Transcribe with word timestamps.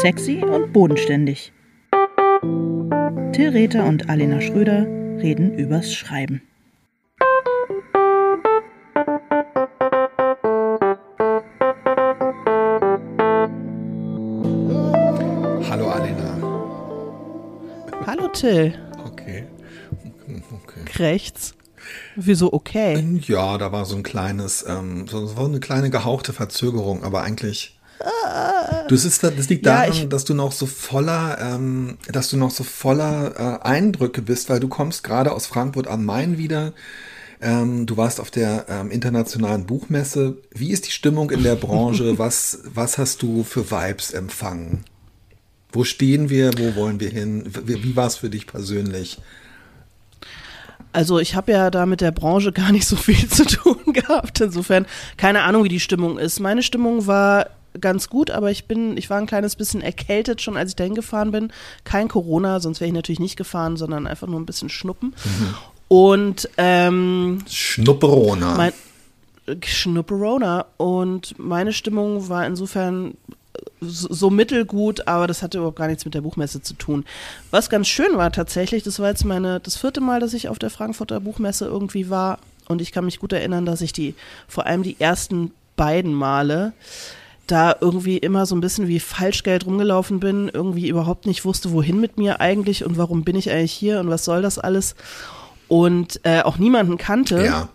Sexy 0.00 0.44
und 0.44 0.72
bodenständig. 0.72 1.52
Till 3.32 3.48
Rether 3.48 3.84
und 3.84 4.08
Alena 4.08 4.40
Schröder 4.40 4.86
reden 5.20 5.58
übers 5.58 5.92
Schreiben. 5.92 6.40
Hallo 15.68 15.88
Alena. 15.90 16.36
Hallo 18.06 18.28
Till. 18.28 18.74
Okay. 19.04 19.46
okay. 20.52 21.02
Rechts. 21.02 21.54
Wieso 22.14 22.52
okay? 22.52 23.20
Ja, 23.26 23.58
da 23.58 23.72
war 23.72 23.84
so 23.84 23.96
ein 23.96 24.04
kleines, 24.04 24.64
ähm, 24.68 25.08
so 25.08 25.36
war 25.36 25.46
eine 25.46 25.58
kleine 25.58 25.90
gehauchte 25.90 26.32
Verzögerung, 26.32 27.02
aber 27.02 27.22
eigentlich. 27.22 27.77
Du, 28.88 28.94
es 28.94 29.04
ist, 29.04 29.22
das 29.22 29.48
liegt 29.48 29.64
Ja, 29.66 29.82
daran, 29.86 29.92
ich- 29.92 30.08
dass 30.08 30.24
du 30.24 30.34
noch 30.34 30.52
so 30.52 30.66
voller, 30.66 31.38
ähm, 31.40 31.98
dass 32.10 32.28
du 32.30 32.36
noch 32.36 32.50
so 32.50 32.64
voller 32.64 33.60
äh, 33.62 33.66
Eindrücke 33.68 34.22
bist, 34.22 34.48
weil 34.50 34.60
du 34.60 34.68
kommst 34.68 35.04
gerade 35.04 35.32
aus 35.32 35.46
Frankfurt 35.46 35.86
am 35.86 36.04
Main 36.04 36.38
wieder. 36.38 36.72
Ähm, 37.40 37.86
du 37.86 37.96
warst 37.96 38.18
auf 38.20 38.30
der 38.32 38.66
ähm, 38.68 38.90
internationalen 38.90 39.64
Buchmesse. 39.66 40.38
Wie 40.54 40.70
ist 40.70 40.86
die 40.88 40.90
Stimmung 40.90 41.30
in 41.30 41.42
der 41.44 41.54
Branche? 41.54 42.18
Was, 42.18 42.60
was 42.74 42.98
hast 42.98 43.22
du 43.22 43.44
für 43.44 43.70
Vibes 43.70 44.10
empfangen? 44.10 44.84
Wo 45.70 45.84
stehen 45.84 46.30
wir? 46.30 46.50
Wo 46.58 46.74
wollen 46.74 46.98
wir 46.98 47.10
hin? 47.10 47.44
Wie, 47.64 47.84
wie 47.84 47.94
war 47.94 48.06
es 48.08 48.16
für 48.16 48.30
dich 48.30 48.46
persönlich? 48.48 49.18
Also 50.92 51.18
ich 51.18 51.34
habe 51.36 51.52
ja 51.52 51.70
da 51.70 51.86
mit 51.86 52.00
der 52.00 52.10
Branche 52.10 52.52
gar 52.62 52.72
nicht 52.72 52.86
so 52.86 52.96
viel 52.96 53.28
zu 53.28 53.44
tun 53.44 53.92
gehabt. 53.92 54.40
Insofern 54.40 54.86
keine 55.16 55.42
Ahnung, 55.42 55.64
wie 55.64 55.68
die 55.68 55.80
Stimmung 55.80 56.18
ist. 56.18 56.40
Meine 56.40 56.62
Stimmung 56.62 57.06
war 57.06 57.46
ganz 57.80 58.08
gut, 58.08 58.30
aber 58.30 58.50
ich 58.50 58.66
bin, 58.66 58.96
ich 58.96 59.10
war 59.10 59.18
ein 59.18 59.26
kleines 59.26 59.56
bisschen 59.56 59.80
erkältet 59.80 60.40
schon, 60.42 60.56
als 60.56 60.70
ich 60.70 60.76
dahin 60.76 60.94
gefahren 60.94 61.30
bin. 61.30 61.52
Kein 61.84 62.08
Corona, 62.08 62.60
sonst 62.60 62.80
wäre 62.80 62.88
ich 62.88 62.94
natürlich 62.94 63.20
nicht 63.20 63.36
gefahren, 63.36 63.76
sondern 63.76 64.06
einfach 64.06 64.26
nur 64.26 64.40
ein 64.40 64.46
bisschen 64.46 64.68
Schnuppen. 64.68 65.14
Und 65.88 66.48
ähm, 66.56 67.44
Schnupperona. 67.48 68.56
mein 68.56 68.72
Schnupperona 69.64 70.66
und 70.76 71.38
meine 71.38 71.72
Stimmung 71.72 72.28
war 72.28 72.46
insofern 72.46 73.14
so, 73.80 74.12
so 74.12 74.30
mittelgut, 74.30 75.06
aber 75.08 75.26
das 75.26 75.42
hatte 75.42 75.58
überhaupt 75.58 75.78
gar 75.78 75.88
nichts 75.88 76.04
mit 76.04 76.14
der 76.14 76.20
Buchmesse 76.20 76.62
zu 76.62 76.74
tun. 76.74 77.04
Was 77.50 77.70
ganz 77.70 77.88
schön 77.88 78.16
war 78.16 78.30
tatsächlich, 78.32 78.82
das 78.82 78.98
war 78.98 79.08
jetzt 79.08 79.24
meine 79.24 79.60
das 79.60 79.76
vierte 79.76 80.00
Mal, 80.00 80.20
dass 80.20 80.34
ich 80.34 80.48
auf 80.48 80.58
der 80.58 80.70
Frankfurter 80.70 81.20
Buchmesse 81.20 81.64
irgendwie 81.64 82.10
war 82.10 82.38
und 82.66 82.82
ich 82.82 82.92
kann 82.92 83.04
mich 83.04 83.18
gut 83.18 83.32
erinnern, 83.32 83.64
dass 83.64 83.80
ich 83.80 83.92
die 83.92 84.14
vor 84.46 84.66
allem 84.66 84.82
die 84.82 84.96
ersten 84.98 85.52
beiden 85.76 86.12
Male 86.12 86.72
da 87.50 87.74
irgendwie 87.80 88.18
immer 88.18 88.46
so 88.46 88.54
ein 88.54 88.60
bisschen 88.60 88.88
wie 88.88 89.00
Falschgeld 89.00 89.66
rumgelaufen 89.66 90.20
bin, 90.20 90.48
irgendwie 90.52 90.88
überhaupt 90.88 91.26
nicht 91.26 91.44
wusste, 91.44 91.72
wohin 91.72 92.00
mit 92.00 92.18
mir 92.18 92.40
eigentlich 92.40 92.84
und 92.84 92.96
warum 92.96 93.24
bin 93.24 93.36
ich 93.36 93.50
eigentlich 93.50 93.72
hier 93.72 94.00
und 94.00 94.08
was 94.08 94.24
soll 94.24 94.42
das 94.42 94.58
alles 94.58 94.94
und 95.68 96.20
äh, 96.24 96.42
auch 96.42 96.58
niemanden 96.58 96.98
kannte. 96.98 97.44
ja. 97.44 97.68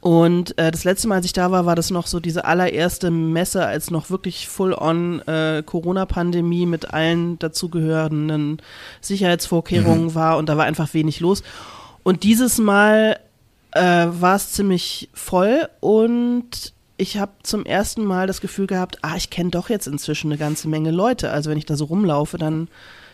Und 0.00 0.56
äh, 0.58 0.70
das 0.70 0.84
letzte 0.84 1.08
Mal, 1.08 1.16
als 1.16 1.26
ich 1.26 1.32
da 1.32 1.50
war, 1.50 1.66
war 1.66 1.74
das 1.74 1.90
noch 1.90 2.06
so 2.06 2.20
diese 2.20 2.44
allererste 2.44 3.10
Messe, 3.10 3.66
als 3.66 3.90
noch 3.90 4.10
wirklich 4.10 4.48
full-on 4.48 5.20
äh, 5.26 5.62
Corona-Pandemie 5.66 6.66
mit 6.66 6.94
allen 6.94 7.38
dazugehörenden 7.40 8.62
Sicherheitsvorkehrungen 9.00 10.14
war 10.14 10.38
und 10.38 10.48
da 10.48 10.56
war 10.56 10.66
einfach 10.66 10.94
wenig 10.94 11.18
los. 11.18 11.42
Und 12.04 12.22
dieses 12.22 12.58
Mal 12.58 13.18
äh, 13.72 14.06
war 14.08 14.36
es 14.36 14.52
ziemlich 14.52 15.08
voll 15.14 15.68
und 15.80 16.72
ich 16.98 17.16
habe 17.16 17.32
zum 17.42 17.64
ersten 17.64 18.04
Mal 18.04 18.26
das 18.26 18.40
Gefühl 18.40 18.66
gehabt, 18.66 18.98
ah, 19.02 19.16
ich 19.16 19.30
kenne 19.30 19.50
doch 19.50 19.70
jetzt 19.70 19.86
inzwischen 19.86 20.30
eine 20.30 20.38
ganze 20.38 20.68
Menge 20.68 20.90
Leute. 20.90 21.30
Also 21.30 21.48
wenn 21.48 21.56
ich 21.58 21.64
da 21.66 21.76
so 21.76 21.86
rumlaufe, 21.86 22.36
dann 22.38 22.68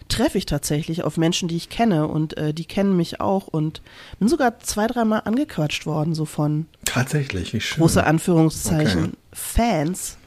treffe 0.08 0.38
ich 0.38 0.46
tatsächlich 0.46 1.04
auf 1.04 1.16
Menschen, 1.16 1.48
die 1.48 1.56
ich 1.56 1.68
kenne 1.68 2.08
und 2.08 2.36
äh, 2.36 2.52
die 2.52 2.64
kennen 2.64 2.96
mich 2.96 3.20
auch 3.20 3.46
und 3.46 3.82
bin 4.18 4.28
sogar 4.28 4.58
zwei, 4.60 4.86
dreimal 4.86 5.22
angequatscht 5.24 5.86
worden, 5.86 6.14
so 6.14 6.24
von 6.24 6.66
Tatsächlich, 6.84 7.52
wie 7.52 7.60
schön. 7.60 7.80
große 7.80 8.04
Anführungszeichen 8.04 9.04
Okay. 9.04 9.16
Fans, 9.32 10.18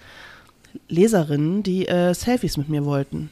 Leserinnen, 0.88 1.64
die 1.64 1.88
äh, 1.88 2.14
Selfies 2.14 2.58
mit 2.58 2.70
mir 2.70 2.86
wollten. 2.86 3.30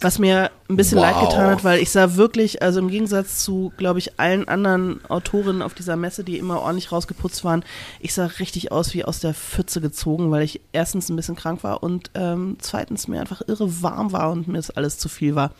Was 0.00 0.18
mir 0.18 0.50
ein 0.68 0.76
bisschen 0.76 0.98
Wow. 0.98 1.04
leid 1.04 1.20
getan 1.20 1.50
hat, 1.50 1.64
weil 1.64 1.80
ich 1.80 1.90
sah 1.90 2.16
wirklich, 2.16 2.62
also 2.62 2.80
im 2.80 2.88
Gegensatz 2.88 3.42
zu, 3.42 3.72
glaube 3.76 3.98
ich, 3.98 4.20
allen 4.20 4.46
anderen 4.46 5.02
Autorinnen 5.08 5.62
auf 5.62 5.72
dieser 5.72 5.96
Messe, 5.96 6.22
die 6.22 6.36
immer 6.38 6.60
ordentlich 6.60 6.92
rausgeputzt 6.92 7.44
waren, 7.44 7.64
ich 8.00 8.12
sah 8.12 8.26
richtig 8.26 8.72
aus 8.72 8.92
wie 8.92 9.04
aus 9.04 9.20
der 9.20 9.32
Pfütze 9.32 9.80
gezogen, 9.80 10.30
weil 10.30 10.42
ich 10.42 10.60
erstens 10.72 11.08
ein 11.08 11.16
bisschen 11.16 11.36
krank 11.36 11.64
war 11.64 11.82
und 11.82 12.10
ähm, 12.14 12.56
zweitens 12.60 13.08
mir 13.08 13.20
einfach 13.20 13.40
irre 13.46 13.82
warm 13.82 14.12
war 14.12 14.30
und 14.30 14.48
mir 14.48 14.58
das 14.58 14.70
alles 14.70 14.98
zu 14.98 15.08
viel 15.08 15.34
war. 15.34 15.52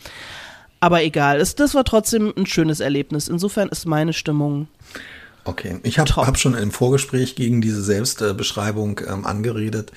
Aber 0.81 1.03
egal, 1.03 1.41
es, 1.41 1.55
das 1.55 1.75
war 1.75 1.85
trotzdem 1.85 2.35
ein 2.37 2.45
schönes 2.47 2.81
Erlebnis. 2.81 3.29
Insofern 3.29 3.71
ist 3.71 3.87
meine 3.87 4.13
Stimmung 4.13 4.69
Okay, 5.47 5.79
ich 5.85 6.01
habe 6.01 6.15
hab 6.17 6.39
schon 6.39 6.55
im 6.55 6.73
Vorgespräch 6.73 7.37
gegen 7.37 7.61
diese 7.61 7.81
Selbstbeschreibung 7.81 9.01
ähm, 9.09 9.25
angeredet 9.25 9.93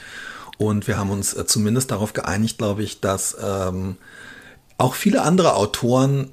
und 0.60 0.88
wir 0.88 0.98
haben 0.98 1.10
uns 1.10 1.34
äh, 1.34 1.46
zumindest 1.48 1.90
darauf 1.90 2.14
geeinigt, 2.14 2.60
glaube 2.60 2.84
ich, 2.84 3.02
dass 3.02 3.36
ähm, 3.44 3.98
auch 4.79 4.95
viele 4.95 5.22
andere 5.22 5.56
Autoren 5.56 6.31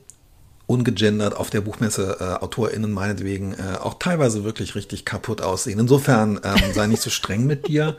ungegendert 0.67 1.37
auf 1.37 1.51
der 1.51 1.61
Buchmesse, 1.61 2.17
äh, 2.19 2.45
AutorInnen 2.45 2.91
meinetwegen, 2.91 3.53
äh, 3.53 3.79
auch 3.81 3.95
teilweise 3.99 4.43
wirklich 4.43 4.75
richtig 4.75 5.05
kaputt 5.05 5.41
aussehen. 5.41 5.79
Insofern 5.79 6.41
ähm, 6.43 6.73
sei 6.75 6.87
nicht 6.89 7.03
so 7.03 7.11
streng 7.11 7.47
mit 7.47 7.69
dir. 7.69 7.97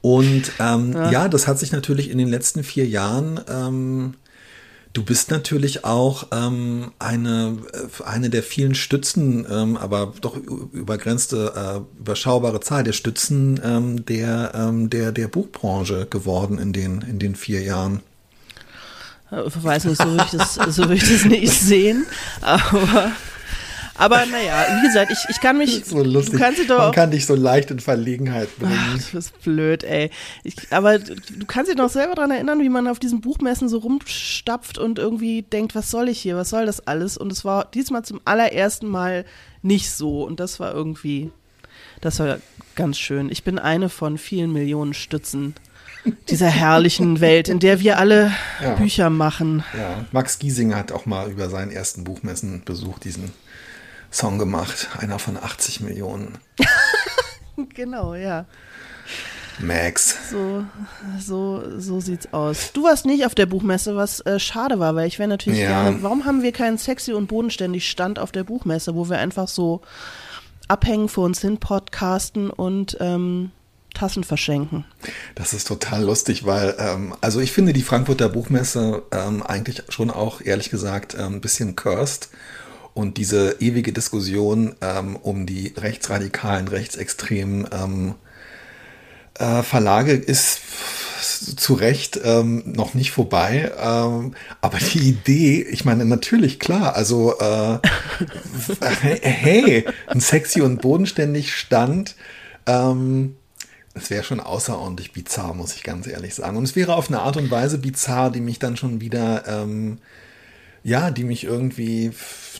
Und 0.00 0.52
ähm, 0.58 0.92
ja. 0.92 1.28
das 1.28 1.46
hat 1.46 1.58
sich 1.58 1.72
natürlich 1.72 2.08
in 2.08 2.18
den 2.18 2.28
letzten 2.28 2.64
vier 2.64 2.86
Jahren 2.86 3.40
ähm, 3.48 4.14
Du 4.92 5.04
bist 5.04 5.30
natürlich 5.30 5.84
auch 5.84 6.26
ähm, 6.32 6.92
eine, 6.98 7.58
äh, 7.72 8.04
eine 8.04 8.30
der 8.30 8.42
vielen 8.42 8.74
Stützen, 8.74 9.46
ähm, 9.50 9.76
aber 9.76 10.14
doch 10.20 10.36
übergrenzte, 10.36 11.52
äh, 11.54 12.00
überschaubare 12.00 12.60
Zahl 12.60 12.84
der 12.84 12.92
Stützen 12.92 13.60
ähm, 13.62 14.06
der, 14.06 14.52
ähm, 14.54 14.90
der, 14.90 15.12
der 15.12 15.28
Buchbranche 15.28 16.06
geworden 16.06 16.58
in 16.58 16.72
den, 16.72 17.02
in 17.02 17.18
den 17.18 17.36
vier 17.36 17.62
Jahren. 17.62 18.00
Ich 19.30 19.62
weiß 19.62 19.84
nicht, 19.84 20.00
so 20.00 20.08
würde 20.08 20.24
ich 20.24 20.38
das, 20.38 20.54
so 20.54 20.82
würde 20.84 20.94
ich 20.94 21.02
das 21.10 21.24
nicht 21.24 21.52
sehen. 21.60 22.06
Aber, 22.40 23.12
aber 23.94 24.24
naja, 24.26 24.64
wie 24.80 24.86
gesagt, 24.86 25.12
ich, 25.12 25.18
ich 25.28 25.40
kann 25.40 25.58
mich. 25.58 25.84
So 25.84 26.02
lustig. 26.02 26.34
Du 26.34 26.38
kannst 26.38 26.60
dich 26.60 26.66
doch 26.66 26.78
Man 26.78 26.92
kann 26.92 27.10
dich 27.10 27.26
so 27.26 27.34
leicht 27.34 27.70
in 27.70 27.78
Verlegenheit 27.80 28.48
Ach, 28.56 28.60
bringen. 28.60 29.04
du 29.10 29.16
bist 29.16 29.42
blöd, 29.42 29.84
ey. 29.84 30.10
Ich, 30.44 30.54
aber 30.70 30.98
du 30.98 31.46
kannst 31.46 31.70
dich 31.70 31.76
noch 31.76 31.90
selber 31.90 32.14
daran 32.14 32.30
erinnern, 32.30 32.60
wie 32.60 32.68
man 32.70 32.88
auf 32.88 32.98
diesen 32.98 33.20
Buchmessen 33.20 33.68
so 33.68 33.78
rumstapft 33.78 34.78
und 34.78 34.98
irgendwie 34.98 35.42
denkt, 35.42 35.74
was 35.74 35.90
soll 35.90 36.08
ich 36.08 36.20
hier, 36.20 36.36
was 36.36 36.48
soll 36.50 36.64
das 36.64 36.86
alles? 36.86 37.18
Und 37.18 37.30
es 37.30 37.44
war 37.44 37.66
diesmal 37.66 38.04
zum 38.04 38.20
allerersten 38.24 38.86
Mal 38.88 39.26
nicht 39.62 39.90
so. 39.90 40.24
Und 40.24 40.40
das 40.40 40.58
war 40.58 40.72
irgendwie, 40.72 41.30
das 42.00 42.18
war 42.20 42.38
ganz 42.76 42.98
schön. 42.98 43.28
Ich 43.30 43.42
bin 43.44 43.58
eine 43.58 43.88
von 43.90 44.16
vielen 44.16 44.52
Millionen 44.52 44.94
Stützen 44.94 45.54
dieser 46.28 46.48
herrlichen 46.48 47.20
Welt, 47.20 47.48
in 47.48 47.58
der 47.58 47.80
wir 47.80 47.98
alle 47.98 48.32
Ja. 48.62 48.74
Bücher 48.74 49.10
machen. 49.10 49.64
Ja, 49.76 50.04
Max 50.12 50.38
Giesinger 50.38 50.76
hat 50.76 50.92
auch 50.92 51.06
mal 51.06 51.30
über 51.30 51.48
seinen 51.50 51.70
ersten 51.70 52.04
Buchmessenbesuch 52.04 52.98
diesen 52.98 53.32
Song 54.10 54.38
gemacht. 54.38 54.88
Einer 54.98 55.18
von 55.18 55.36
80 55.36 55.80
Millionen. 55.80 56.38
Genau, 57.74 58.14
ja. 58.14 58.44
Max. 59.60 60.30
So, 60.30 60.64
so, 61.18 61.64
so 61.80 61.98
sieht's 62.00 62.32
aus. 62.32 62.72
Du 62.72 62.84
warst 62.84 63.04
nicht 63.04 63.26
auf 63.26 63.34
der 63.34 63.46
Buchmesse, 63.46 63.96
was 63.96 64.20
äh, 64.20 64.38
schade 64.38 64.78
war, 64.78 64.94
weil 64.94 65.08
ich 65.08 65.18
wäre 65.18 65.28
natürlich 65.28 65.58
Ja. 65.60 65.82
gerne. 65.82 66.02
Warum 66.02 66.24
haben 66.24 66.42
wir 66.42 66.52
keinen 66.52 66.78
sexy 66.78 67.12
und 67.12 67.26
bodenständig 67.26 67.90
Stand 67.90 68.20
auf 68.20 68.30
der 68.30 68.44
Buchmesse, 68.44 68.94
wo 68.94 69.08
wir 69.10 69.18
einfach 69.18 69.48
so 69.48 69.80
abhängen, 70.68 71.08
vor 71.08 71.24
uns 71.24 71.40
hin 71.40 71.58
podcasten 71.58 72.50
und 72.50 72.96
ähm, 73.00 73.50
Tassen 73.98 74.22
verschenken? 74.22 74.84
Das 75.34 75.52
ist 75.52 75.66
total 75.66 76.04
lustig, 76.04 76.46
weil, 76.46 76.76
ähm, 76.78 77.14
also 77.20 77.40
ich 77.40 77.52
finde 77.52 77.72
die 77.72 77.82
Frankfurter 77.82 78.28
Buchmesse 78.28 79.02
ähm, 79.10 79.42
eigentlich 79.42 79.82
schon 79.88 80.10
auch, 80.10 80.40
ehrlich 80.40 80.70
gesagt, 80.70 81.16
ähm, 81.18 81.34
ein 81.34 81.40
bisschen 81.40 81.74
cursed. 81.74 82.30
Und 82.94 83.16
diese 83.16 83.56
ewige 83.60 83.92
Diskussion 83.92 84.74
ähm, 84.80 85.16
um 85.16 85.46
die 85.46 85.72
rechtsradikalen, 85.76 86.68
rechtsextremen 86.68 87.68
ähm, 87.72 88.14
äh, 89.38 89.62
Verlage 89.62 90.12
ist 90.12 90.60
zu 91.56 91.74
Recht 91.74 92.20
ähm, 92.22 92.62
noch 92.66 92.94
nicht 92.94 93.10
vorbei. 93.10 93.72
Ähm, 93.80 94.34
aber 94.60 94.78
die 94.78 95.08
Idee, 95.08 95.62
ich 95.62 95.84
meine, 95.84 96.04
natürlich 96.04 96.58
klar, 96.58 96.94
also 96.94 97.38
äh, 97.38 97.78
hey, 99.22 99.84
ein 100.06 100.20
sexy 100.20 100.60
und 100.60 100.80
bodenständig 100.80 101.54
Stand. 101.54 102.16
Ähm, 102.66 103.36
es 103.98 104.10
wäre 104.10 104.24
schon 104.24 104.40
außerordentlich 104.40 105.12
bizarr, 105.12 105.54
muss 105.54 105.74
ich 105.74 105.82
ganz 105.82 106.06
ehrlich 106.06 106.34
sagen. 106.34 106.56
Und 106.56 106.64
es 106.64 106.76
wäre 106.76 106.94
auf 106.94 107.08
eine 107.08 107.20
Art 107.20 107.36
und 107.36 107.50
Weise 107.50 107.78
bizarr, 107.78 108.30
die 108.30 108.40
mich 108.40 108.58
dann 108.58 108.76
schon 108.76 109.00
wieder, 109.00 109.46
ähm, 109.46 109.98
ja, 110.82 111.10
die 111.10 111.24
mich 111.24 111.44
irgendwie, 111.44 112.12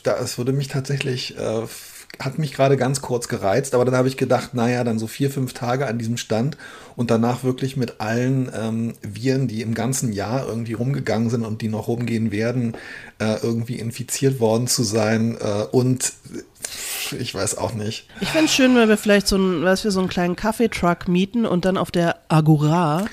da, 0.02 0.18
es 0.18 0.38
würde 0.38 0.52
mich 0.52 0.68
tatsächlich 0.68 1.36
äh, 1.38 1.66
hat 2.20 2.38
mich 2.38 2.52
gerade 2.52 2.76
ganz 2.76 3.00
kurz 3.00 3.28
gereizt, 3.28 3.74
aber 3.74 3.84
dann 3.84 3.94
habe 3.94 4.08
ich 4.08 4.16
gedacht, 4.16 4.52
naja, 4.52 4.82
dann 4.82 4.98
so 4.98 5.06
vier, 5.06 5.30
fünf 5.30 5.52
Tage 5.52 5.86
an 5.86 5.98
diesem 5.98 6.16
Stand 6.16 6.56
und 6.96 7.12
danach 7.12 7.44
wirklich 7.44 7.76
mit 7.76 8.00
allen 8.00 8.50
ähm, 8.58 8.94
Viren, 9.02 9.46
die 9.46 9.62
im 9.62 9.72
ganzen 9.72 10.12
Jahr 10.12 10.46
irgendwie 10.48 10.72
rumgegangen 10.72 11.30
sind 11.30 11.44
und 11.44 11.62
die 11.62 11.68
noch 11.68 11.86
rumgehen 11.86 12.32
werden, 12.32 12.76
äh, 13.20 13.36
irgendwie 13.40 13.76
infiziert 13.76 14.40
worden 14.40 14.66
zu 14.66 14.82
sein 14.82 15.36
äh, 15.40 15.62
und 15.70 16.12
ich 17.18 17.34
weiß 17.34 17.56
auch 17.56 17.72
nicht. 17.74 18.08
Ich 18.20 18.28
fände 18.30 18.46
es 18.46 18.52
schön, 18.54 18.74
wenn 18.74 18.88
wir 18.88 18.96
vielleicht 18.98 19.28
so 19.28 19.36
einen, 19.36 19.62
was 19.62 19.84
wir 19.84 19.90
so 19.92 20.00
einen 20.00 20.08
kleinen 20.08 20.34
Kaffeetruck 20.36 21.06
mieten 21.08 21.46
und 21.46 21.64
dann 21.64 21.76
auf 21.76 21.90
der 21.90 22.16
Agora 22.28 23.06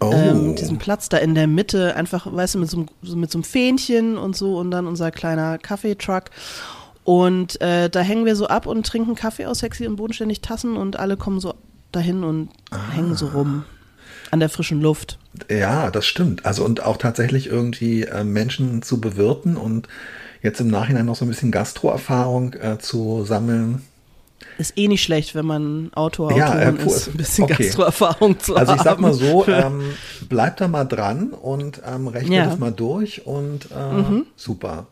Oh. 0.00 0.10
ähm, 0.12 0.56
diesen 0.56 0.78
Platz 0.78 1.08
da 1.08 1.18
in 1.18 1.36
der 1.36 1.46
Mitte, 1.46 1.94
einfach, 1.94 2.26
weißt 2.32 2.56
du, 2.56 2.58
mit 2.58 2.68
so, 2.68 2.76
einem- 2.78 2.88
so, 3.02 3.14
mit 3.14 3.30
so 3.30 3.38
einem 3.38 3.44
Fähnchen 3.44 4.18
und 4.18 4.34
so 4.36 4.58
und 4.58 4.72
dann 4.72 4.88
unser 4.88 5.12
kleiner 5.12 5.58
Kaffeetruck. 5.58 6.24
Und 7.04 7.60
äh, 7.60 7.90
da 7.90 8.00
hängen 8.00 8.24
wir 8.24 8.36
so 8.36 8.46
ab 8.46 8.66
und 8.66 8.86
trinken 8.86 9.14
Kaffee 9.14 9.46
aus 9.46 9.58
sexy 9.60 9.86
und 9.86 9.96
bodenständig 9.96 10.40
Tassen 10.40 10.76
und 10.76 10.98
alle 10.98 11.16
kommen 11.16 11.40
so 11.40 11.54
dahin 11.90 12.22
und 12.24 12.48
hängen 12.94 13.16
so 13.16 13.26
rum 13.26 13.64
an 14.30 14.40
der 14.40 14.48
frischen 14.48 14.80
Luft. 14.80 15.18
Ja, 15.50 15.90
das 15.90 16.06
stimmt. 16.06 16.46
Also 16.46 16.64
und 16.64 16.82
auch 16.84 16.96
tatsächlich 16.96 17.48
irgendwie 17.48 18.04
äh, 18.04 18.24
Menschen 18.24 18.82
zu 18.82 19.00
bewirten 19.00 19.56
und 19.56 19.88
jetzt 20.42 20.60
im 20.60 20.68
Nachhinein 20.68 21.06
noch 21.06 21.16
so 21.16 21.24
ein 21.24 21.28
bisschen 21.28 21.50
Gastroerfahrung 21.50 22.54
äh, 22.54 22.78
zu 22.78 23.24
sammeln. 23.24 23.82
Ist 24.58 24.76
eh 24.78 24.88
nicht 24.88 25.02
schlecht, 25.02 25.34
wenn 25.34 25.46
man 25.46 25.90
Autor, 25.94 26.32
Ja, 26.36 26.48
Autorin 26.50 26.78
äh, 26.78 26.86
ist, 26.86 27.08
ein 27.08 27.16
bisschen 27.16 27.44
okay. 27.44 27.64
Gastroerfahrung 27.64 28.38
zu 28.40 28.56
Also 28.56 28.72
haben. 28.72 28.78
ich 28.78 28.84
sag 28.84 29.00
mal 29.00 29.12
so, 29.12 29.46
ähm, 29.48 29.82
bleibt 30.28 30.60
da 30.60 30.68
mal 30.68 30.84
dran 30.84 31.30
und 31.30 31.82
ähm, 31.86 32.06
rechnet 32.06 32.32
Ja. 32.32 32.46
Mhm. 32.46 32.52
es 32.52 32.58
mal 32.58 32.72
durch 32.72 33.26
und 33.26 33.66
äh, 33.66 34.22
super. 34.36 34.86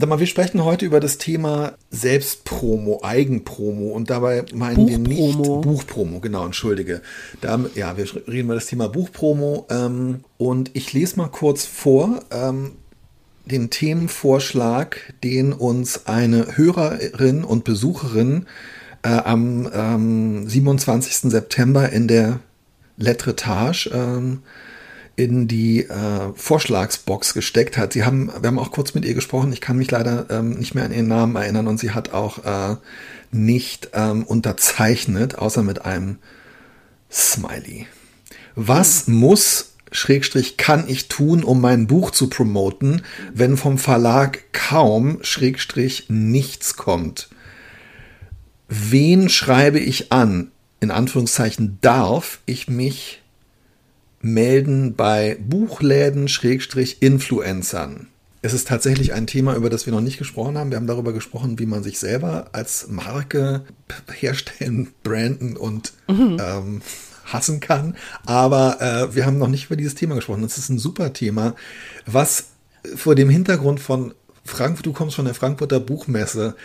Sag 0.00 0.08
mal, 0.08 0.18
wir 0.18 0.26
sprechen 0.26 0.64
heute 0.64 0.86
über 0.86 1.00
das 1.00 1.18
Thema 1.18 1.74
Selbstpromo, 1.90 3.00
Eigenpromo 3.02 3.90
und 3.90 4.10
dabei 4.10 4.44
meinen 4.54 4.88
wir 4.88 4.98
nicht 4.98 5.36
Buchpromo. 5.36 6.20
Genau, 6.20 6.46
entschuldige. 6.46 7.02
Da, 7.40 7.60
ja, 7.74 7.96
wir 7.96 8.06
reden 8.26 8.46
über 8.46 8.54
das 8.54 8.66
Thema 8.66 8.88
Buchpromo 8.88 9.66
ähm, 9.70 10.24
und 10.36 10.70
ich 10.74 10.92
lese 10.92 11.16
mal 11.16 11.28
kurz 11.28 11.64
vor 11.66 12.20
ähm, 12.30 12.72
den 13.44 13.70
Themenvorschlag, 13.70 15.14
den 15.22 15.52
uns 15.52 16.06
eine 16.06 16.56
Hörerin 16.56 17.44
und 17.44 17.64
Besucherin 17.64 18.46
äh, 19.02 19.08
am 19.08 19.68
ähm, 19.72 20.48
27. 20.48 21.30
September 21.30 21.90
in 21.90 22.08
der 22.08 22.40
Letretage 22.96 23.90
ähm, 23.92 24.42
in 25.18 25.48
die 25.48 25.80
äh, 25.80 26.32
Vorschlagsbox 26.36 27.34
gesteckt 27.34 27.76
hat. 27.76 27.92
Sie 27.92 28.04
haben, 28.04 28.28
wir 28.28 28.46
haben 28.46 28.58
auch 28.60 28.70
kurz 28.70 28.94
mit 28.94 29.04
ihr 29.04 29.14
gesprochen. 29.14 29.52
Ich 29.52 29.60
kann 29.60 29.76
mich 29.76 29.90
leider 29.90 30.26
ähm, 30.30 30.50
nicht 30.50 30.76
mehr 30.76 30.84
an 30.84 30.92
ihren 30.92 31.08
Namen 31.08 31.34
erinnern 31.34 31.66
und 31.66 31.80
sie 31.80 31.90
hat 31.90 32.12
auch 32.12 32.44
äh, 32.44 32.76
nicht 33.32 33.90
ähm, 33.94 34.22
unterzeichnet, 34.22 35.36
außer 35.36 35.64
mit 35.64 35.84
einem 35.84 36.18
Smiley. 37.10 37.88
Was 38.54 39.08
muss 39.08 39.72
Schrägstrich 39.90 40.56
kann 40.56 40.84
ich 40.86 41.08
tun, 41.08 41.42
um 41.42 41.60
mein 41.60 41.88
Buch 41.88 42.12
zu 42.12 42.30
promoten, 42.30 43.02
wenn 43.34 43.56
vom 43.56 43.76
Verlag 43.76 44.52
kaum 44.52 45.18
Schrägstrich 45.22 46.04
nichts 46.08 46.76
kommt? 46.76 47.28
Wen 48.68 49.28
schreibe 49.28 49.80
ich 49.80 50.12
an? 50.12 50.52
In 50.78 50.92
Anführungszeichen 50.92 51.78
darf 51.80 52.38
ich 52.46 52.68
mich 52.68 53.20
melden 54.20 54.94
bei 54.94 55.38
Buchläden 55.40 56.28
Schrägstrich 56.28 57.02
Influencern. 57.02 58.08
Es 58.40 58.52
ist 58.52 58.68
tatsächlich 58.68 59.12
ein 59.14 59.26
Thema, 59.26 59.56
über 59.56 59.68
das 59.68 59.86
wir 59.86 59.92
noch 59.92 60.00
nicht 60.00 60.18
gesprochen 60.18 60.56
haben. 60.56 60.70
Wir 60.70 60.76
haben 60.76 60.86
darüber 60.86 61.12
gesprochen, 61.12 61.58
wie 61.58 61.66
man 61.66 61.82
sich 61.82 61.98
selber 61.98 62.50
als 62.52 62.86
Marke 62.88 63.64
herstellen, 64.12 64.88
branden 65.02 65.56
und 65.56 65.92
ähm, 66.08 66.82
hassen 67.24 67.60
kann. 67.60 67.96
Aber 68.26 68.80
äh, 68.80 69.14
wir 69.14 69.26
haben 69.26 69.38
noch 69.38 69.48
nicht 69.48 69.66
über 69.66 69.76
dieses 69.76 69.96
Thema 69.96 70.14
gesprochen. 70.14 70.42
Das 70.42 70.56
ist 70.56 70.68
ein 70.68 70.78
super 70.78 71.12
Thema, 71.12 71.54
was 72.06 72.46
vor 72.94 73.14
dem 73.14 73.28
Hintergrund 73.28 73.80
von 73.80 74.14
Frankfurt, 74.44 74.86
du 74.86 74.92
kommst 74.92 75.16
von 75.16 75.26
der 75.26 75.34
Frankfurter 75.34 75.80
Buchmesse. 75.80 76.56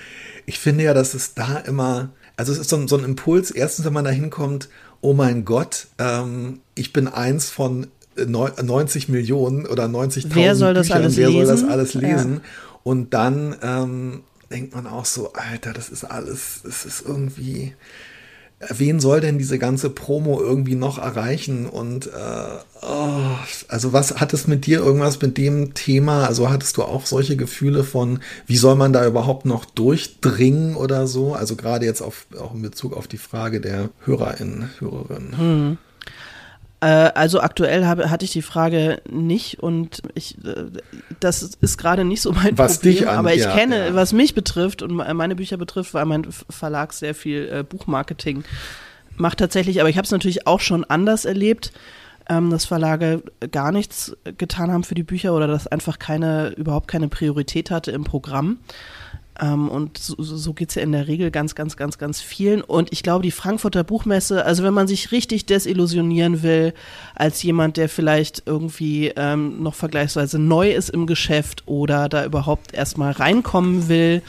Ich 0.45 0.59
finde 0.59 0.85
ja, 0.85 0.93
dass 0.93 1.13
es 1.13 1.33
da 1.33 1.57
immer, 1.57 2.11
also 2.37 2.51
es 2.51 2.59
ist 2.59 2.69
so 2.69 2.77
ein, 2.77 2.87
so 2.87 2.97
ein 2.97 3.03
Impuls, 3.03 3.51
erstens, 3.51 3.85
wenn 3.85 3.93
man 3.93 4.05
da 4.05 4.11
hinkommt, 4.11 4.69
oh 5.03 5.13
mein 5.13 5.43
Gott, 5.45 5.87
ähm, 5.99 6.59
ich 6.75 6.93
bin 6.93 7.07
eins 7.07 7.49
von 7.49 7.87
neu- 8.15 8.51
90 8.61 9.09
Millionen 9.09 9.65
oder 9.67 9.85
90.000 9.85 10.25
Wer 10.33 10.55
soll 10.55 10.73
das 10.73 10.87
Büchern, 10.87 11.01
alles 11.03 11.17
wer 11.17 11.29
soll 11.31 11.45
das 11.45 11.59
lesen? 11.61 11.69
alles 11.69 11.93
Ja. 11.93 11.99
lesen? 11.99 12.41
Und 12.83 13.13
dann 13.13 13.55
ähm, 13.61 14.21
denkt 14.51 14.73
man 14.75 14.87
auch 14.87 15.05
so, 15.05 15.33
Alter, 15.33 15.73
das 15.73 15.89
ist 15.89 16.03
alles, 16.05 16.61
das 16.63 16.85
ist 16.85 17.03
irgendwie, 17.05 17.73
wen 18.69 18.99
soll 18.99 19.21
denn 19.21 19.37
diese 19.37 19.59
ganze 19.59 19.89
Promo 19.89 20.41
irgendwie 20.41 20.75
noch 20.75 20.97
erreichen? 20.97 21.65
Und 21.65 22.07
äh, 22.07 22.09
oh, 22.81 23.37
also 23.67 23.93
was 23.93 24.19
hat 24.19 24.33
es 24.33 24.47
mit 24.47 24.65
dir 24.65 24.79
irgendwas 24.79 25.21
mit 25.21 25.37
dem 25.37 25.73
Thema? 25.73 26.25
Also 26.25 26.49
hattest 26.49 26.77
du 26.77 26.83
auch 26.83 27.05
solche 27.05 27.35
Gefühle 27.35 27.83
von, 27.83 28.19
wie 28.47 28.57
soll 28.57 28.75
man 28.75 28.93
da 28.93 29.05
überhaupt 29.05 29.45
noch 29.45 29.65
durchdringen 29.65 30.75
oder 30.75 31.07
so? 31.07 31.33
Also 31.33 31.55
gerade 31.55 31.85
jetzt 31.85 32.01
auf, 32.01 32.25
auch 32.39 32.53
in 32.53 32.61
Bezug 32.61 32.95
auf 32.95 33.07
die 33.07 33.17
Frage 33.17 33.61
der 33.61 33.89
Hörerin, 34.05 34.69
Hörerin. 34.79 35.77
Äh, 35.77 35.92
also 36.87 37.39
aktuell 37.41 37.85
habe, 37.85 38.09
hatte 38.09 38.25
ich 38.25 38.31
die 38.31 38.41
Frage 38.41 39.01
nicht 39.09 39.61
und 39.61 40.01
ich, 40.15 40.37
äh, 40.45 40.65
das 41.19 41.41
ist 41.61 41.77
gerade 41.77 42.03
nicht 42.03 42.21
so 42.21 42.31
mein 42.31 42.57
Was 42.57 42.75
Problem, 42.75 42.93
dich 42.95 43.07
an- 43.07 43.17
aber 43.19 43.33
ich 43.33 43.41
ja, 43.43 43.55
kenne, 43.55 43.87
ja. 43.87 43.95
was 43.95 44.13
mich 44.13 44.33
betrifft 44.33 44.81
und 44.81 44.95
me- 44.95 45.13
meine 45.13 45.35
Bücher 45.35 45.57
betrifft, 45.57 45.93
weil 45.93 46.05
mein 46.05 46.27
Verlag 46.49 46.93
sehr 46.93 47.15
viel 47.15 47.49
äh, 47.51 47.63
Buchmarketing 47.63 48.43
macht 49.15 49.37
tatsächlich, 49.39 49.79
aber 49.79 49.89
ich 49.89 49.97
habe 49.97 50.05
es 50.05 50.11
natürlich 50.11 50.47
auch 50.47 50.59
schon 50.59 50.83
anders 50.85 51.25
erlebt, 51.25 51.71
ähm, 52.29 52.49
dass 52.49 52.65
Verlage 52.65 53.21
gar 53.51 53.71
nichts 53.71 54.15
getan 54.37 54.71
haben 54.71 54.83
für 54.83 54.95
die 54.95 55.03
Bücher 55.03 55.33
oder 55.35 55.45
das 55.47 55.67
einfach 55.67 55.99
keine, 55.99 56.49
überhaupt 56.49 56.87
keine 56.87 57.09
Priorität 57.09 57.69
hatte 57.69 57.91
im 57.91 58.03
Programm. 58.05 58.57
Ähm, 59.41 59.69
und 59.69 59.97
so, 59.97 60.15
so 60.17 60.37
so 60.37 60.53
geht's 60.53 60.75
ja 60.75 60.81
in 60.81 60.91
der 60.91 61.07
Regel 61.07 61.31
ganz, 61.31 61.55
ganz, 61.55 61.75
ganz, 61.75 61.97
ganz 61.97 62.21
vielen. 62.21 62.61
Und 62.61 62.91
ich 62.91 63.03
glaube, 63.03 63.23
die 63.23 63.31
Frankfurter 63.31 63.83
Buchmesse, 63.83 64.45
also 64.45 64.63
wenn 64.63 64.73
man 64.73 64.87
sich 64.87 65.11
richtig 65.11 65.45
desillusionieren 65.45 66.43
will, 66.43 66.73
als 67.15 67.41
jemand, 67.41 67.77
der 67.77 67.89
vielleicht 67.89 68.43
irgendwie 68.45 69.11
ähm, 69.15 69.63
noch 69.63 69.75
vergleichsweise 69.75 70.39
neu 70.39 70.71
ist 70.71 70.89
im 70.89 71.07
Geschäft 71.07 71.63
oder 71.65 72.09
da 72.09 72.25
überhaupt 72.25 72.73
erstmal 72.73 73.11
reinkommen 73.11 73.87
will 73.87 74.21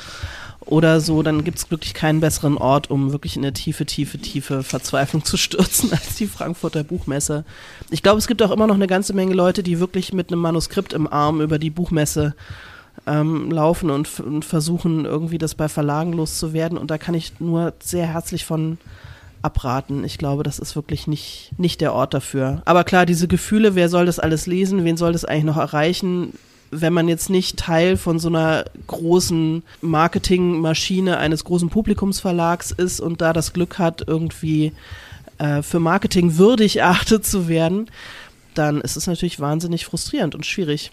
oder 0.67 1.01
so, 1.01 1.23
dann 1.23 1.45
gibt's 1.45 1.71
wirklich 1.71 1.93
keinen 1.93 2.21
besseren 2.21 2.57
Ort, 2.57 2.91
um 2.91 3.12
wirklich 3.12 3.37
in 3.37 3.43
eine 3.43 3.53
tiefe, 3.53 3.85
tiefe, 3.85 4.19
tiefe 4.19 4.62
Verzweiflung 4.62 5.25
zu 5.25 5.37
stürzen 5.37 5.93
als 5.93 6.17
die 6.17 6.27
Frankfurter 6.27 6.85
Buchmesse. 6.85 7.45
Ich 7.91 8.03
glaube, 8.03 8.19
es 8.19 8.27
gibt 8.27 8.43
auch 8.43 8.50
immer 8.50 8.67
noch 8.67 8.75
eine 8.75 8.87
ganze 8.87 9.12
Menge 9.12 9.35
Leute, 9.35 9.62
die 9.62 9.81
wirklich 9.81 10.12
mit 10.12 10.33
einem 10.33 10.41
Manuskript 10.41 10.93
im 10.93 11.07
Arm 11.07 11.40
über 11.43 11.59
die 11.59 11.71
Buchmesse 11.71 12.35
ähm, 13.06 13.50
laufen 13.50 13.90
und, 13.90 14.20
und 14.20 14.44
versuchen, 14.44 15.04
irgendwie 15.04 15.38
das 15.38 15.54
bei 15.54 15.68
Verlagen 15.68 16.12
loszuwerden. 16.12 16.78
Und 16.78 16.90
da 16.90 16.99
kann 16.99 17.14
ich 17.14 17.40
nur 17.40 17.75
sehr 17.80 18.06
herzlich 18.06 18.44
von 18.44 18.78
abraten. 19.42 20.04
Ich 20.04 20.18
glaube, 20.18 20.42
das 20.42 20.58
ist 20.58 20.75
wirklich 20.75 21.06
nicht, 21.06 21.52
nicht 21.58 21.80
der 21.80 21.92
Ort 21.92 22.14
dafür. 22.14 22.62
Aber 22.64 22.82
klar, 22.84 23.04
diese 23.06 23.28
Gefühle, 23.28 23.75
wer 23.75 23.88
soll 23.88 24.06
das 24.06 24.18
alles 24.18 24.46
lesen, 24.46 24.84
wen 24.84 24.96
soll 24.96 25.12
das 25.12 25.25
eigentlich 25.25 25.44
noch 25.44 25.58
erreichen? 25.58 26.32
Wenn 26.70 26.94
man 26.94 27.08
jetzt 27.08 27.30
nicht 27.30 27.58
Teil 27.58 27.96
von 27.96 28.18
so 28.18 28.28
einer 28.28 28.64
großen 28.87 29.62
Marketingmaschine 29.82 31.18
eines 31.18 31.44
großen 31.44 31.68
Publikumsverlags 31.68 32.70
ist 32.70 33.00
und 33.00 33.20
da 33.20 33.32
das 33.32 33.52
Glück 33.52 33.78
hat, 33.78 34.02
irgendwie 34.06 34.73
äh, 35.38 35.62
für 35.62 35.78
Marketing 35.78 36.38
würdig 36.38 36.76
erachtet 36.78 37.26
zu 37.26 37.46
werden, 37.46 37.90
dann 38.54 38.80
ist 38.80 38.96
es 38.96 39.06
natürlich 39.06 39.40
wahnsinnig 39.40 39.84
frustrierend 39.84 40.34
und 40.34 40.46
schwierig. 40.46 40.90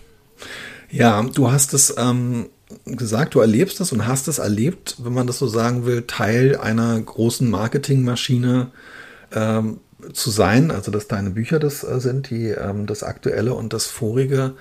Ja, 0.92 1.24
du 1.24 1.52
hast 1.52 1.74
es 1.74 1.96
ähm, 1.98 2.50
gesagt, 2.86 3.36
du 3.36 3.40
erlebst 3.40 3.80
es 3.80 3.92
und 3.92 4.08
hast 4.08 4.28
es 4.28 4.40
erlebt, 4.40 4.98
wenn 5.00 5.14
man 5.14 5.28
das 5.28 5.40
so 5.40 5.48
sagen 5.48 5.86
will, 5.86 6.04
Teil 6.04 6.58
einer 6.58 7.00
großen 7.00 7.50
Marketingmaschine 7.50 8.72
ähm, 9.34 9.80
zu 10.14 10.30
sein. 10.32 10.72
Also, 10.72 10.92
dass 10.92 11.08
deine 11.08 11.30
Bücher 11.32 11.60
das 11.60 11.84
äh, 11.84 12.00
sind, 12.00 12.30
die 12.30 12.50
ähm, 12.50 12.86
das 12.88 13.04
aktuelle 13.04 13.54
und 13.54 13.74
das 13.74 13.88
vorige. 13.88 14.54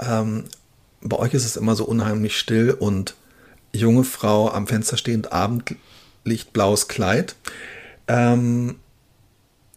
Ähm, 0.00 0.44
bei 1.02 1.18
euch 1.18 1.34
ist 1.34 1.44
es 1.44 1.56
immer 1.56 1.76
so 1.76 1.84
unheimlich 1.84 2.38
still 2.38 2.70
und 2.78 3.14
junge 3.72 4.04
Frau 4.04 4.50
am 4.50 4.66
Fenster 4.66 4.96
stehend, 4.96 5.32
Abendlicht, 5.32 6.52
blaues 6.52 6.88
Kleid. 6.88 7.36
Ähm, 8.08 8.76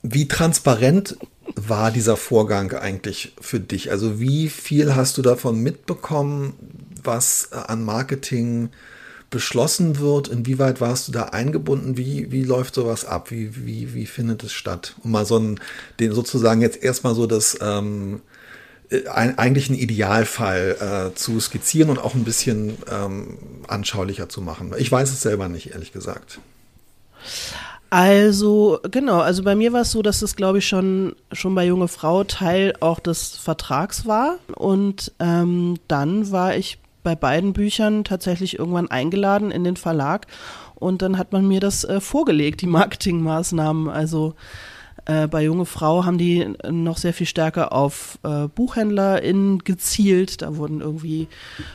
wie 0.01 0.27
transparent 0.27 1.17
war 1.55 1.91
dieser 1.91 2.17
Vorgang 2.17 2.71
eigentlich 2.73 3.33
für 3.39 3.59
dich? 3.59 3.91
Also 3.91 4.19
wie 4.19 4.49
viel 4.49 4.95
hast 4.95 5.17
du 5.17 5.21
davon 5.21 5.61
mitbekommen, 5.61 6.53
was 7.03 7.49
äh, 7.51 7.55
an 7.55 7.83
Marketing 7.83 8.69
beschlossen 9.29 9.99
wird? 9.99 10.27
Inwieweit 10.27 10.79
warst 10.79 11.07
du 11.07 11.11
da 11.11 11.25
eingebunden? 11.25 11.97
Wie, 11.97 12.31
wie 12.31 12.43
läuft 12.43 12.75
sowas 12.75 13.05
ab? 13.05 13.31
Wie, 13.31 13.65
wie, 13.65 13.93
wie 13.93 14.05
findet 14.05 14.43
es 14.43 14.53
statt? 14.53 14.95
Um 15.03 15.11
mal 15.11 15.25
so 15.25 15.35
einen, 15.35 15.59
den 15.99 16.13
sozusagen 16.13 16.61
jetzt 16.61 16.81
erstmal 16.81 17.15
so 17.15 17.27
das, 17.27 17.57
ähm, 17.61 18.21
äh, 18.89 19.07
ein, 19.07 19.37
eigentlich 19.37 19.69
einen 19.69 19.79
Idealfall 19.79 21.11
äh, 21.11 21.15
zu 21.15 21.39
skizzieren 21.39 21.89
und 21.89 21.99
auch 21.99 22.13
ein 22.15 22.23
bisschen 22.23 22.77
ähm, 22.89 23.37
anschaulicher 23.67 24.29
zu 24.29 24.41
machen. 24.41 24.73
Ich 24.77 24.91
weiß 24.91 25.11
es 25.11 25.21
selber 25.21 25.49
nicht, 25.49 25.71
ehrlich 25.71 25.91
gesagt. 25.91 26.39
Also, 27.95 28.79
genau, 28.89 29.19
also 29.19 29.43
bei 29.43 29.53
mir 29.53 29.71
war 29.71 29.81
es 29.81 29.91
so, 29.91 30.01
dass 30.01 30.23
es, 30.23 30.35
glaube 30.35 30.57
ich, 30.57 30.67
schon, 30.67 31.15
schon 31.31 31.53
bei 31.53 31.63
Junge 31.63 31.87
Frau 31.87 32.23
Teil 32.23 32.73
auch 32.79 32.99
des 32.99 33.37
Vertrags 33.37 34.07
war. 34.07 34.39
Und 34.55 35.11
ähm, 35.19 35.75
dann 35.87 36.31
war 36.31 36.55
ich 36.55 36.79
bei 37.03 37.15
beiden 37.15 37.53
Büchern 37.53 38.03
tatsächlich 38.03 38.57
irgendwann 38.57 38.89
eingeladen 38.89 39.51
in 39.51 39.63
den 39.63 39.77
Verlag 39.77 40.25
und 40.73 41.03
dann 41.03 41.19
hat 41.19 41.33
man 41.33 41.47
mir 41.47 41.59
das 41.59 41.83
äh, 41.83 42.01
vorgelegt, 42.01 42.61
die 42.61 42.67
Marketingmaßnahmen. 42.67 43.87
Also 43.89 44.33
äh, 45.05 45.27
bei 45.27 45.43
Junge 45.43 45.65
Frau 45.65 46.05
haben 46.05 46.17
die 46.17 46.53
noch 46.69 46.97
sehr 46.97 47.13
viel 47.13 47.27
stärker 47.27 47.73
auf 47.73 48.19
äh, 48.23 48.47
BuchhändlerInnen 48.47 49.59
gezielt. 49.59 50.41
Da 50.41 50.55
wurden 50.55 50.79
irgendwie 50.79 51.27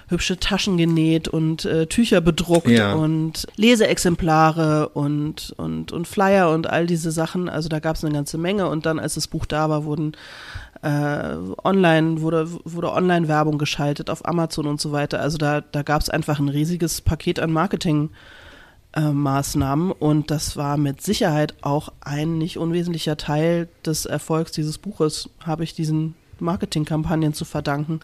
hübsche 0.08 0.38
Taschen 0.38 0.78
genäht 0.78 1.28
und 1.28 1.66
äh, 1.66 1.86
Tücher 1.86 2.20
bedruckt 2.22 2.68
ja. 2.68 2.94
und 2.94 3.46
Leseexemplare 3.56 4.88
und, 4.90 5.52
und, 5.58 5.92
und 5.92 6.08
Flyer 6.08 6.50
und 6.50 6.68
all 6.68 6.86
diese 6.86 7.10
Sachen. 7.10 7.50
Also 7.50 7.68
da 7.68 7.80
gab 7.80 7.96
es 7.96 8.04
eine 8.04 8.14
ganze 8.14 8.38
Menge. 8.38 8.68
Und 8.68 8.86
dann, 8.86 8.98
als 8.98 9.14
das 9.14 9.28
Buch 9.28 9.44
da 9.44 9.68
war, 9.68 9.84
wurden 9.84 10.12
äh, 10.82 11.34
online, 11.64 12.22
wurde, 12.22 12.48
wurde 12.64 12.92
Online-Werbung 12.92 13.58
geschaltet 13.58 14.08
auf 14.08 14.26
Amazon 14.26 14.66
und 14.66 14.80
so 14.80 14.92
weiter. 14.92 15.20
Also 15.20 15.36
da, 15.36 15.60
da 15.60 15.82
gab 15.82 16.00
es 16.00 16.08
einfach 16.08 16.38
ein 16.38 16.48
riesiges 16.48 17.02
Paket 17.02 17.40
an 17.40 17.52
Marketing. 17.52 18.10
Äh, 18.98 19.12
Maßnahmen 19.12 19.92
und 19.92 20.32
das 20.32 20.56
war 20.56 20.76
mit 20.76 21.02
Sicherheit 21.02 21.54
auch 21.60 21.90
ein 22.00 22.36
nicht 22.38 22.58
unwesentlicher 22.58 23.16
Teil 23.16 23.68
des 23.86 24.06
Erfolgs 24.06 24.50
dieses 24.50 24.78
Buches, 24.78 25.30
habe 25.44 25.62
ich 25.62 25.72
diesen 25.72 26.16
Marketingkampagnen 26.40 27.32
zu 27.32 27.44
verdanken. 27.44 28.00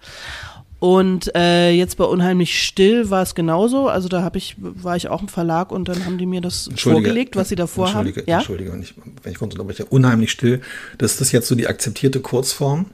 Und 0.78 1.34
äh, 1.34 1.70
jetzt 1.72 1.96
bei 1.96 2.04
Unheimlich 2.04 2.62
Still 2.62 3.10
war 3.10 3.22
es 3.22 3.34
genauso. 3.34 3.88
Also 3.88 4.08
da 4.08 4.22
habe 4.22 4.38
ich, 4.38 4.54
war 4.58 4.94
ich 4.96 5.08
auch 5.08 5.22
im 5.22 5.28
Verlag 5.28 5.72
und 5.72 5.88
dann 5.88 6.04
haben 6.04 6.18
die 6.18 6.26
mir 6.26 6.40
das 6.40 6.68
vorgelegt, 6.76 7.34
was 7.34 7.48
sie 7.48 7.56
davor 7.56 7.86
Entschuldige, 7.86 8.20
haben. 8.20 8.30
Ja? 8.30 8.36
Entschuldige, 8.36 8.72
wenn 8.72 8.82
ich, 8.82 8.94
wenn 9.22 9.32
ich 9.32 9.38
kurz 9.38 9.54
unterbreche. 9.54 9.86
Unheimlich 9.86 10.30
Still, 10.30 10.60
das 10.98 11.12
ist 11.12 11.20
das 11.22 11.32
jetzt 11.32 11.48
so 11.48 11.56
die 11.56 11.66
akzeptierte 11.66 12.20
Kurzform? 12.20 12.86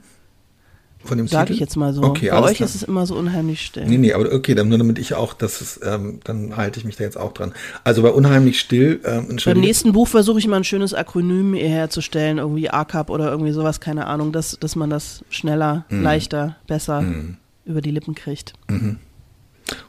Von 1.05 1.17
dem 1.17 1.29
Sag 1.29 1.47
Titel? 1.47 1.55
ich 1.55 1.61
jetzt 1.61 1.77
mal 1.77 1.93
so. 1.95 2.03
Okay, 2.03 2.29
Bei 2.31 2.43
euch 2.43 2.57
klar. 2.57 2.69
ist 2.69 2.75
es 2.75 2.83
immer 2.83 3.07
so 3.07 3.15
unheimlich 3.17 3.65
still. 3.65 3.87
Nee, 3.87 3.99
nee, 3.99 4.13
aber 4.13 4.33
okay, 4.33 4.55
dann 4.55 4.69
nur 4.69 4.79
damit 4.79 4.99
ich 4.99 5.15
auch, 5.15 5.33
das 5.33 5.61
ist, 5.61 5.81
ähm, 5.83 6.21
dann 6.25 6.57
halte 6.57 6.79
ich 6.79 6.85
mich 6.85 6.97
da 6.97 7.05
jetzt 7.05 7.17
auch 7.17 7.33
dran. 7.33 7.53
Also 7.85 8.03
bei 8.03 8.11
unheimlich 8.11 8.61
still. 8.61 9.01
Ähm, 9.05 9.39
Beim 9.45 9.61
nächsten 9.61 9.93
Buch 9.93 10.09
versuche 10.09 10.39
ich 10.39 10.47
mal 10.47 10.59
ein 10.59 10.65
schönes 10.65 10.93
Akronym 10.93 11.55
herzustellen, 11.55 12.39
irgendwie 12.39 12.69
ACAP 12.69 13.11
oder 13.11 13.31
irgendwie 13.31 13.53
sowas, 13.53 13.81
keine 13.81 14.07
Ahnung, 14.07 14.33
dass, 14.33 14.59
dass 14.61 14.77
man 14.77 14.91
das 14.91 15.25
schneller, 15.31 15.85
mhm. 15.89 16.03
leichter, 16.03 16.57
besser 16.67 17.01
mhm. 17.01 17.37
über 17.65 17.81
die 17.81 17.91
Lippen 17.91 18.15
kriegt. 18.15 18.53
Mhm. 18.69 18.99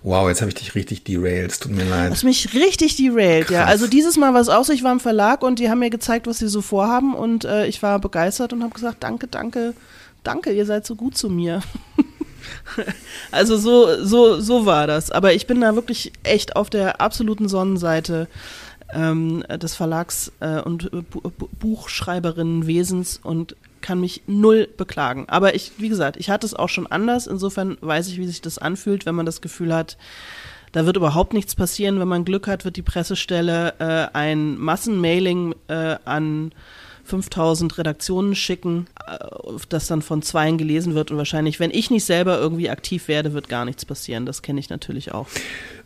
Wow, 0.03 0.29
jetzt 0.29 0.41
habe 0.41 0.49
ich 0.49 0.55
dich 0.55 0.75
richtig 0.75 1.03
derailed. 1.03 1.51
Es 1.51 1.59
tut 1.59 1.71
mir 1.71 1.83
leid. 1.83 2.11
Hast 2.11 2.23
mich 2.23 2.53
richtig 2.53 2.95
derailed, 2.95 3.47
Krass. 3.47 3.55
ja. 3.55 3.65
Also 3.65 3.87
dieses 3.87 4.17
Mal 4.17 4.33
war 4.33 4.41
es 4.41 4.49
auch 4.49 4.63
so, 4.63 4.73
ich 4.73 4.83
war 4.83 4.91
im 4.91 4.99
Verlag 4.99 5.43
und 5.43 5.59
die 5.59 5.69
haben 5.69 5.79
mir 5.79 5.89
gezeigt, 5.89 6.27
was 6.27 6.39
sie 6.39 6.47
so 6.47 6.61
vorhaben 6.61 7.15
und 7.15 7.45
äh, 7.45 7.65
ich 7.67 7.81
war 7.83 7.99
begeistert 7.99 8.53
und 8.53 8.63
habe 8.63 8.73
gesagt, 8.73 9.03
danke, 9.03 9.27
danke, 9.27 9.73
danke, 10.23 10.51
ihr 10.51 10.65
seid 10.65 10.85
so 10.85 10.95
gut 10.95 11.17
zu 11.17 11.29
mir. 11.29 11.61
also 13.31 13.57
so, 13.57 14.03
so, 14.03 14.39
so 14.39 14.65
war 14.65 14.87
das. 14.87 15.11
Aber 15.11 15.33
ich 15.33 15.47
bin 15.47 15.61
da 15.61 15.75
wirklich 15.75 16.11
echt 16.23 16.55
auf 16.55 16.69
der 16.69 17.01
absoluten 17.01 17.47
Sonnenseite 17.47 18.27
ähm, 18.93 19.43
des 19.49 19.75
Verlags 19.75 20.31
äh, 20.39 20.61
und 20.61 20.89
Buchschreiberinnenwesens 21.59 23.19
und 23.23 23.55
kann 23.81 23.99
mich 23.99 24.23
null 24.27 24.69
beklagen. 24.77 25.25
Aber 25.27 25.55
ich, 25.55 25.73
wie 25.77 25.89
gesagt, 25.89 26.17
ich 26.17 26.29
hatte 26.29 26.45
es 26.45 26.53
auch 26.53 26.69
schon 26.69 26.87
anders. 26.87 27.27
Insofern 27.27 27.77
weiß 27.81 28.07
ich, 28.09 28.17
wie 28.17 28.27
sich 28.27 28.41
das 28.41 28.57
anfühlt, 28.57 29.05
wenn 29.05 29.15
man 29.15 29.25
das 29.25 29.41
Gefühl 29.41 29.73
hat, 29.73 29.97
da 30.71 30.85
wird 30.85 30.97
überhaupt 30.97 31.33
nichts 31.33 31.55
passieren. 31.55 31.99
Wenn 31.99 32.07
man 32.07 32.25
Glück 32.25 32.47
hat, 32.47 32.63
wird 32.63 32.77
die 32.77 32.81
Pressestelle 32.81 33.73
äh, 33.79 34.15
ein 34.15 34.57
Massenmailing 34.57 35.55
äh, 35.67 35.97
an 36.05 36.53
5000 37.11 37.77
Redaktionen 37.77 38.35
schicken, 38.35 38.87
äh, 39.05 39.17
das 39.67 39.87
dann 39.87 40.01
von 40.01 40.21
zweien 40.21 40.57
gelesen 40.57 40.95
wird 40.95 41.11
und 41.11 41.17
wahrscheinlich, 41.17 41.59
wenn 41.59 41.71
ich 41.71 41.91
nicht 41.91 42.05
selber 42.05 42.39
irgendwie 42.39 42.69
aktiv 42.69 43.09
werde, 43.09 43.33
wird 43.33 43.49
gar 43.49 43.65
nichts 43.65 43.83
passieren. 43.83 44.25
Das 44.25 44.41
kenne 44.41 44.61
ich 44.61 44.69
natürlich 44.69 45.13
auch. 45.13 45.27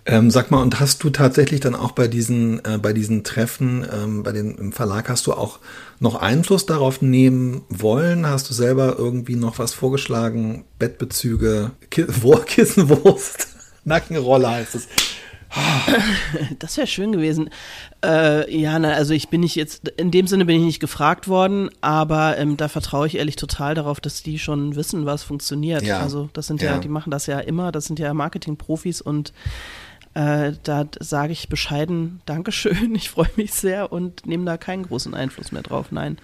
Ähm, 0.06 0.30
sag 0.30 0.52
mal, 0.52 0.62
und 0.62 0.80
hast 0.80 1.04
du 1.04 1.10
tatsächlich 1.10 1.62
dann 1.62 1.74
auch 1.74 1.94
bei 1.94 2.08
diesen, 2.08 2.64
äh, 2.64 2.78
bei 2.80 2.94
diesen 2.94 3.24
Treffen, 3.24 3.88
ähm, 3.92 4.22
bei 4.22 4.34
den 4.34 4.56
im 4.56 4.72
Verlag, 4.72 5.10
hast 5.10 5.26
du 5.26 5.34
auch 5.34 5.58
noch 6.00 6.14
Einfluss 6.16 6.68
darauf 6.68 7.02
nehmen 7.02 7.64
wollen? 7.70 8.28
Hast 8.28 8.48
du 8.48 8.54
selber 8.54 8.98
irgendwie 9.00 9.36
noch 9.36 9.58
was 9.58 9.74
vorgeschlagen? 9.74 10.66
Bettbezüge, 10.78 11.72
Ki 11.90 12.06
Kissenwurst, 12.46 13.48
Nackenrolle 13.84 14.48
heißt 14.48 14.76
es. 14.76 14.88
Das 16.60 16.78
wäre 16.78 16.88
schön 16.88 17.12
gewesen. 17.12 17.50
Äh, 18.04 18.56
ja, 18.56 18.78
na, 18.80 18.94
also 18.94 19.14
ich 19.14 19.30
bin 19.30 19.42
nicht 19.42 19.56
jetzt, 19.56 19.88
in 19.90 20.12
dem 20.12 20.28
Sinne 20.28 20.46
bin 20.46 20.58
ich 20.58 20.66
nicht 20.66 20.80
gefragt 20.80 21.28
worden, 21.28 21.70
aber 21.82 22.38
ähm, 22.38 22.58
da 22.58 22.68
vertraue 22.68 23.08
ich 23.08 23.18
ehrlich 23.18 23.36
total 23.36 23.76
darauf, 23.76 24.00
dass 24.00 24.24
die 24.24 24.40
schon 24.40 24.76
wissen, 24.76 25.06
was 25.06 25.24
funktioniert. 25.24 25.84
Ja. 25.84 26.00
Also 26.00 26.30
das 26.34 26.48
sind 26.48 26.62
ja, 26.62 26.74
ja, 26.74 26.78
die 26.80 26.90
machen 26.90 27.12
das 27.12 27.26
ja 27.26 27.40
immer, 27.40 27.72
das 27.72 27.86
sind 27.86 28.00
ja 28.00 28.14
Marketingprofis 28.14 29.02
und 29.02 29.34
äh, 30.14 30.54
da 30.64 30.86
sage 31.00 31.34
ich 31.34 31.50
bescheiden 31.50 32.22
Dankeschön, 32.26 32.96
ich 32.96 33.10
freue 33.10 33.30
mich 33.36 33.54
sehr 33.54 33.92
und 33.92 34.26
nehme 34.26 34.46
da 34.46 34.58
keinen 34.58 34.84
großen 34.84 35.14
Einfluss 35.14 35.52
mehr 35.52 35.64
drauf. 35.64 35.88
Nein. 35.92 36.18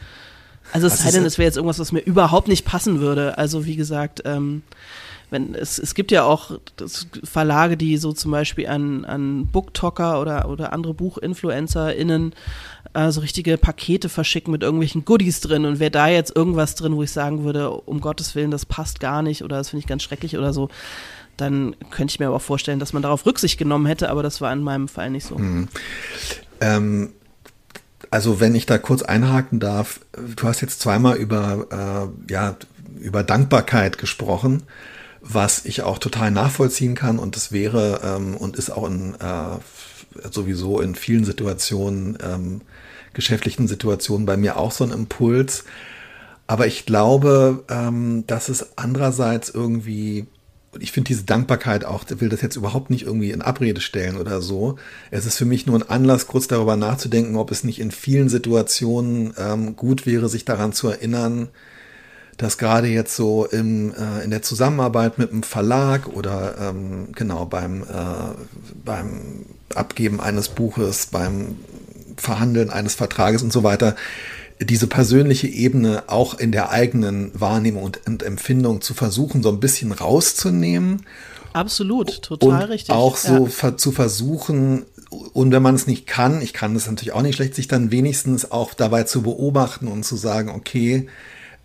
Also 0.74 0.88
es 0.88 1.00
sei 1.00 1.12
denn, 1.12 1.26
es 1.26 1.38
wäre 1.38 1.48
jetzt 1.48 1.58
irgendwas, 1.58 1.80
was 1.80 1.92
mir 1.92 2.02
überhaupt 2.02 2.48
nicht 2.48 2.66
passen 2.66 3.00
würde. 3.00 3.38
Also 3.38 3.66
wie 3.66 3.76
gesagt, 3.76 4.22
ähm, 4.26 4.64
wenn 5.32 5.56
es, 5.56 5.80
es 5.80 5.96
gibt 5.96 6.12
ja 6.12 6.24
auch 6.24 6.60
Verlage, 7.24 7.78
die 7.78 7.98
so 7.98 8.12
zum 8.12 8.32
Beispiel 8.32 8.68
an, 8.68 9.06
an 9.06 9.48
Booktalker 9.48 10.20
oder, 10.20 10.50
oder 10.50 10.74
andere 10.74 10.94
BuchinfluencerInnen 10.94 12.36
äh, 12.94 13.12
so 13.12 13.22
richtige 13.22 13.58
Pakete 13.58 14.10
verschicken 14.10 14.52
mit 14.52 14.62
irgendwelchen 14.62 15.06
Goodies 15.06 15.40
drin 15.40 15.66
und 15.66 15.80
wäre 15.80 15.90
da 15.90 16.10
jetzt 16.10 16.36
irgendwas 16.36 16.76
drin, 16.76 16.98
wo 16.98 17.04
ich 17.04 17.12
sagen 17.12 17.46
würde, 17.46 17.72
um 17.72 18.02
Gottes 18.02 18.36
Willen, 18.36 18.52
das 18.52 18.66
passt 18.66 19.00
gar 19.00 19.22
nicht 19.22 19.42
oder 19.42 19.56
das 19.58 19.70
finde 19.70 19.80
ich 19.80 19.88
ganz 19.88 20.04
schrecklich 20.04 20.38
oder 20.38 20.52
so, 20.52 20.68
dann 21.38 21.78
könnte 21.92 22.12
ich 22.12 22.20
mir 22.20 22.28
aber 22.28 22.36
auch 22.36 22.42
vorstellen, 22.42 22.80
dass 22.80 22.92
man 22.92 23.02
darauf 23.02 23.26
Rücksicht 23.26 23.58
genommen 23.58 23.86
hätte, 23.86 24.10
aber 24.10 24.24
das 24.24 24.42
war 24.42 24.52
in 24.52 24.62
meinem 24.62 24.90
Fall 24.90 25.10
nicht 25.10 25.26
so. 25.26 25.38
Mhm. 25.38 25.70
Ähm, 26.60 27.14
also 28.10 28.42
wenn 28.42 28.54
ich 28.54 28.66
da 28.66 28.78
kurz 28.78 29.02
einhaken 29.02 29.62
darf, 29.62 30.02
du 30.12 30.46
hast 30.46 30.60
jetzt 30.60 30.82
zweimal 30.82 31.16
über, 31.16 32.12
äh, 32.28 32.32
ja, 32.34 32.58
über 33.00 33.24
Dankbarkeit 33.24 33.98
gesprochen 33.98 34.64
was 35.22 35.66
ich 35.66 35.84
auch 35.84 36.00
total 36.00 36.32
nachvollziehen 36.32 36.96
kann 36.96 37.20
und 37.20 37.36
das 37.36 37.52
wäre 37.52 38.02
ähm, 38.04 38.36
und 38.36 38.56
ist 38.56 38.72
auch 38.72 38.88
in, 38.88 39.16
äh, 39.16 39.58
sowieso 40.32 40.82
in 40.82 40.96
vielen 40.96 41.26
Situationen, 41.26 42.18
ähm, 42.24 42.62
geschäftlichen 43.14 43.68
Situationen 43.68 44.26
bei 44.26 44.36
mir 44.36 44.58
auch 44.58 44.72
so 44.72 44.84
ein 44.84 44.92
Impuls. 44.92 45.64
Aber 46.48 46.68
ich 46.68 46.86
glaube, 46.86 47.64
ähm, 47.70 48.26
dass 48.28 48.50
es 48.50 48.78
andererseits 48.78 49.50
irgendwie, 49.50 50.26
ich 50.80 50.92
finde 50.92 51.10
diese 51.10 51.24
Dankbarkeit 51.24 51.86
auch, 51.86 52.04
will 52.10 52.30
das 52.30 52.42
jetzt 52.42 52.56
überhaupt 52.56 52.90
nicht 52.90 53.06
irgendwie 53.06 53.32
in 53.32 53.42
Abrede 53.42 53.80
stellen 53.80 54.18
oder 54.18 54.42
so. 54.42 54.78
Es 55.12 55.26
ist 55.26 55.38
für 55.38 55.46
mich 55.46 55.66
nur 55.66 55.78
ein 55.78 55.90
Anlass, 55.90 56.28
kurz 56.28 56.48
darüber 56.48 56.76
nachzudenken, 56.76 57.36
ob 57.36 57.52
es 57.52 57.64
nicht 57.64 57.80
in 57.80 57.92
vielen 57.92 58.28
Situationen 58.28 59.34
ähm, 59.38 59.76
gut 59.76 60.06
wäre, 60.06 60.30
sich 60.30 60.46
daran 60.46 60.74
zu 60.74 60.90
erinnern, 60.90 61.50
dass 62.42 62.58
gerade 62.58 62.88
jetzt 62.88 63.16
so 63.16 63.46
im, 63.46 63.94
äh, 63.94 64.24
in 64.24 64.32
der 64.32 64.42
Zusammenarbeit 64.42 65.20
mit 65.20 65.32
einem 65.32 65.44
Verlag 65.44 66.08
oder 66.08 66.56
ähm, 66.60 67.10
genau 67.14 67.46
beim, 67.46 67.84
äh, 67.84 67.86
beim 68.84 69.46
Abgeben 69.76 70.20
eines 70.20 70.50
Buches, 70.50 71.06
beim 71.06 71.60
Verhandeln 72.18 72.72
eines 72.72 72.96
Vertrages 72.96 73.44
und 73.44 73.54
so 73.54 73.62
weiter, 73.62 73.96
diese 74.60 74.88
persönliche 74.88 75.48
Ebene 75.48 76.04
auch 76.08 76.40
in 76.40 76.52
der 76.52 76.72
eigenen 76.72 77.32
Wahrnehmung 77.40 77.84
und, 77.84 78.08
und 78.08 78.24
Empfindung 78.24 78.82
zu 78.82 78.96
versuchen, 78.96 79.44
so 79.44 79.50
ein 79.50 79.60
bisschen 79.60 79.92
rauszunehmen. 79.92 81.06
Absolut, 81.54 82.24
total 82.24 82.64
und 82.64 82.70
richtig. 82.70 82.96
Auch 82.96 83.18
so 83.18 83.50
ja. 83.62 83.78
zu 83.78 83.92
versuchen, 83.92 84.86
und 85.34 85.52
wenn 85.52 85.62
man 85.62 85.76
es 85.76 85.86
nicht 85.86 86.08
kann, 86.08 86.42
ich 86.42 86.54
kann 86.54 86.76
es 86.76 86.88
natürlich 86.88 87.14
auch 87.14 87.22
nicht 87.22 87.36
schlecht, 87.36 87.54
sich 87.54 87.68
dann 87.68 87.92
wenigstens 87.92 88.52
auch 88.52 88.74
dabei 88.74 89.04
zu 89.04 89.22
beobachten 89.22 89.88
und 89.88 90.04
zu 90.06 90.16
sagen, 90.16 90.50
okay, 90.50 91.08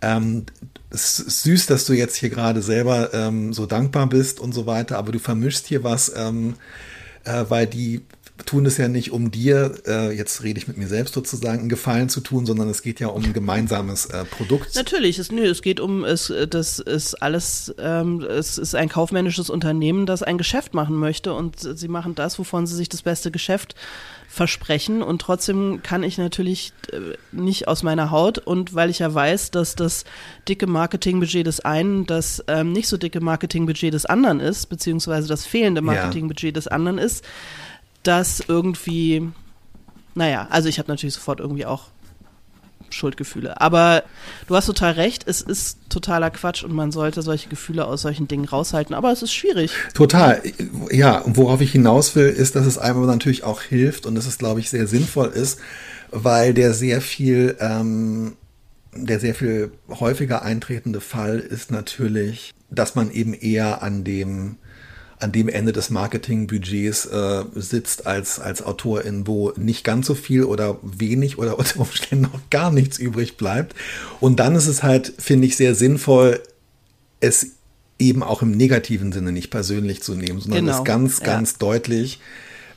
ähm, 0.01 0.45
es 0.89 1.19
ist 1.19 1.43
süß, 1.43 1.65
dass 1.65 1.85
du 1.85 1.93
jetzt 1.93 2.15
hier 2.15 2.29
gerade 2.29 2.61
selber 2.61 3.13
ähm, 3.13 3.53
so 3.53 3.65
dankbar 3.65 4.07
bist 4.07 4.39
und 4.39 4.53
so 4.53 4.65
weiter, 4.65 4.97
aber 4.97 5.11
du 5.11 5.19
vermischst 5.19 5.67
hier 5.67 5.83
was, 5.83 6.11
ähm, 6.15 6.55
äh, 7.23 7.45
weil 7.49 7.67
die 7.67 8.01
tun 8.45 8.65
es 8.65 8.77
ja 8.77 8.87
nicht, 8.87 9.11
um 9.11 9.31
dir, 9.31 9.75
äh, 9.87 10.15
jetzt 10.15 10.43
rede 10.43 10.59
ich 10.59 10.67
mit 10.67 10.77
mir 10.77 10.87
selbst 10.87 11.13
sozusagen, 11.13 11.59
einen 11.59 11.69
Gefallen 11.69 12.09
zu 12.09 12.21
tun, 12.21 12.45
sondern 12.45 12.69
es 12.69 12.81
geht 12.81 12.99
ja 12.99 13.07
um 13.07 13.23
ein 13.23 13.33
gemeinsames 13.33 14.05
äh, 14.07 14.25
Produkt. 14.25 14.75
Natürlich, 14.75 15.17
es, 15.19 15.31
nö, 15.31 15.43
es 15.43 15.61
geht 15.61 15.79
um, 15.79 16.05
es, 16.05 16.31
das 16.49 16.79
ist 16.79 17.15
alles, 17.15 17.73
ähm, 17.79 18.21
es 18.21 18.57
ist 18.57 18.75
ein 18.75 18.89
kaufmännisches 18.89 19.49
Unternehmen, 19.49 20.05
das 20.05 20.23
ein 20.23 20.37
Geschäft 20.37 20.73
machen 20.73 20.95
möchte 20.95 21.33
und 21.33 21.59
sie 21.59 21.87
machen 21.87 22.15
das, 22.15 22.37
wovon 22.37 22.67
sie 22.67 22.75
sich 22.75 22.89
das 22.89 23.01
beste 23.01 23.31
Geschäft 23.31 23.75
versprechen. 24.27 25.01
Und 25.01 25.21
trotzdem 25.21 25.81
kann 25.81 26.03
ich 26.03 26.17
natürlich 26.17 26.73
äh, 26.91 27.17
nicht 27.31 27.67
aus 27.67 27.81
meiner 27.81 28.11
Haut. 28.11 28.37
Und 28.37 28.75
weil 28.75 28.89
ich 28.89 28.99
ja 28.99 29.13
weiß, 29.13 29.51
dass 29.51 29.75
das 29.75 30.05
dicke 30.47 30.67
Marketingbudget 30.67 31.47
des 31.47 31.61
einen 31.61 32.05
das 32.05 32.43
ähm, 32.47 32.71
nicht 32.73 32.87
so 32.87 32.97
dicke 32.97 33.21
Marketingbudget 33.21 33.93
des 33.93 34.05
anderen 34.05 34.39
ist, 34.39 34.67
beziehungsweise 34.67 35.27
das 35.27 35.45
fehlende 35.45 35.81
Marketingbudget 35.81 36.55
des 36.55 36.67
anderen 36.67 36.97
ist, 36.97 37.23
dass 38.03 38.43
irgendwie, 38.47 39.29
naja, 40.13 40.47
also 40.49 40.69
ich 40.69 40.77
habe 40.79 40.91
natürlich 40.91 41.15
sofort 41.15 41.39
irgendwie 41.39 41.65
auch 41.65 41.85
Schuldgefühle. 42.89 43.59
Aber 43.61 44.03
du 44.47 44.55
hast 44.55 44.65
total 44.65 44.93
recht, 44.93 45.23
es 45.27 45.41
ist 45.41 45.77
totaler 45.89 46.29
Quatsch 46.29 46.63
und 46.63 46.73
man 46.73 46.91
sollte 46.91 47.21
solche 47.21 47.49
Gefühle 47.49 47.85
aus 47.85 48.01
solchen 48.01 48.27
Dingen 48.27 48.45
raushalten. 48.45 48.95
Aber 48.95 49.11
es 49.11 49.21
ist 49.21 49.33
schwierig. 49.33 49.71
Total. 49.93 50.41
Ja, 50.91 51.19
und 51.19 51.37
worauf 51.37 51.61
ich 51.61 51.71
hinaus 51.71 52.15
will, 52.15 52.27
ist, 52.27 52.55
dass 52.55 52.65
es 52.65 52.77
einem 52.77 53.05
natürlich 53.05 53.43
auch 53.43 53.61
hilft 53.61 54.05
und 54.05 54.15
dass 54.15 54.27
es, 54.27 54.37
glaube 54.37 54.59
ich, 54.59 54.69
sehr 54.69 54.87
sinnvoll 54.87 55.29
ist, 55.29 55.59
weil 56.11 56.53
der 56.53 56.73
sehr 56.73 57.01
viel, 57.01 57.55
ähm, 57.59 58.37
der 58.93 59.19
sehr 59.19 59.35
viel 59.35 59.71
häufiger 59.89 60.41
eintretende 60.41 61.01
Fall 61.01 61.39
ist 61.39 61.71
natürlich, 61.71 62.53
dass 62.69 62.95
man 62.95 63.11
eben 63.11 63.33
eher 63.33 63.81
an 63.81 64.03
dem 64.03 64.57
an 65.19 65.31
dem 65.31 65.49
Ende 65.49 65.73
des 65.73 65.89
Marketingbudgets 65.89 67.05
äh, 67.07 67.43
sitzt 67.55 68.05
als, 68.05 68.39
als 68.39 68.61
Autorin, 68.61 69.25
wo 69.25 69.51
nicht 69.55 69.83
ganz 69.83 70.05
so 70.05 70.15
viel 70.15 70.43
oder 70.43 70.77
wenig 70.83 71.37
oder 71.37 71.57
unter 71.59 71.79
Umständen 71.79 72.25
noch 72.31 72.49
gar 72.49 72.71
nichts 72.71 72.99
übrig 72.99 73.37
bleibt. 73.37 73.75
Und 74.19 74.39
dann 74.39 74.55
ist 74.55 74.67
es 74.67 74.83
halt, 74.83 75.13
finde 75.17 75.47
ich, 75.47 75.57
sehr 75.57 75.75
sinnvoll, 75.75 76.41
es 77.19 77.47
eben 77.99 78.21
auch 78.21 78.43
im 78.43 78.51
negativen 78.51 79.11
Sinne 79.11 79.31
nicht 79.31 79.49
persönlich 79.49 80.03
zu 80.03 80.13
nehmen, 80.13 80.39
sondern 80.39 80.65
genau. 80.65 80.77
es 80.77 80.83
ganz, 80.83 81.21
ganz 81.21 81.51
ja. 81.53 81.57
deutlich 81.59 82.19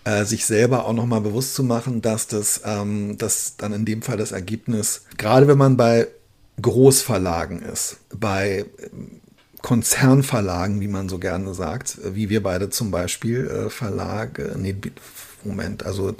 äh, 0.04 0.24
sich 0.24 0.46
selber 0.46 0.86
auch 0.86 0.94
nochmal 0.94 1.20
bewusst 1.20 1.54
zu 1.54 1.62
machen, 1.62 2.00
dass 2.00 2.26
das, 2.26 2.62
ähm, 2.64 3.18
dass 3.18 3.56
dann 3.58 3.74
in 3.74 3.84
dem 3.84 4.00
Fall 4.00 4.16
das 4.16 4.32
Ergebnis, 4.32 5.02
gerade 5.18 5.46
wenn 5.46 5.58
man 5.58 5.76
bei 5.76 6.08
Großverlagen 6.62 7.62
ist, 7.62 7.98
bei 8.14 8.64
Konzernverlagen, 9.62 10.80
wie 10.80 10.88
man 10.88 11.08
so 11.08 11.18
gerne 11.18 11.54
sagt, 11.54 11.98
wie 12.14 12.30
wir 12.30 12.42
beide 12.42 12.70
zum 12.70 12.90
Beispiel 12.90 13.46
äh, 13.46 13.70
Verlage, 13.70 14.54
nee, 14.58 14.74
Moment, 15.44 15.84
also 15.84 16.16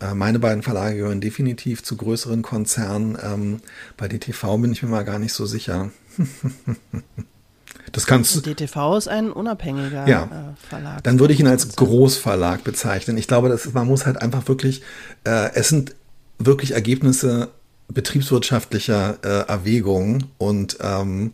äh, 0.00 0.14
meine 0.14 0.38
beiden 0.38 0.62
Verlage 0.62 0.96
gehören 0.96 1.20
definitiv 1.20 1.82
zu 1.82 1.96
größeren 1.96 2.42
Konzernen. 2.42 3.18
Ähm, 3.22 3.60
bei 3.96 4.08
DTV 4.08 4.58
bin 4.58 4.72
ich 4.72 4.82
mir 4.82 4.88
mal 4.88 5.04
gar 5.04 5.18
nicht 5.18 5.32
so 5.32 5.46
sicher. 5.46 5.90
das 7.92 8.06
kannst 8.06 8.36
du. 8.36 8.40
DTV 8.40 8.96
ist 8.96 9.08
ein 9.08 9.32
unabhängiger 9.32 10.06
ja, 10.06 10.24
äh, 10.24 10.68
Verlag. 10.68 11.02
Dann 11.02 11.18
würde 11.18 11.34
ich 11.34 11.40
ihn 11.40 11.46
als 11.46 11.74
Großverlag 11.74 12.64
bezeichnen. 12.64 13.16
Ich 13.18 13.26
glaube, 13.26 13.48
das 13.48 13.72
man 13.72 13.86
muss 13.86 14.06
halt 14.06 14.22
einfach 14.22 14.46
wirklich, 14.48 14.82
äh, 15.24 15.50
es 15.54 15.68
sind 15.68 15.94
wirklich 16.38 16.72
Ergebnisse 16.72 17.48
betriebswirtschaftlicher 17.88 19.18
äh, 19.22 19.48
Erwägungen 19.48 20.26
und 20.36 20.78
ähm, 20.80 21.32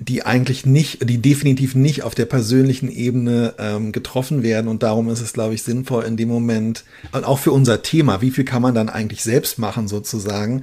die 0.00 0.24
eigentlich 0.24 0.66
nicht, 0.66 1.08
die 1.08 1.18
definitiv 1.18 1.74
nicht 1.74 2.02
auf 2.02 2.14
der 2.14 2.24
persönlichen 2.24 2.90
Ebene 2.90 3.54
ähm, 3.58 3.92
getroffen 3.92 4.42
werden. 4.42 4.68
Und 4.68 4.82
darum 4.82 5.08
ist 5.08 5.20
es, 5.20 5.32
glaube 5.32 5.54
ich, 5.54 5.62
sinnvoll 5.62 6.04
in 6.04 6.16
dem 6.16 6.28
Moment, 6.28 6.84
und 7.12 7.24
auch 7.24 7.38
für 7.38 7.52
unser 7.52 7.82
Thema, 7.82 8.20
wie 8.20 8.30
viel 8.30 8.44
kann 8.44 8.62
man 8.62 8.74
dann 8.74 8.88
eigentlich 8.88 9.22
selbst 9.22 9.58
machen 9.58 9.88
sozusagen. 9.88 10.62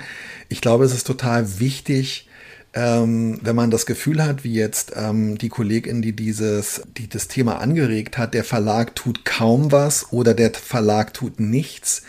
Ich 0.49 0.61
glaube, 0.61 0.83
es 0.85 0.93
ist 0.93 1.07
total 1.07 1.59
wichtig, 1.59 2.27
ähm, 2.73 3.39
wenn 3.41 3.55
man 3.55 3.71
das 3.71 3.85
Gefühl 3.85 4.23
hat, 4.23 4.43
wie 4.43 4.53
jetzt 4.53 4.93
ähm, 4.95 5.37
die 5.37 5.49
Kollegin, 5.49 6.01
die 6.01 6.13
dieses, 6.13 6.81
die 6.97 7.07
das 7.07 7.27
Thema 7.27 7.59
angeregt 7.59 8.17
hat, 8.17 8.33
der 8.33 8.43
Verlag 8.43 8.95
tut 8.95 9.25
kaum 9.25 9.71
was 9.71 10.11
oder 10.11 10.33
der 10.33 10.51
Verlag 10.53 11.13
tut 11.13 11.39
nichts 11.39 12.03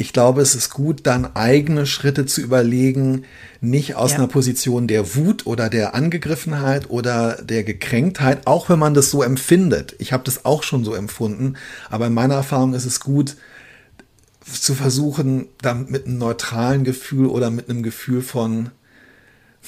ich 0.00 0.12
glaube, 0.12 0.40
es 0.42 0.54
ist 0.54 0.70
gut, 0.70 1.00
dann 1.02 1.34
eigene 1.34 1.84
Schritte 1.84 2.24
zu 2.24 2.40
überlegen, 2.40 3.24
nicht 3.60 3.96
aus 3.96 4.12
ja. 4.12 4.18
einer 4.18 4.28
Position 4.28 4.86
der 4.86 5.16
Wut 5.16 5.44
oder 5.44 5.68
der 5.68 5.96
Angegriffenheit 5.96 6.88
oder 6.88 7.42
der 7.42 7.64
Gekränktheit, 7.64 8.46
auch 8.46 8.68
wenn 8.68 8.78
man 8.78 8.94
das 8.94 9.10
so 9.10 9.24
empfindet. 9.24 9.96
Ich 9.98 10.12
habe 10.12 10.22
das 10.22 10.44
auch 10.44 10.62
schon 10.62 10.84
so 10.84 10.94
empfunden, 10.94 11.54
aber 11.90 12.06
in 12.06 12.14
meiner 12.14 12.34
Erfahrung 12.34 12.74
ist 12.74 12.86
es 12.86 13.00
gut, 13.00 13.36
zu 14.40 14.74
versuchen, 14.74 15.48
dann 15.60 15.90
mit 15.90 16.06
einem 16.06 16.18
neutralen 16.18 16.84
Gefühl 16.84 17.26
oder 17.26 17.50
mit 17.50 17.68
einem 17.68 17.82
Gefühl 17.82 18.22
von, 18.22 18.70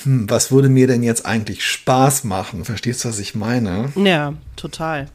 hm, 0.04 0.30
was 0.30 0.52
würde 0.52 0.68
mir 0.68 0.86
denn 0.86 1.02
jetzt 1.02 1.26
eigentlich 1.26 1.64
Spaß 1.64 2.22
machen? 2.22 2.64
Verstehst 2.64 3.04
du, 3.04 3.08
was 3.08 3.18
ich 3.18 3.34
meine? 3.34 3.92
Ja, 3.96 4.34
total. 4.54 5.08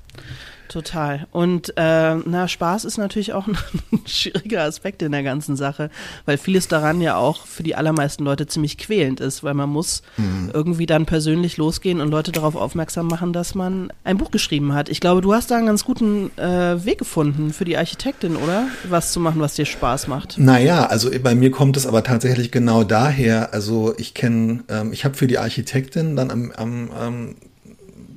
Total. 0.75 1.25
Und 1.31 1.71
äh, 1.77 2.15
na, 2.15 2.49
Spaß 2.49 2.83
ist 2.83 2.97
natürlich 2.97 3.31
auch 3.31 3.47
ein, 3.47 3.57
schwieriger 4.05 4.63
Aspekt 4.63 5.01
in 5.03 5.13
der 5.13 5.23
ganzen 5.23 5.55
Sache, 5.55 5.89
weil 6.25 6.37
vieles 6.37 6.67
daran 6.67 6.99
ja 6.99 7.15
auch 7.15 7.45
für 7.45 7.63
die 7.63 7.75
allermeisten 7.75 8.25
Leute 8.25 8.45
ziemlich 8.45 8.77
quälend 8.77 9.21
ist, 9.21 9.41
weil 9.41 9.53
man 9.53 9.69
muss 9.69 10.01
mhm. 10.17 10.51
irgendwie 10.53 10.85
dann 10.85 11.05
persönlich 11.05 11.55
losgehen 11.55 12.01
und 12.01 12.11
Leute 12.11 12.33
darauf 12.33 12.57
aufmerksam 12.57 13.07
machen, 13.07 13.31
dass 13.31 13.55
man 13.55 13.87
ein 14.03 14.17
Buch 14.17 14.31
geschrieben 14.31 14.73
hat. 14.73 14.89
Ich 14.89 14.99
glaube, 14.99 15.21
du 15.21 15.33
hast 15.33 15.49
da 15.49 15.55
einen 15.55 15.67
ganz 15.67 15.85
guten 15.85 16.37
äh, 16.37 16.83
Weg 16.83 16.97
gefunden 16.97 17.53
für 17.53 17.63
die 17.63 17.77
Architektin, 17.77 18.35
oder? 18.35 18.67
Was 18.89 19.13
zu 19.13 19.21
machen, 19.21 19.39
was 19.39 19.53
dir 19.53 19.63
Spaß 19.63 20.09
macht. 20.09 20.37
Naja, 20.37 20.87
also 20.87 21.09
bei 21.23 21.35
mir 21.35 21.51
kommt 21.51 21.77
es 21.77 21.87
aber 21.87 22.03
tatsächlich 22.03 22.51
genau 22.51 22.83
daher. 22.83 23.53
Also 23.53 23.93
ich 23.97 24.13
kenne, 24.13 24.65
ähm, 24.67 24.91
ich 24.91 25.05
habe 25.05 25.15
für 25.15 25.27
die 25.27 25.37
Architektin 25.37 26.17
dann 26.17 26.31
am, 26.31 26.51
am, 26.51 26.91
am 26.91 27.35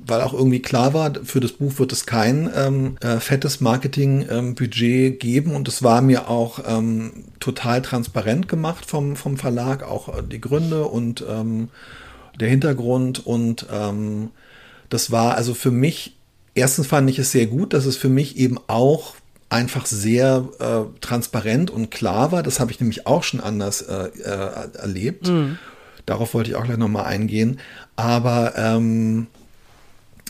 weil 0.09 0.21
auch 0.21 0.33
irgendwie 0.33 0.61
klar 0.61 0.93
war, 0.93 1.13
für 1.23 1.39
das 1.39 1.53
Buch 1.53 1.79
wird 1.79 1.91
es 1.91 2.05
kein 2.05 2.49
ähm, 2.55 2.97
äh, 3.01 3.19
fettes 3.19 3.61
Marketingbudget 3.61 5.13
ähm, 5.13 5.19
geben 5.19 5.55
und 5.55 5.67
es 5.67 5.83
war 5.83 6.01
mir 6.01 6.29
auch 6.29 6.59
ähm, 6.67 7.25
total 7.39 7.81
transparent 7.81 8.47
gemacht 8.47 8.85
vom, 8.85 9.15
vom 9.15 9.37
Verlag, 9.37 9.83
auch 9.83 10.09
äh, 10.09 10.23
die 10.23 10.41
Gründe 10.41 10.85
und 10.85 11.23
ähm, 11.29 11.69
der 12.39 12.49
Hintergrund 12.49 13.25
und 13.25 13.67
ähm, 13.71 14.29
das 14.89 15.11
war 15.11 15.35
also 15.35 15.53
für 15.53 15.71
mich, 15.71 16.17
erstens 16.55 16.87
fand 16.87 17.09
ich 17.09 17.19
es 17.19 17.31
sehr 17.31 17.45
gut, 17.45 17.73
dass 17.73 17.85
es 17.85 17.95
für 17.95 18.09
mich 18.09 18.37
eben 18.37 18.57
auch 18.67 19.15
einfach 19.49 19.85
sehr 19.85 20.47
äh, 20.59 20.99
transparent 21.01 21.71
und 21.71 21.89
klar 21.91 22.31
war. 22.31 22.43
Das 22.43 22.59
habe 22.59 22.71
ich 22.71 22.79
nämlich 22.79 23.07
auch 23.07 23.23
schon 23.23 23.39
anders 23.39 23.81
äh, 23.81 24.09
äh, 24.19 24.77
erlebt. 24.77 25.27
Mhm. 25.27 25.57
Darauf 26.05 26.33
wollte 26.33 26.51
ich 26.51 26.55
auch 26.55 26.63
gleich 26.63 26.77
nochmal 26.77 27.05
eingehen. 27.05 27.59
Aber 27.95 28.53
ähm, 28.55 29.27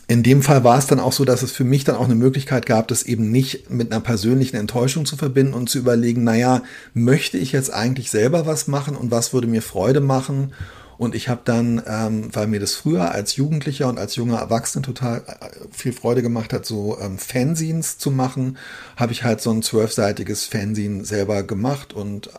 in 0.09 0.23
dem 0.23 0.41
Fall 0.41 0.63
war 0.63 0.79
es 0.79 0.87
dann 0.87 0.99
auch 0.99 1.11
so, 1.11 1.23
dass 1.23 1.43
es 1.43 1.51
für 1.51 1.63
mich 1.63 1.83
dann 1.83 1.95
auch 1.95 2.05
eine 2.05 2.15
Möglichkeit 2.15 2.65
gab, 2.65 2.87
das 2.87 3.03
eben 3.03 3.29
nicht 3.29 3.69
mit 3.69 3.91
einer 3.91 4.01
persönlichen 4.01 4.55
Enttäuschung 4.55 5.05
zu 5.05 5.15
verbinden 5.15 5.53
und 5.53 5.69
zu 5.69 5.77
überlegen, 5.77 6.23
naja, 6.23 6.63
möchte 6.95 7.37
ich 7.37 7.51
jetzt 7.51 7.71
eigentlich 7.71 8.09
selber 8.09 8.47
was 8.47 8.67
machen 8.67 8.95
und 8.95 9.11
was 9.11 9.33
würde 9.33 9.45
mir 9.45 9.61
Freude 9.61 10.01
machen? 10.01 10.51
Und 10.97 11.13
ich 11.13 11.29
habe 11.29 11.41
dann, 11.45 11.83
ähm, 11.85 12.29
weil 12.33 12.47
mir 12.47 12.59
das 12.59 12.73
früher 12.73 13.11
als 13.11 13.35
Jugendlicher 13.35 13.87
und 13.87 13.99
als 13.99 14.15
junger 14.15 14.39
Erwachsener 14.39 14.81
total 14.81 15.19
äh, 15.27 15.49
viel 15.71 15.93
Freude 15.93 16.23
gemacht 16.23 16.53
hat, 16.53 16.65
so 16.65 16.97
ähm, 16.99 17.19
Fanzines 17.19 17.99
zu 17.99 18.09
machen, 18.09 18.57
habe 18.95 19.11
ich 19.11 19.23
halt 19.23 19.41
so 19.41 19.51
ein 19.51 19.61
zwölfseitiges 19.61 20.45
Fanzine 20.45 21.05
selber 21.05 21.43
gemacht 21.43 21.93
und 21.93 22.27
äh, 22.27 22.31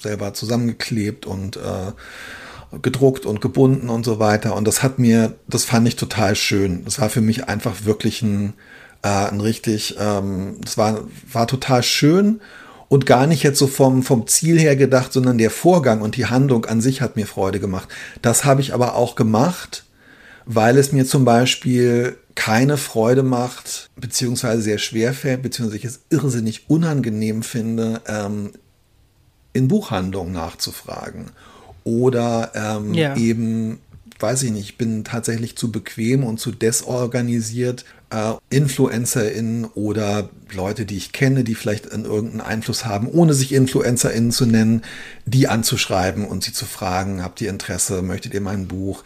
selber 0.00 0.32
zusammengeklebt 0.32 1.26
und 1.26 1.58
äh, 1.58 1.92
gedruckt 2.82 3.26
und 3.26 3.40
gebunden 3.40 3.88
und 3.88 4.04
so 4.04 4.18
weiter. 4.18 4.54
Und 4.54 4.66
das 4.66 4.82
hat 4.82 4.98
mir, 4.98 5.34
das 5.46 5.64
fand 5.64 5.88
ich 5.88 5.96
total 5.96 6.36
schön. 6.36 6.84
Das 6.84 7.00
war 7.00 7.08
für 7.08 7.20
mich 7.20 7.48
einfach 7.48 7.84
wirklich 7.84 8.22
ein, 8.22 8.54
äh, 9.02 9.08
ein 9.08 9.40
richtig, 9.40 9.96
ähm, 9.98 10.56
das 10.60 10.76
war, 10.76 11.00
war 11.32 11.46
total 11.46 11.82
schön 11.82 12.40
und 12.88 13.06
gar 13.06 13.26
nicht 13.26 13.42
jetzt 13.42 13.58
so 13.58 13.66
vom, 13.66 14.02
vom 14.02 14.26
Ziel 14.26 14.58
her 14.58 14.76
gedacht, 14.76 15.12
sondern 15.12 15.38
der 15.38 15.50
Vorgang 15.50 16.02
und 16.02 16.16
die 16.16 16.26
Handlung 16.26 16.66
an 16.66 16.80
sich 16.80 17.00
hat 17.00 17.16
mir 17.16 17.26
Freude 17.26 17.60
gemacht. 17.60 17.88
Das 18.22 18.44
habe 18.44 18.60
ich 18.60 18.74
aber 18.74 18.94
auch 18.94 19.14
gemacht, 19.14 19.84
weil 20.44 20.78
es 20.78 20.92
mir 20.92 21.06
zum 21.06 21.24
Beispiel 21.24 22.16
keine 22.34 22.76
Freude 22.76 23.22
macht, 23.22 23.90
beziehungsweise 23.96 24.62
sehr 24.62 24.78
schwer 24.78 25.12
fällt, 25.12 25.42
beziehungsweise 25.42 25.78
ich 25.78 25.84
es 25.84 26.00
irrsinnig 26.10 26.68
unangenehm 26.68 27.42
finde, 27.42 28.00
ähm, 28.06 28.52
in 29.52 29.68
Buchhandlungen 29.68 30.32
nachzufragen 30.32 31.32
oder 31.88 32.52
ähm, 32.54 32.92
ja. 32.92 33.16
eben, 33.16 33.78
weiß 34.18 34.42
ich 34.42 34.50
nicht, 34.50 34.76
bin 34.76 35.04
tatsächlich 35.04 35.56
zu 35.56 35.72
bequem 35.72 36.22
und 36.22 36.38
zu 36.38 36.52
desorganisiert, 36.52 37.86
äh, 38.10 38.34
InfluencerInnen 38.50 39.64
oder 39.64 40.28
Leute, 40.54 40.84
die 40.84 40.98
ich 40.98 41.12
kenne, 41.12 41.44
die 41.44 41.54
vielleicht 41.54 41.90
einen 41.90 42.04
irgendeinen 42.04 42.42
Einfluss 42.42 42.84
haben, 42.84 43.08
ohne 43.08 43.32
sich 43.32 43.54
InfluencerInnen 43.54 44.30
zu 44.30 44.44
nennen, 44.44 44.82
die 45.24 45.48
anzuschreiben 45.48 46.26
und 46.26 46.44
sie 46.44 46.52
zu 46.52 46.66
fragen, 46.66 47.22
habt 47.22 47.40
ihr 47.40 47.48
Interesse, 47.48 48.02
möchtet 48.02 48.34
ihr 48.34 48.42
mein 48.42 48.68
Buch? 48.68 49.02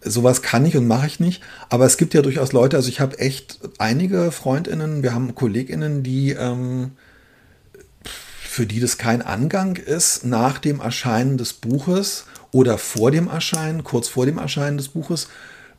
Sowas 0.00 0.42
kann 0.42 0.66
ich 0.66 0.76
und 0.76 0.88
mache 0.88 1.06
ich 1.06 1.20
nicht. 1.20 1.40
Aber 1.70 1.86
es 1.86 1.96
gibt 1.96 2.14
ja 2.14 2.20
durchaus 2.20 2.52
Leute, 2.52 2.76
also 2.76 2.88
ich 2.88 3.00
habe 3.00 3.18
echt 3.20 3.60
einige 3.78 4.32
Freundinnen, 4.32 5.04
wir 5.04 5.14
haben 5.14 5.36
Kolleginnen, 5.36 6.02
die 6.02 6.32
ähm, 6.32 6.90
für 8.54 8.66
die 8.66 8.78
das 8.78 8.98
kein 8.98 9.20
Angang 9.20 9.74
ist, 9.74 10.24
nach 10.24 10.58
dem 10.60 10.78
Erscheinen 10.78 11.38
des 11.38 11.54
Buches 11.54 12.24
oder 12.52 12.78
vor 12.78 13.10
dem 13.10 13.26
Erscheinen, 13.26 13.82
kurz 13.82 14.06
vor 14.06 14.26
dem 14.26 14.38
Erscheinen 14.38 14.76
des 14.76 14.90
Buches, 14.90 15.26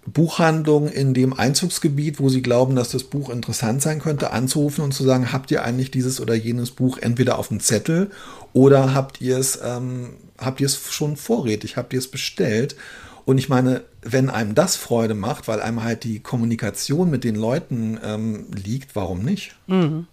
Buchhandlung 0.05 0.89
in 0.89 1.13
dem 1.13 1.31
Einzugsgebiet, 1.31 2.19
wo 2.19 2.27
sie 2.27 2.41
glauben, 2.41 2.75
dass 2.75 2.89
das 2.89 3.05
Buch 3.05 3.29
interessant 3.29 3.81
sein 3.81 3.99
könnte, 3.99 4.31
anzurufen 4.31 4.83
und 4.83 4.91
zu 4.91 5.05
sagen, 5.05 5.31
habt 5.31 5.51
ihr 5.51 5.63
eigentlich 5.63 5.89
dieses 5.89 6.19
oder 6.19 6.35
jenes 6.35 6.71
Buch 6.71 6.97
entweder 6.97 7.39
auf 7.39 7.47
dem 7.47 7.61
Zettel 7.61 8.11
oder 8.51 8.93
habt 8.93 9.21
ihr 9.21 9.37
es, 9.37 9.57
ähm, 9.63 10.17
habt 10.37 10.59
ihr 10.59 10.67
es 10.67 10.77
schon 10.91 11.15
vorrätig, 11.15 11.77
habt 11.77 11.93
ihr 11.93 11.99
es 11.99 12.11
bestellt? 12.11 12.75
Und 13.23 13.37
ich 13.37 13.47
meine, 13.47 13.83
wenn 14.01 14.29
einem 14.29 14.53
das 14.53 14.75
Freude 14.75 15.15
macht, 15.15 15.47
weil 15.47 15.61
einem 15.61 15.81
halt 15.81 16.03
die 16.03 16.19
Kommunikation 16.19 17.09
mit 17.09 17.23
den 17.23 17.35
Leuten 17.35 17.97
ähm, 18.03 18.47
liegt, 18.53 18.97
warum 18.97 19.23
nicht? 19.23 19.55
Mhm. 19.67 20.07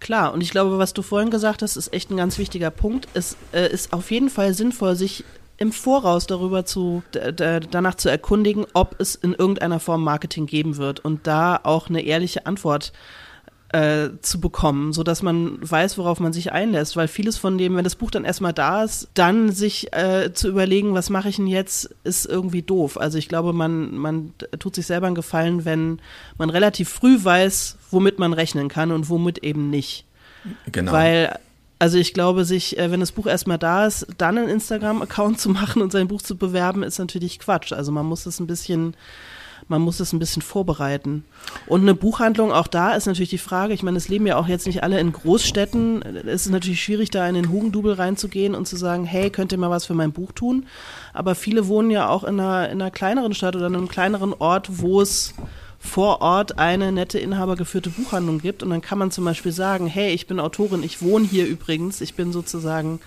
Klar, 0.00 0.32
und 0.32 0.40
ich 0.40 0.50
glaube, 0.50 0.78
was 0.78 0.94
du 0.94 1.02
vorhin 1.02 1.30
gesagt 1.30 1.62
hast, 1.62 1.76
ist 1.76 1.92
echt 1.92 2.10
ein 2.10 2.16
ganz 2.16 2.38
wichtiger 2.38 2.70
Punkt. 2.70 3.08
Es 3.14 3.36
äh, 3.52 3.70
ist 3.70 3.92
auf 3.92 4.10
jeden 4.10 4.30
Fall 4.30 4.54
sinnvoll, 4.54 4.96
sich 4.96 5.24
im 5.56 5.72
Voraus 5.72 6.26
darüber 6.26 6.66
zu, 6.66 7.04
danach 7.12 7.94
zu 7.94 8.08
erkundigen, 8.08 8.66
ob 8.74 9.00
es 9.00 9.14
in 9.14 9.34
irgendeiner 9.34 9.78
Form 9.78 10.02
Marketing 10.02 10.46
geben 10.46 10.78
wird 10.78 11.00
und 11.00 11.28
da 11.28 11.60
auch 11.62 11.88
eine 11.88 12.02
ehrliche 12.02 12.46
Antwort 12.46 12.92
äh, 12.92 13.23
zu 14.20 14.40
bekommen, 14.40 14.92
so 14.92 15.02
dass 15.02 15.22
man 15.22 15.58
weiß, 15.60 15.98
worauf 15.98 16.20
man 16.20 16.32
sich 16.32 16.52
einlässt, 16.52 16.96
weil 16.96 17.08
vieles 17.08 17.36
von 17.36 17.58
dem, 17.58 17.76
wenn 17.76 17.84
das 17.84 17.96
Buch 17.96 18.10
dann 18.10 18.24
erstmal 18.24 18.52
da 18.52 18.84
ist, 18.84 19.08
dann 19.14 19.50
sich 19.50 19.92
äh, 19.92 20.32
zu 20.32 20.48
überlegen, 20.48 20.94
was 20.94 21.10
mache 21.10 21.28
ich 21.28 21.36
denn 21.36 21.46
jetzt, 21.46 21.94
ist 22.04 22.26
irgendwie 22.26 22.62
doof. 22.62 22.98
Also 23.00 23.18
ich 23.18 23.28
glaube, 23.28 23.52
man, 23.52 23.96
man 23.96 24.32
tut 24.58 24.76
sich 24.76 24.86
selber 24.86 25.06
einen 25.06 25.16
Gefallen, 25.16 25.64
wenn 25.64 26.00
man 26.38 26.50
relativ 26.50 26.88
früh 26.88 27.18
weiß, 27.22 27.76
womit 27.90 28.18
man 28.18 28.32
rechnen 28.32 28.68
kann 28.68 28.92
und 28.92 29.08
womit 29.08 29.38
eben 29.38 29.70
nicht. 29.70 30.04
Genau. 30.70 30.92
Weil 30.92 31.38
also 31.78 31.98
ich 31.98 32.14
glaube, 32.14 32.44
sich, 32.44 32.78
äh, 32.78 32.90
wenn 32.90 33.00
das 33.00 33.12
Buch 33.12 33.26
erstmal 33.26 33.58
da 33.58 33.86
ist, 33.86 34.06
dann 34.16 34.38
einen 34.38 34.48
Instagram-Account 34.48 35.40
zu 35.40 35.48
machen 35.50 35.82
und 35.82 35.92
sein 35.92 36.08
Buch 36.08 36.22
zu 36.22 36.36
bewerben, 36.36 36.82
ist 36.82 36.98
natürlich 36.98 37.38
Quatsch. 37.38 37.72
Also 37.72 37.92
man 37.92 38.06
muss 38.06 38.26
es 38.26 38.40
ein 38.40 38.46
bisschen, 38.46 38.94
man 39.68 39.82
muss 39.82 40.00
es 40.00 40.12
ein 40.12 40.18
bisschen 40.18 40.42
vorbereiten. 40.42 41.24
Und 41.66 41.82
eine 41.82 41.94
Buchhandlung, 41.94 42.52
auch 42.52 42.66
da 42.66 42.94
ist 42.94 43.06
natürlich 43.06 43.30
die 43.30 43.38
Frage, 43.38 43.74
ich 43.74 43.82
meine, 43.82 43.96
es 43.96 44.08
leben 44.08 44.26
ja 44.26 44.36
auch 44.36 44.48
jetzt 44.48 44.66
nicht 44.66 44.82
alle 44.82 45.00
in 45.00 45.12
Großstädten. 45.12 46.02
Es 46.26 46.46
ist 46.46 46.52
natürlich 46.52 46.82
schwierig, 46.82 47.10
da 47.10 47.28
in 47.28 47.34
den 47.34 47.50
Hugendubel 47.50 47.94
reinzugehen 47.94 48.54
und 48.54 48.66
zu 48.66 48.76
sagen, 48.76 49.04
hey, 49.04 49.30
könnt 49.30 49.52
ihr 49.52 49.58
mal 49.58 49.70
was 49.70 49.86
für 49.86 49.94
mein 49.94 50.12
Buch 50.12 50.32
tun? 50.32 50.66
Aber 51.12 51.34
viele 51.34 51.68
wohnen 51.68 51.90
ja 51.90 52.08
auch 52.08 52.24
in 52.24 52.40
einer, 52.40 52.68
in 52.68 52.80
einer 52.80 52.90
kleineren 52.90 53.34
Stadt 53.34 53.56
oder 53.56 53.66
in 53.66 53.74
einem 53.74 53.88
kleineren 53.88 54.34
Ort, 54.34 54.80
wo 54.80 55.00
es 55.00 55.34
vor 55.78 56.22
Ort 56.22 56.58
eine 56.58 56.92
nette 56.92 57.18
inhabergeführte 57.18 57.90
Buchhandlung 57.90 58.40
gibt. 58.40 58.62
Und 58.62 58.70
dann 58.70 58.80
kann 58.80 58.98
man 58.98 59.10
zum 59.10 59.24
Beispiel 59.24 59.52
sagen, 59.52 59.86
hey, 59.86 60.12
ich 60.12 60.26
bin 60.26 60.40
Autorin, 60.40 60.82
ich 60.82 61.02
wohne 61.02 61.26
hier 61.26 61.46
übrigens, 61.46 62.00
ich 62.00 62.14
bin 62.14 62.32
sozusagen 62.32 63.00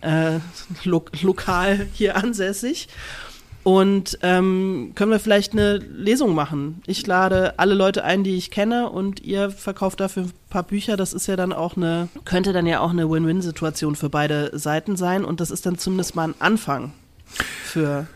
äh, 0.00 0.38
lo 0.84 1.04
lokal 1.20 1.86
hier 1.92 2.16
ansässig. 2.16 2.88
Und 3.68 4.18
ähm, 4.22 4.92
können 4.94 5.10
wir 5.10 5.20
vielleicht 5.20 5.52
eine 5.52 5.76
Lesung 5.76 6.34
machen? 6.34 6.80
Ich 6.86 7.06
lade 7.06 7.58
alle 7.58 7.74
Leute 7.74 8.02
ein, 8.02 8.24
die 8.24 8.34
ich 8.38 8.50
kenne, 8.50 8.88
und 8.88 9.20
ihr 9.20 9.50
verkauft 9.50 10.00
dafür 10.00 10.22
ein 10.22 10.32
paar 10.48 10.62
Bücher. 10.62 10.96
Das 10.96 11.12
ist 11.12 11.26
ja 11.26 11.36
dann 11.36 11.52
auch 11.52 11.76
eine, 11.76 12.08
könnte 12.24 12.54
dann 12.54 12.64
ja 12.64 12.80
auch 12.80 12.92
eine 12.92 13.10
Win-Win-Situation 13.10 13.94
für 13.94 14.08
beide 14.08 14.58
Seiten 14.58 14.96
sein. 14.96 15.22
Und 15.22 15.40
das 15.40 15.50
ist 15.50 15.66
dann 15.66 15.76
zumindest 15.76 16.16
mal 16.16 16.28
ein 16.28 16.34
Anfang 16.38 16.94
für 17.26 18.06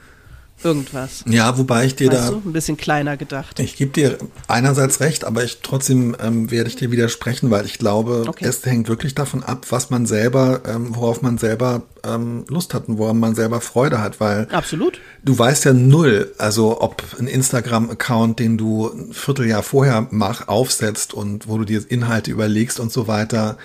irgendwas. 0.64 1.24
Ja, 1.26 1.58
wobei 1.58 1.86
ich 1.86 1.96
dir 1.96 2.10
weißt 2.10 2.28
da 2.28 2.30
du? 2.30 2.42
ein 2.44 2.52
bisschen 2.52 2.76
kleiner 2.76 3.16
gedacht. 3.16 3.58
Ich 3.58 3.76
gebe 3.76 3.92
dir 3.92 4.18
einerseits 4.48 5.00
recht, 5.00 5.24
aber 5.24 5.44
ich 5.44 5.58
trotzdem 5.62 6.16
ähm, 6.22 6.50
werde 6.50 6.68
ich 6.68 6.76
dir 6.76 6.90
widersprechen, 6.90 7.50
weil 7.50 7.66
ich 7.66 7.78
glaube, 7.78 8.24
okay. 8.26 8.44
es 8.44 8.64
hängt 8.64 8.88
wirklich 8.88 9.14
davon 9.14 9.42
ab, 9.42 9.66
was 9.70 9.90
man 9.90 10.06
selber, 10.06 10.62
ähm, 10.66 10.94
worauf 10.94 11.22
man 11.22 11.38
selber 11.38 11.82
ähm, 12.04 12.44
Lust 12.48 12.74
hat 12.74 12.88
und 12.88 12.98
woran 12.98 13.18
man 13.18 13.34
selber 13.34 13.60
Freude 13.60 14.00
hat, 14.00 14.20
weil 14.20 14.48
absolut. 14.50 15.00
Du 15.24 15.38
weißt 15.38 15.64
ja 15.64 15.72
null, 15.72 16.32
also 16.38 16.80
ob 16.80 17.02
ein 17.18 17.26
Instagram-Account, 17.26 18.38
den 18.38 18.58
du 18.58 18.88
ein 18.88 19.12
Vierteljahr 19.12 19.62
vorher 19.62 20.08
mach, 20.10 20.48
aufsetzt 20.48 21.14
und 21.14 21.48
wo 21.48 21.58
du 21.58 21.64
dir 21.64 21.82
Inhalte 21.88 22.30
überlegst 22.30 22.80
und 22.80 22.92
so 22.92 23.06
weiter 23.06 23.56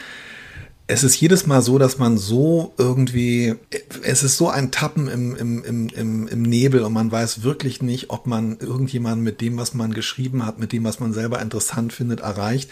es 0.88 1.04
ist 1.04 1.20
jedes 1.20 1.46
Mal 1.46 1.62
so, 1.62 1.78
dass 1.78 1.98
man 1.98 2.18
so 2.18 2.74
irgendwie, 2.78 3.56
es 4.04 4.24
ist 4.24 4.38
so 4.38 4.50
ein 4.50 4.72
Tappen 4.72 5.10
im, 5.10 5.36
im, 5.36 5.64
im, 5.66 5.90
im, 5.90 6.28
im 6.30 6.42
Nebel 6.42 6.82
und 6.84 6.94
man 6.94 7.12
weiß 7.12 7.44
wirklich 7.44 7.82
nicht, 7.82 8.10
ob 8.10 8.26
man 8.26 8.58
irgendjemanden 8.60 9.24
mit 9.24 9.42
dem, 9.42 9.58
was 9.58 9.74
man 9.74 9.94
geschrieben 9.94 10.46
hat, 10.46 10.60
mit 10.60 10.72
dem, 10.72 10.86
was 10.86 11.02
man 11.02 11.12
selber 11.12 11.42
interessant 11.42 11.92
findet, 11.92 12.22
erreicht. 12.22 12.70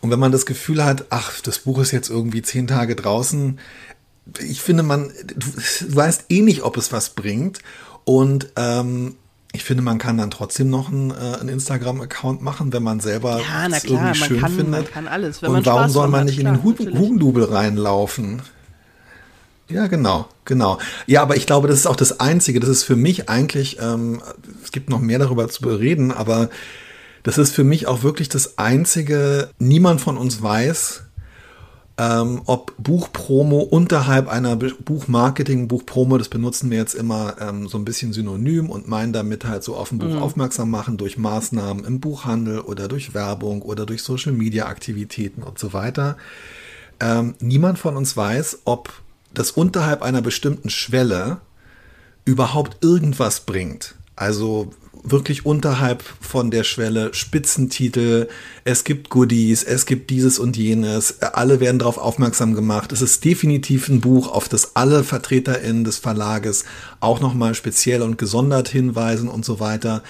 Und 0.00 0.10
wenn 0.10 0.18
man 0.18 0.32
das 0.32 0.46
Gefühl 0.46 0.82
hat, 0.82 1.06
ach, 1.10 1.42
das 1.42 1.58
Buch 1.58 1.78
ist 1.80 1.90
jetzt 1.90 2.08
irgendwie 2.08 2.40
zehn 2.40 2.66
Tage 2.66 2.96
draußen, 2.96 3.58
ich 4.38 4.62
finde, 4.62 4.82
man, 4.82 5.10
du 5.36 5.96
weißt 5.96 6.26
eh 6.30 6.40
nicht, 6.40 6.62
ob 6.62 6.78
es 6.78 6.92
was 6.92 7.10
bringt. 7.10 7.58
Und 8.04 8.52
ähm, 8.56 9.16
ich 9.52 9.64
finde, 9.64 9.82
man 9.82 9.98
kann 9.98 10.16
dann 10.16 10.30
trotzdem 10.30 10.70
noch 10.70 10.90
einen, 10.90 11.10
äh, 11.10 11.14
einen 11.40 11.48
Instagram-Account 11.48 12.40
machen, 12.42 12.72
wenn 12.72 12.82
man 12.82 13.00
selber 13.00 13.40
ja, 13.40 13.68
na 13.68 13.80
klar, 13.80 14.02
irgendwie 14.02 14.14
schön 14.14 14.40
kann, 14.40 14.52
findet. 14.52 14.84
Man 14.84 14.92
kann 14.92 15.08
alles. 15.08 15.42
Wenn 15.42 15.50
Und 15.50 15.66
warum 15.66 15.82
Spaß 15.82 15.92
soll 15.92 16.08
man 16.08 16.26
nicht 16.26 16.38
klar, 16.38 16.54
in 16.54 16.60
den 16.60 16.98
Hugendubel 16.98 17.44
reinlaufen? 17.44 18.42
Ja, 19.68 19.86
genau, 19.86 20.28
genau. 20.44 20.78
Ja, 21.06 21.22
aber 21.22 21.36
ich 21.36 21.46
glaube, 21.46 21.68
das 21.68 21.78
ist 21.78 21.86
auch 21.86 21.96
das 21.96 22.20
Einzige. 22.20 22.60
Das 22.60 22.68
ist 22.68 22.82
für 22.82 22.96
mich 22.96 23.28
eigentlich, 23.28 23.78
ähm, 23.80 24.22
es 24.62 24.72
gibt 24.72 24.90
noch 24.90 25.00
mehr 25.00 25.18
darüber 25.18 25.48
zu 25.48 25.62
bereden, 25.62 26.12
aber 26.12 26.50
das 27.22 27.38
ist 27.38 27.54
für 27.54 27.64
mich 27.64 27.86
auch 27.86 28.02
wirklich 28.02 28.28
das 28.28 28.58
Einzige. 28.58 29.50
Niemand 29.58 30.00
von 30.00 30.16
uns 30.16 30.42
weiß, 30.42 31.02
ähm, 32.00 32.40
ob 32.46 32.72
Buchpromo 32.78 33.58
unterhalb 33.58 34.26
einer 34.26 34.56
Buchmarketing, 34.56 35.68
Buchpromo, 35.68 36.16
das 36.16 36.30
benutzen 36.30 36.70
wir 36.70 36.78
jetzt 36.78 36.94
immer 36.94 37.36
ähm, 37.38 37.68
so 37.68 37.76
ein 37.76 37.84
bisschen 37.84 38.14
synonym 38.14 38.70
und 38.70 38.88
meinen 38.88 39.12
damit 39.12 39.44
halt 39.44 39.62
so 39.62 39.76
auf 39.76 39.92
ein 39.92 39.98
Buch 39.98 40.14
mhm. 40.14 40.22
aufmerksam 40.22 40.70
machen 40.70 40.96
durch 40.96 41.18
Maßnahmen 41.18 41.84
im 41.84 42.00
Buchhandel 42.00 42.60
oder 42.60 42.88
durch 42.88 43.12
Werbung 43.12 43.60
oder 43.60 43.84
durch 43.84 44.02
Social 44.02 44.32
Media 44.32 44.64
Aktivitäten 44.64 45.42
und 45.42 45.58
so 45.58 45.74
weiter. 45.74 46.16
Ähm, 47.00 47.34
niemand 47.38 47.78
von 47.78 47.98
uns 47.98 48.16
weiß, 48.16 48.60
ob 48.64 48.90
das 49.34 49.50
unterhalb 49.50 50.00
einer 50.00 50.22
bestimmten 50.22 50.70
Schwelle 50.70 51.42
überhaupt 52.24 52.82
irgendwas 52.82 53.40
bringt. 53.40 53.94
Also 54.16 54.72
wirklich 55.02 55.46
unterhalb 55.46 56.02
von 56.02 56.50
der 56.50 56.64
Schwelle 56.64 57.14
Spitzentitel, 57.14 58.28
es 58.64 58.84
gibt 58.84 59.10
Goodies, 59.10 59.62
es 59.62 59.86
gibt 59.86 60.10
dieses 60.10 60.38
und 60.38 60.56
jenes, 60.56 61.20
alle 61.22 61.60
werden 61.60 61.78
darauf 61.78 61.98
aufmerksam 61.98 62.54
gemacht. 62.54 62.92
Es 62.92 63.02
ist 63.02 63.24
definitiv 63.24 63.88
ein 63.88 64.00
Buch, 64.00 64.30
auf 64.30 64.48
das 64.48 64.76
alle 64.76 65.04
VertreterInnen 65.04 65.84
des 65.84 65.98
Verlages 65.98 66.64
auch 67.00 67.20
nochmal 67.20 67.54
speziell 67.54 68.02
und 68.02 68.18
gesondert 68.18 68.68
hinweisen 68.68 69.28
und 69.28 69.44
so 69.44 69.60
weiter. 69.60 70.02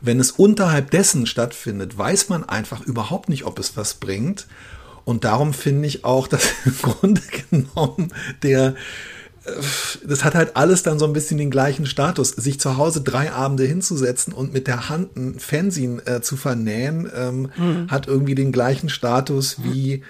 Wenn 0.00 0.20
es 0.20 0.30
unterhalb 0.30 0.90
dessen 0.90 1.26
stattfindet, 1.26 1.98
weiß 1.98 2.28
man 2.28 2.48
einfach 2.48 2.80
überhaupt 2.82 3.28
nicht, 3.28 3.44
ob 3.44 3.58
es 3.58 3.76
was 3.76 3.94
bringt. 3.94 4.46
Und 5.04 5.24
darum 5.24 5.54
finde 5.54 5.88
ich 5.88 6.04
auch, 6.04 6.28
dass 6.28 6.52
im 6.64 6.76
Grunde 6.82 7.22
genommen 7.50 8.12
der 8.42 8.74
das 10.06 10.24
hat 10.24 10.34
halt 10.34 10.56
alles 10.56 10.82
dann 10.82 10.98
so 10.98 11.04
ein 11.04 11.12
bisschen 11.12 11.38
den 11.38 11.50
gleichen 11.50 11.86
Status. 11.86 12.30
Sich 12.30 12.60
zu 12.60 12.76
Hause 12.76 13.00
drei 13.00 13.32
Abende 13.32 13.64
hinzusetzen 13.64 14.32
und 14.32 14.52
mit 14.52 14.66
der 14.66 14.88
Hand 14.88 15.16
ein 15.16 15.38
Fernsehen 15.38 16.00
äh, 16.06 16.20
zu 16.20 16.36
vernähen, 16.36 17.10
ähm, 17.14 17.50
mhm. 17.56 17.90
hat 17.90 18.06
irgendwie 18.06 18.34
den 18.34 18.52
gleichen 18.52 18.88
Status 18.88 19.56
wie, 19.62 20.02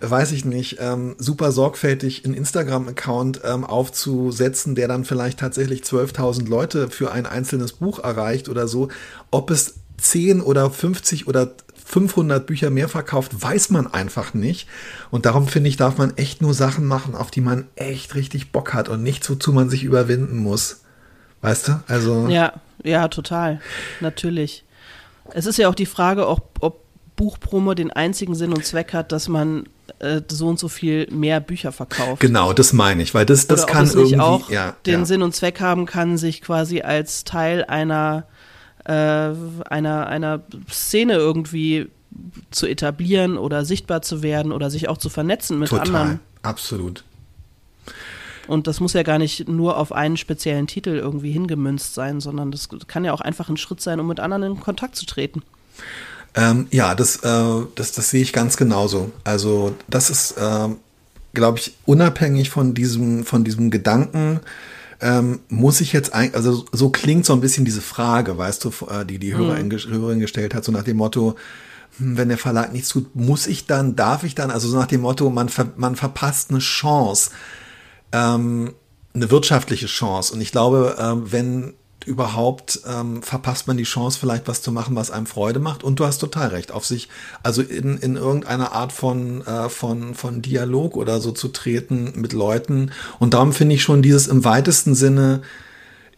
weiß 0.00 0.32
ich 0.32 0.44
nicht, 0.44 0.78
ähm, 0.80 1.14
super 1.18 1.52
sorgfältig 1.52 2.24
einen 2.24 2.34
Instagram-Account 2.34 3.40
ähm, 3.44 3.64
aufzusetzen, 3.64 4.74
der 4.74 4.88
dann 4.88 5.04
vielleicht 5.04 5.40
tatsächlich 5.40 5.82
12.000 5.82 6.48
Leute 6.48 6.90
für 6.90 7.12
ein 7.12 7.26
einzelnes 7.26 7.72
Buch 7.72 7.98
erreicht 7.98 8.48
oder 8.48 8.68
so. 8.68 8.88
Ob 9.30 9.50
es 9.50 9.74
10 9.98 10.40
oder 10.40 10.70
50 10.70 11.28
oder 11.28 11.52
500 11.94 12.44
Bücher 12.44 12.70
mehr 12.70 12.88
verkauft, 12.88 13.40
weiß 13.40 13.70
man 13.70 13.86
einfach 13.86 14.34
nicht. 14.34 14.68
Und 15.12 15.26
darum 15.26 15.46
finde 15.46 15.68
ich, 15.68 15.76
darf 15.76 15.96
man 15.96 16.16
echt 16.16 16.42
nur 16.42 16.52
Sachen 16.52 16.86
machen, 16.86 17.14
auf 17.14 17.30
die 17.30 17.40
man 17.40 17.68
echt 17.76 18.16
richtig 18.16 18.50
Bock 18.50 18.74
hat 18.74 18.88
und 18.88 19.04
nichts, 19.04 19.30
wozu 19.30 19.52
man 19.52 19.70
sich 19.70 19.84
überwinden 19.84 20.38
muss. 20.38 20.80
Weißt 21.40 21.68
du? 21.68 21.80
Also. 21.86 22.26
Ja, 22.26 22.54
ja, 22.82 23.06
total. 23.06 23.60
Natürlich. 24.00 24.64
Es 25.34 25.46
ist 25.46 25.56
ja 25.56 25.68
auch 25.68 25.76
die 25.76 25.86
Frage, 25.86 26.26
ob, 26.26 26.58
ob 26.58 26.82
Buchpromo 27.14 27.74
den 27.74 27.92
einzigen 27.92 28.34
Sinn 28.34 28.52
und 28.52 28.64
Zweck 28.64 28.92
hat, 28.92 29.12
dass 29.12 29.28
man 29.28 29.68
äh, 30.00 30.20
so 30.28 30.48
und 30.48 30.58
so 30.58 30.66
viel 30.66 31.06
mehr 31.12 31.38
Bücher 31.38 31.70
verkauft. 31.70 32.18
Genau, 32.18 32.52
das 32.52 32.72
meine 32.72 33.04
ich, 33.04 33.14
weil 33.14 33.24
das, 33.24 33.46
das 33.46 33.62
Oder 33.62 33.72
kann 33.72 33.82
ob 33.82 33.88
es 33.88 33.94
irgendwie 33.94 34.20
auch 34.20 34.50
ja, 34.50 34.74
den 34.84 35.00
ja. 35.00 35.04
Sinn 35.06 35.22
und 35.22 35.32
Zweck 35.32 35.60
haben 35.60 35.86
kann, 35.86 36.18
sich 36.18 36.42
quasi 36.42 36.80
als 36.80 37.22
Teil 37.22 37.64
einer 37.64 38.26
äh, 38.84 38.92
einer, 38.92 40.06
einer 40.06 40.40
Szene 40.70 41.14
irgendwie 41.14 41.88
zu 42.50 42.66
etablieren 42.66 43.38
oder 43.38 43.64
sichtbar 43.64 44.02
zu 44.02 44.22
werden 44.22 44.52
oder 44.52 44.70
sich 44.70 44.88
auch 44.88 44.98
zu 44.98 45.08
vernetzen 45.08 45.58
mit 45.58 45.70
Total, 45.70 45.86
anderen. 45.86 46.20
Absolut. 46.42 47.04
Und 48.46 48.66
das 48.66 48.80
muss 48.80 48.92
ja 48.92 49.02
gar 49.02 49.18
nicht 49.18 49.48
nur 49.48 49.78
auf 49.78 49.92
einen 49.92 50.16
speziellen 50.16 50.66
Titel 50.66 50.90
irgendwie 50.90 51.32
hingemünzt 51.32 51.94
sein, 51.94 52.20
sondern 52.20 52.50
das 52.50 52.68
kann 52.86 53.04
ja 53.04 53.12
auch 53.12 53.20
einfach 53.20 53.48
ein 53.48 53.56
Schritt 53.56 53.80
sein, 53.80 54.00
um 54.00 54.06
mit 54.06 54.20
anderen 54.20 54.42
in 54.42 54.60
Kontakt 54.60 54.96
zu 54.96 55.06
treten. 55.06 55.42
Ähm, 56.34 56.66
ja, 56.70 56.94
das, 56.94 57.16
äh, 57.16 57.66
das, 57.74 57.92
das 57.92 58.10
sehe 58.10 58.22
ich 58.22 58.32
ganz 58.32 58.56
genauso. 58.56 59.12
Also 59.22 59.74
das 59.88 60.10
ist, 60.10 60.32
äh, 60.32 60.68
glaube 61.32 61.58
ich, 61.58 61.74
unabhängig 61.86 62.50
von 62.50 62.74
diesem, 62.74 63.24
von 63.24 63.44
diesem 63.44 63.70
Gedanken, 63.70 64.40
ähm, 65.00 65.40
muss 65.48 65.80
ich 65.80 65.92
jetzt 65.92 66.14
eigentlich, 66.14 66.36
also 66.36 66.64
so 66.72 66.90
klingt 66.90 67.26
so 67.26 67.32
ein 67.32 67.40
bisschen 67.40 67.64
diese 67.64 67.80
Frage, 67.80 68.38
weißt 68.38 68.64
du, 68.64 68.70
äh, 68.90 69.04
die 69.04 69.18
die 69.18 69.34
Hörerin, 69.34 69.68
mhm. 69.68 69.78
Hörerin 69.78 70.20
gestellt 70.20 70.54
hat, 70.54 70.64
so 70.64 70.72
nach 70.72 70.84
dem 70.84 70.96
Motto, 70.96 71.36
hm, 71.98 72.16
wenn 72.16 72.28
der 72.28 72.38
Verlag 72.38 72.72
nichts 72.72 72.88
tut, 72.88 73.14
muss 73.14 73.46
ich 73.46 73.66
dann, 73.66 73.96
darf 73.96 74.24
ich 74.24 74.34
dann, 74.34 74.50
also 74.50 74.68
so 74.68 74.78
nach 74.78 74.86
dem 74.86 75.02
Motto, 75.02 75.30
man, 75.30 75.48
ver, 75.48 75.72
man 75.76 75.96
verpasst 75.96 76.50
eine 76.50 76.60
Chance, 76.60 77.30
ähm, 78.12 78.74
eine 79.14 79.30
wirtschaftliche 79.30 79.86
Chance. 79.86 80.34
Und 80.34 80.40
ich 80.40 80.52
glaube, 80.52 80.96
ähm, 80.98 81.30
wenn 81.30 81.74
überhaupt 82.06 82.80
ähm, 82.86 83.22
verpasst 83.22 83.66
man 83.66 83.76
die 83.76 83.84
Chance, 83.84 84.18
vielleicht 84.18 84.48
was 84.48 84.62
zu 84.62 84.72
machen, 84.72 84.96
was 84.96 85.10
einem 85.10 85.26
Freude 85.26 85.60
macht. 85.60 85.82
Und 85.82 86.00
du 86.00 86.06
hast 86.06 86.18
total 86.18 86.48
recht, 86.48 86.72
auf 86.72 86.84
sich, 86.84 87.08
also 87.42 87.62
in, 87.62 87.96
in 87.98 88.16
irgendeiner 88.16 88.72
Art 88.72 88.92
von, 88.92 89.46
äh, 89.46 89.68
von, 89.68 90.14
von 90.14 90.42
Dialog 90.42 90.96
oder 90.96 91.20
so 91.20 91.32
zu 91.32 91.48
treten 91.48 92.12
mit 92.16 92.32
Leuten. 92.32 92.90
Und 93.18 93.34
darum 93.34 93.52
finde 93.52 93.74
ich 93.74 93.82
schon 93.82 94.02
dieses 94.02 94.26
im 94.26 94.44
weitesten 94.44 94.94
Sinne 94.94 95.42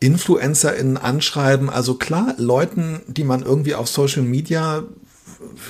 InfluencerInnen 0.01 0.97
anschreiben. 0.97 1.71
Also 1.71 1.95
klar, 1.95 2.35
Leuten, 2.37 3.01
die 3.07 3.25
man 3.25 3.43
irgendwie 3.43 3.75
auf 3.75 3.89
Social 3.89 4.23
Media 4.23 4.83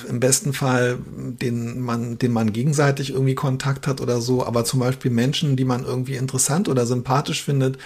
im 0.09 0.19
besten 0.19 0.53
Fall, 0.53 0.97
den 1.07 1.81
man, 1.81 2.17
den 2.17 2.31
man 2.31 2.53
gegenseitig 2.53 3.11
irgendwie 3.11 3.35
Kontakt 3.35 3.87
hat 3.87 4.01
oder 4.01 4.21
so, 4.21 4.45
aber 4.45 4.65
zum 4.65 4.79
Beispiel 4.79 5.11
Menschen, 5.11 5.55
die 5.55 5.65
man 5.65 5.83
irgendwie 5.83 6.15
interessant 6.15 6.69
oder 6.69 6.85
sympathisch 6.85 7.43
findet, 7.43 7.77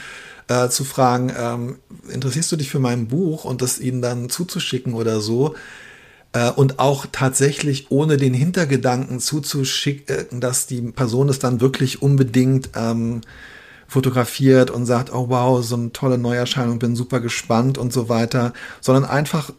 äh, 0.52 0.70
zu 0.70 0.84
fragen, 0.84 1.32
ähm, 1.38 1.78
interessierst 2.12 2.52
du 2.52 2.58
dich 2.58 2.70
für 2.70 2.80
mein 2.80 3.08
Buch 3.08 3.46
und 3.46 3.62
das 3.62 3.80
ihnen 3.80 4.02
dann 4.02 4.30
zuzuschicken 4.30 4.94
oder 4.94 5.22
so. 5.22 5.56
Äh, 6.34 6.52
und 6.52 6.80
auch 6.80 7.06
tatsächlich 7.12 7.90
ohne 7.90 8.18
den 8.18 8.34
Hintergedanken 8.34 9.20
zuzuschicken, 9.20 10.42
dass 10.42 10.68
die 10.68 10.82
Person 10.82 11.30
es 11.30 11.40
dann 11.40 11.62
wirklich 11.62 12.02
unbedingt 12.02 12.72
ähm, 12.76 13.22
fotografiert 13.88 14.72
und 14.72 14.86
sagt, 14.86 15.14
oh 15.14 15.30
wow, 15.30 15.64
so 15.64 15.76
eine 15.76 15.94
tolle 15.94 16.18
Neuerscheinung, 16.18 16.80
bin 16.80 16.96
super 16.96 17.20
gespannt 17.20 17.78
und 17.78 17.94
so 17.94 18.10
weiter, 18.10 18.54
sondern 18.82 19.06
einfach 19.06 19.52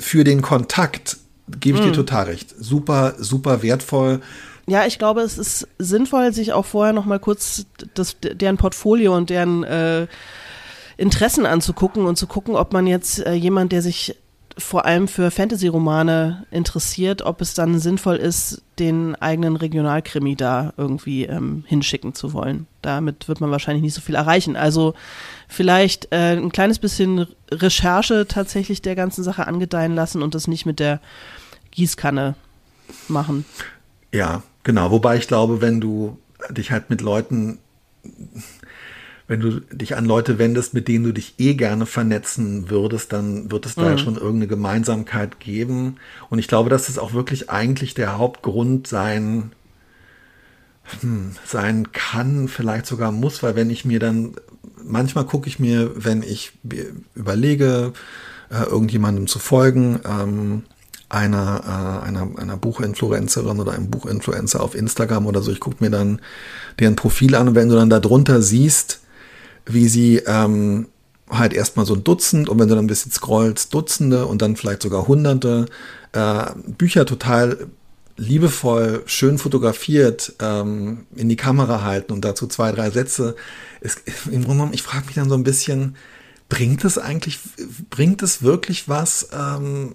für 0.00 0.24
den 0.24 0.42
Kontakt 0.42 1.18
gebe 1.60 1.78
ich 1.78 1.84
mm. 1.84 1.88
dir 1.88 1.92
total 1.92 2.24
recht. 2.26 2.54
Super, 2.58 3.14
super 3.18 3.62
wertvoll. 3.62 4.20
Ja, 4.66 4.86
ich 4.86 4.98
glaube, 4.98 5.22
es 5.22 5.38
ist 5.38 5.66
sinnvoll, 5.78 6.32
sich 6.32 6.52
auch 6.52 6.64
vorher 6.64 6.92
noch 6.92 7.04
mal 7.04 7.18
kurz 7.18 7.66
das, 7.94 8.16
deren 8.20 8.56
Portfolio 8.56 9.16
und 9.16 9.28
deren 9.28 9.64
äh, 9.64 10.06
Interessen 10.96 11.46
anzugucken 11.46 12.06
und 12.06 12.16
zu 12.16 12.26
gucken, 12.26 12.54
ob 12.54 12.72
man 12.72 12.86
jetzt 12.86 13.24
äh, 13.26 13.32
jemand, 13.32 13.72
der 13.72 13.82
sich 13.82 14.16
vor 14.58 14.84
allem 14.84 15.08
für 15.08 15.30
Fantasy-Romane 15.30 16.46
interessiert, 16.50 17.22
ob 17.22 17.40
es 17.40 17.54
dann 17.54 17.78
sinnvoll 17.78 18.16
ist, 18.16 18.62
den 18.78 19.14
eigenen 19.16 19.56
Regionalkrimi 19.56 20.36
da 20.36 20.72
irgendwie 20.76 21.24
ähm, 21.24 21.64
hinschicken 21.66 22.14
zu 22.14 22.32
wollen. 22.32 22.66
Damit 22.82 23.28
wird 23.28 23.40
man 23.40 23.50
wahrscheinlich 23.50 23.82
nicht 23.82 23.94
so 23.94 24.00
viel 24.00 24.14
erreichen. 24.14 24.56
Also 24.56 24.94
vielleicht 25.48 26.12
äh, 26.12 26.36
ein 26.36 26.52
kleines 26.52 26.78
bisschen 26.78 27.26
Recherche 27.50 28.26
tatsächlich 28.28 28.82
der 28.82 28.94
ganzen 28.94 29.24
Sache 29.24 29.46
angedeihen 29.46 29.94
lassen 29.94 30.22
und 30.22 30.34
das 30.34 30.48
nicht 30.48 30.66
mit 30.66 30.80
der 30.80 31.00
Gießkanne 31.70 32.34
machen. 33.08 33.44
Ja, 34.12 34.42
Genau, 34.62 34.90
wobei 34.90 35.16
ich 35.16 35.26
glaube, 35.26 35.60
wenn 35.60 35.80
du 35.80 36.18
dich 36.50 36.70
halt 36.70 36.90
mit 36.90 37.00
Leuten, 37.00 37.58
wenn 39.26 39.40
du 39.40 39.60
dich 39.60 39.96
an 39.96 40.04
Leute 40.04 40.38
wendest, 40.38 40.74
mit 40.74 40.88
denen 40.88 41.04
du 41.04 41.12
dich 41.12 41.34
eh 41.38 41.54
gerne 41.54 41.86
vernetzen 41.86 42.70
würdest, 42.70 43.12
dann 43.12 43.50
wird 43.50 43.66
es 43.66 43.76
mhm. 43.76 43.82
da 43.82 43.98
schon 43.98 44.14
irgendeine 44.14 44.48
Gemeinsamkeit 44.48 45.40
geben. 45.40 45.96
Und 46.30 46.38
ich 46.38 46.48
glaube, 46.48 46.70
dass 46.70 46.88
es 46.88 46.98
auch 46.98 47.12
wirklich 47.12 47.50
eigentlich 47.50 47.94
der 47.94 48.18
Hauptgrund 48.18 48.86
sein, 48.86 49.52
hm, 51.00 51.32
sein 51.44 51.92
kann, 51.92 52.48
vielleicht 52.48 52.86
sogar 52.86 53.12
muss, 53.12 53.42
weil 53.42 53.56
wenn 53.56 53.70
ich 53.70 53.84
mir 53.84 54.00
dann, 54.00 54.34
manchmal 54.84 55.26
gucke 55.26 55.48
ich 55.48 55.58
mir, 55.58 55.92
wenn 55.94 56.22
ich 56.22 56.52
überlege, 57.14 57.92
äh, 58.50 58.64
irgendjemandem 58.64 59.26
zu 59.26 59.38
folgen, 59.38 60.00
ähm, 60.04 60.64
einer, 61.12 62.00
äh, 62.02 62.06
einer, 62.06 62.28
einer 62.36 62.56
Buchinfluencerin 62.56 63.60
oder 63.60 63.72
einem 63.72 63.90
Buchinfluencer 63.90 64.62
auf 64.62 64.74
Instagram 64.74 65.26
oder 65.26 65.42
so. 65.42 65.52
Ich 65.52 65.60
gucke 65.60 65.84
mir 65.84 65.90
dann 65.90 66.20
deren 66.80 66.96
Profil 66.96 67.34
an 67.34 67.48
und 67.48 67.54
wenn 67.54 67.68
du 67.68 67.74
dann 67.74 67.90
darunter 67.90 68.40
siehst, 68.40 69.00
wie 69.66 69.88
sie 69.88 70.22
ähm, 70.26 70.88
halt 71.28 71.52
erstmal 71.52 71.84
so 71.84 71.94
ein 71.94 72.02
Dutzend 72.02 72.48
und 72.48 72.58
wenn 72.58 72.68
du 72.68 72.74
dann 72.74 72.84
ein 72.84 72.88
bisschen 72.88 73.12
scrollst, 73.12 73.74
Dutzende 73.74 74.26
und 74.26 74.40
dann 74.40 74.56
vielleicht 74.56 74.82
sogar 74.82 75.06
Hunderte 75.06 75.66
äh, 76.12 76.46
Bücher 76.78 77.04
total 77.04 77.66
liebevoll, 78.16 79.02
schön 79.04 79.36
fotografiert 79.36 80.34
ähm, 80.40 81.06
in 81.14 81.28
die 81.28 81.36
Kamera 81.36 81.82
halten 81.82 82.12
und 82.12 82.24
dazu 82.24 82.46
zwei, 82.46 82.72
drei 82.72 82.90
Sätze. 82.90 83.36
Es, 83.82 83.96
Im 84.26 84.44
Grunde 84.44 84.48
genommen, 84.48 84.74
ich 84.74 84.82
frage 84.82 85.06
mich 85.06 85.14
dann 85.14 85.28
so 85.28 85.34
ein 85.34 85.44
bisschen, 85.44 85.96
bringt 86.48 86.84
es 86.84 86.96
eigentlich, 86.96 87.38
bringt 87.90 88.22
es 88.22 88.42
wirklich 88.42 88.88
was, 88.88 89.28
ähm, 89.32 89.94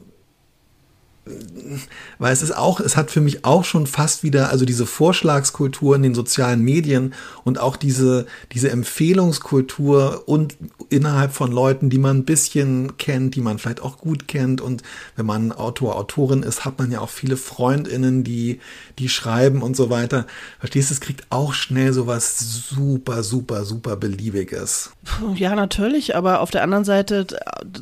weil 2.20 2.34
es 2.34 2.42
ist 2.42 2.56
auch, 2.56 2.80
es 2.80 2.98
hat 2.98 3.12
für 3.12 3.22
mich 3.22 3.46
auch 3.46 3.64
schon 3.64 3.88
fast 3.88 4.24
wieder, 4.24 4.50
also 4.50 4.66
diese 4.66 4.86
Vorschlagskultur 4.86 5.96
in 5.96 6.04
den 6.04 6.16
sozialen 6.16 6.62
Medien 6.62 7.14
und 7.44 7.60
auch 7.60 7.76
diese, 7.76 8.26
diese 8.52 8.70
Empfehlungskultur 8.72 10.24
und 10.26 10.56
innerhalb 10.90 11.34
von 11.34 11.52
Leuten, 11.52 11.90
die 11.90 11.98
man 11.98 12.18
ein 12.18 12.26
bisschen 12.26 12.98
kennt, 12.98 13.36
die 13.36 13.42
man 13.42 13.60
vielleicht 13.60 13.82
auch 13.82 13.98
gut 13.98 14.28
kennt. 14.28 14.62
Und 14.62 14.84
wenn 15.16 15.26
man 15.26 15.52
Autor, 15.52 15.96
Autorin 15.96 16.44
ist, 16.44 16.66
hat 16.66 16.80
man 16.80 16.92
ja 16.92 17.02
auch 17.02 17.10
viele 17.10 17.38
FreundInnen, 17.38 18.24
die, 18.24 18.60
die 19.00 19.10
schreiben 19.10 19.62
und 19.62 19.76
so 19.76 19.90
weiter. 19.90 20.26
Verstehst 20.60 20.90
du, 20.90 20.94
es 20.94 21.02
kriegt 21.02 21.26
auch 21.30 21.54
schnell 21.54 21.94
so 21.94 22.08
was 22.08 22.40
super, 22.70 23.24
super, 23.24 23.66
super 23.66 23.96
Beliebiges. 23.96 24.92
Ja, 25.36 25.56
natürlich, 25.56 26.16
aber 26.16 26.42
auf 26.42 26.52
der 26.52 26.64
anderen 26.64 26.86
Seite 26.86 27.28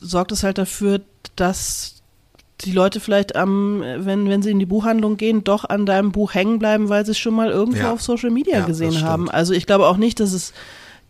sorgt 0.02 0.32
es 0.32 0.44
halt 0.44 0.58
dafür, 0.58 1.02
dass 1.36 1.95
die 2.62 2.72
Leute 2.72 3.00
vielleicht 3.00 3.36
am, 3.36 3.82
wenn, 3.82 4.30
wenn 4.30 4.42
sie 4.42 4.52
in 4.52 4.60
die 4.60 4.66
Buchhandlung 4.66 5.18
gehen, 5.18 5.44
doch 5.44 5.66
an 5.66 5.86
deinem 5.86 6.12
Buch 6.12 6.34
hängen 6.34 6.60
bleiben, 6.60 6.90
weil 6.90 7.06
sie 7.06 7.12
es 7.12 7.20
schon 7.20 7.34
mal 7.34 7.50
irgendwo 7.50 7.80
ja. 7.80 7.92
auf 7.92 8.02
Social 8.02 8.30
Media 8.30 8.60
ja, 8.60 8.66
gesehen 8.66 9.02
haben. 9.02 9.30
Also 9.30 9.54
ich 9.54 9.66
glaube 9.66 9.88
auch 9.88 9.98
nicht, 9.98 10.20
dass 10.20 10.32
es 10.32 10.54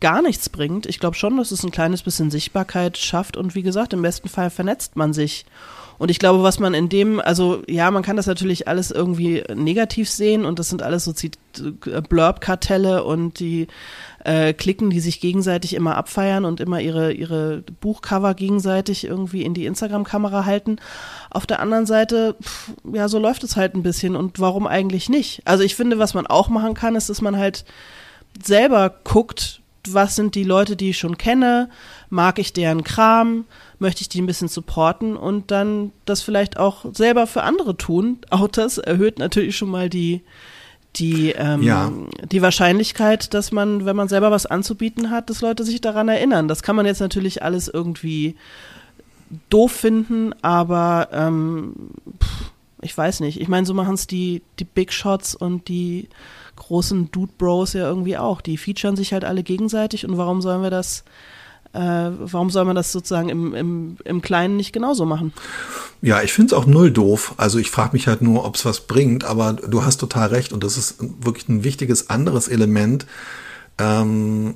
gar 0.02 0.22
nichts 0.22 0.50
bringt. 0.50 0.86
Ich 0.88 1.00
glaube 1.00 1.16
schon, 1.16 1.38
dass 1.38 1.52
es 1.52 1.64
ein 1.64 1.72
kleines 1.72 2.02
bisschen 2.02 2.32
Sichtbarkeit 2.32 2.98
schafft 2.98 3.38
und 3.38 3.56
wie 3.56 3.62
gesagt, 3.62 3.94
im 3.94 4.02
besten 4.02 4.28
Fall 4.28 4.50
vernetzt 4.50 4.96
man 4.96 5.14
sich. 5.14 5.46
Und 5.98 6.12
ich 6.12 6.20
glaube, 6.20 6.44
was 6.44 6.60
man 6.60 6.74
in 6.74 6.90
dem, 6.90 7.20
also 7.20 7.64
ja, 7.68 7.90
man 7.92 8.04
kann 8.04 8.18
das 8.18 8.28
natürlich 8.28 8.68
alles 8.68 8.92
irgendwie 8.92 9.44
negativ 9.54 10.10
sehen 10.10 10.46
und 10.46 10.60
das 10.60 10.70
sind 10.70 10.84
alles 10.84 11.06
so 11.06 11.14
Blurb-Kartelle 12.10 13.04
und 13.04 13.40
die 13.40 13.68
äh, 14.26 14.54
Klicken, 14.54 14.90
die 14.90 15.00
sich 15.00 15.22
gegenseitig 15.22 15.74
immer 15.74 15.96
abfeiern 15.96 16.46
und 16.46 16.60
immer 16.60 16.82
ihre, 16.82 17.14
ihre 17.14 17.64
Buchcover 17.80 18.34
gegenseitig 18.34 19.06
irgendwie 19.06 19.44
in 19.44 19.54
die 19.54 19.66
Instagram-Kamera 19.66 20.46
halten. 20.46 20.78
Auf 21.30 21.46
der 21.46 21.60
anderen 21.60 21.86
Seite, 21.86 22.36
pff, 22.42 22.74
ja, 22.92 23.08
so 23.08 23.20
läuft 23.20 23.44
es 23.44 23.56
halt 23.56 23.76
ein 23.76 23.84
bisschen 23.84 24.16
und 24.16 24.40
warum 24.40 24.68
eigentlich 24.68 25.10
nicht? 25.10 25.42
Also 25.46 25.64
ich 25.64 25.76
finde, 25.76 26.00
was 26.00 26.14
man 26.14 26.28
auch 26.28 26.50
machen 26.50 26.74
kann, 26.74 26.96
ist, 26.96 27.10
dass 27.10 27.22
man 27.22 27.38
halt 27.38 27.66
selber 28.44 28.94
guckt, 29.04 29.62
was 29.94 30.16
sind 30.16 30.36
die 30.36 30.44
Leute, 30.44 30.76
die 30.76 30.92
ich 30.92 30.98
schon 30.98 31.18
kenne, 31.18 31.70
mag 32.10 32.40
ich 32.40 32.54
deren 32.54 32.84
Kram, 32.84 33.46
möchte 33.80 34.02
ich 34.02 34.10
die 34.10 34.22
ein 34.22 34.26
bisschen 34.26 34.48
supporten 34.48 35.18
und 35.18 35.52
dann 35.52 35.92
das 36.06 36.22
vielleicht 36.22 36.58
auch 36.58 36.86
selber 36.94 37.28
für 37.28 37.44
andere 37.44 37.78
tun. 37.78 38.20
Auch 38.30 38.48
das 38.48 38.78
erhöht 38.78 39.20
natürlich 39.20 39.58
schon 39.58 39.70
mal 39.70 39.90
die, 39.90 40.22
die, 40.96 41.32
ähm, 41.32 41.62
ja. 41.62 41.92
die 42.32 42.42
Wahrscheinlichkeit, 42.42 43.34
dass 43.34 43.52
man, 43.52 43.86
wenn 43.86 43.96
man 43.96 44.08
selber 44.08 44.32
was 44.32 44.46
anzubieten 44.46 45.12
hat, 45.12 45.30
dass 45.30 45.42
Leute 45.42 45.64
sich 45.64 45.82
daran 45.82 46.08
erinnern. 46.08 46.48
Das 46.48 46.64
kann 46.64 46.76
man 46.76 46.86
jetzt 46.86 47.02
natürlich 47.02 47.44
alles 47.44 47.68
irgendwie 47.68 48.36
doof 49.50 49.72
finden, 49.72 50.34
aber 50.42 51.10
ähm, 51.12 51.74
pff, 52.22 52.52
ich 52.82 52.98
weiß 52.98 53.20
nicht. 53.22 53.42
Ich 53.42 53.48
meine, 53.48 53.66
so 53.66 53.74
machen 53.74 53.96
es 53.96 54.08
die, 54.08 54.42
die 54.60 54.66
Big 54.66 54.94
Shots 54.94 55.36
und 55.36 55.68
die 55.68 56.08
großen 56.56 57.12
Dude 57.12 57.34
Bros 57.38 57.74
ja 57.74 57.88
irgendwie 57.88 58.18
auch. 58.18 58.42
Die 58.42 58.58
featuren 58.58 58.96
sich 58.96 59.14
halt 59.14 59.26
alle 59.26 59.44
gegenseitig 59.44 60.08
und 60.08 60.18
warum 60.18 60.42
sollen 60.42 60.62
wir 60.62 60.70
das 60.70 61.04
äh, 61.76 62.12
warum 62.20 62.50
soll 62.50 62.64
man 62.64 62.76
das 62.76 62.94
sozusagen 62.94 63.28
im, 63.28 63.54
im, 63.54 63.98
im 64.06 64.22
Kleinen 64.22 64.56
nicht 64.56 64.72
genauso 64.72 65.06
machen? 65.06 65.34
Ja, 66.02 66.22
ich 66.22 66.32
finde 66.32 66.54
es 66.56 66.62
auch 66.62 66.66
null 66.66 66.90
doof. 66.90 67.34
Also 67.36 67.60
ich 67.60 67.70
frage 67.70 67.92
mich 67.94 68.08
halt 68.08 68.22
nur, 68.22 68.46
ob 68.46 68.56
es 68.56 68.64
was 68.64 68.88
bringt, 68.88 69.26
aber 69.26 69.54
du 69.54 69.84
hast 69.84 69.98
total 69.98 70.30
recht 70.30 70.54
und 70.54 70.64
das 70.64 70.78
ist 70.78 70.96
wirklich 71.00 71.50
ein 71.50 71.66
wichtiges 71.66 72.10
anderes 72.10 72.48
Element. 72.48 73.06
Ähm, 73.78 74.56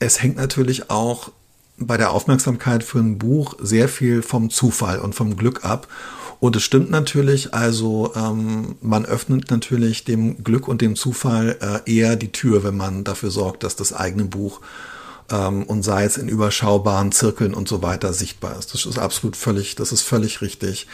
es 0.00 0.20
hängt 0.20 0.36
natürlich 0.36 0.90
auch 0.90 1.30
bei 1.78 1.96
der 1.96 2.10
Aufmerksamkeit 2.10 2.82
für 2.82 2.98
ein 2.98 3.18
Buch 3.18 3.54
sehr 3.60 3.88
viel 3.88 4.22
vom 4.22 4.50
Zufall 4.50 4.98
und 4.98 5.14
vom 5.14 5.36
Glück 5.36 5.64
ab. 5.64 5.86
Und 6.40 6.54
es 6.54 6.62
stimmt 6.62 6.90
natürlich, 6.90 7.52
also 7.52 8.12
ähm, 8.14 8.76
man 8.80 9.04
öffnet 9.04 9.50
natürlich 9.50 10.04
dem 10.04 10.44
Glück 10.44 10.68
und 10.68 10.80
dem 10.80 10.94
Zufall 10.94 11.56
äh, 11.60 11.92
eher 11.92 12.16
die 12.16 12.30
Tür, 12.30 12.62
wenn 12.62 12.76
man 12.76 13.02
dafür 13.02 13.30
sorgt, 13.30 13.64
dass 13.64 13.74
das 13.74 13.92
eigene 13.92 14.24
Buch 14.24 14.60
ähm, 15.30 15.64
und 15.64 15.82
sei 15.82 16.04
es 16.04 16.16
in 16.16 16.28
überschaubaren 16.28 17.10
Zirkeln 17.10 17.54
und 17.54 17.68
so 17.68 17.82
weiter 17.82 18.12
sichtbar 18.12 18.56
ist. 18.58 18.72
Das 18.72 18.86
ist 18.86 18.98
absolut 18.98 19.36
völlig, 19.36 19.74
das 19.74 19.90
ist 19.90 20.02
völlig 20.02 20.40
richtig. 20.40 20.86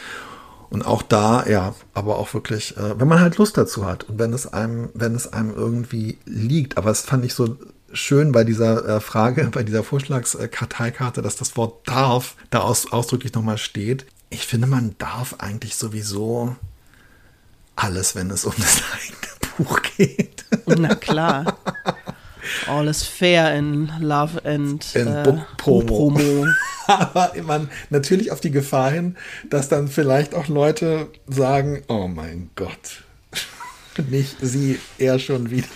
Und 0.70 0.82
auch 0.84 1.02
da, 1.02 1.46
ja, 1.46 1.74
aber 1.92 2.18
auch 2.18 2.32
wirklich, 2.34 2.76
äh, 2.76 2.98
wenn 2.98 3.06
man 3.06 3.20
halt 3.20 3.36
Lust 3.36 3.56
dazu 3.56 3.84
hat 3.84 4.04
und 4.04 4.18
wenn 4.18 4.32
es 4.32 4.52
einem, 4.52 4.88
wenn 4.94 5.14
es 5.14 5.32
einem 5.32 5.54
irgendwie 5.54 6.18
liegt. 6.24 6.78
Aber 6.78 6.90
es 6.90 7.02
fand 7.02 7.24
ich 7.24 7.34
so 7.34 7.56
schön 7.92 8.32
bei 8.32 8.44
dieser 8.44 8.96
äh, 8.96 9.00
Frage, 9.00 9.50
bei 9.52 9.62
dieser 9.62 9.84
Vorschlagskarteikarte, 9.84 11.22
dass 11.22 11.36
das 11.36 11.56
Wort 11.56 11.86
darf 11.86 12.34
da 12.50 12.60
aus, 12.60 12.90
ausdrücklich 12.92 13.34
nochmal 13.34 13.58
steht. 13.58 14.06
Ich 14.34 14.46
finde, 14.46 14.66
man 14.66 14.96
darf 14.98 15.36
eigentlich 15.38 15.76
sowieso 15.76 16.56
alles, 17.76 18.16
wenn 18.16 18.30
es 18.30 18.44
um 18.44 18.52
das 18.58 18.82
eigene 18.92 19.56
Buch 19.56 19.80
geht. 19.96 20.44
Na 20.66 20.96
klar. 20.96 21.56
All 22.66 22.88
is 22.88 23.04
fair 23.04 23.54
in 23.54 23.92
Love 24.00 24.44
and 24.44 24.84
in 24.96 25.06
äh, 25.06 25.22
Book 25.22 25.56
Promo. 25.56 25.86
Promo. 25.86 26.46
Aber 26.88 27.32
man 27.44 27.70
natürlich 27.90 28.32
auf 28.32 28.40
die 28.40 28.50
Gefahr 28.50 28.90
hin, 28.90 29.16
dass 29.50 29.68
dann 29.68 29.86
vielleicht 29.86 30.34
auch 30.34 30.48
Leute 30.48 31.10
sagen: 31.28 31.84
Oh 31.86 32.08
mein 32.08 32.50
Gott, 32.56 33.04
nicht 34.10 34.36
sie, 34.40 34.80
er 34.98 35.20
schon 35.20 35.50
wieder. 35.50 35.68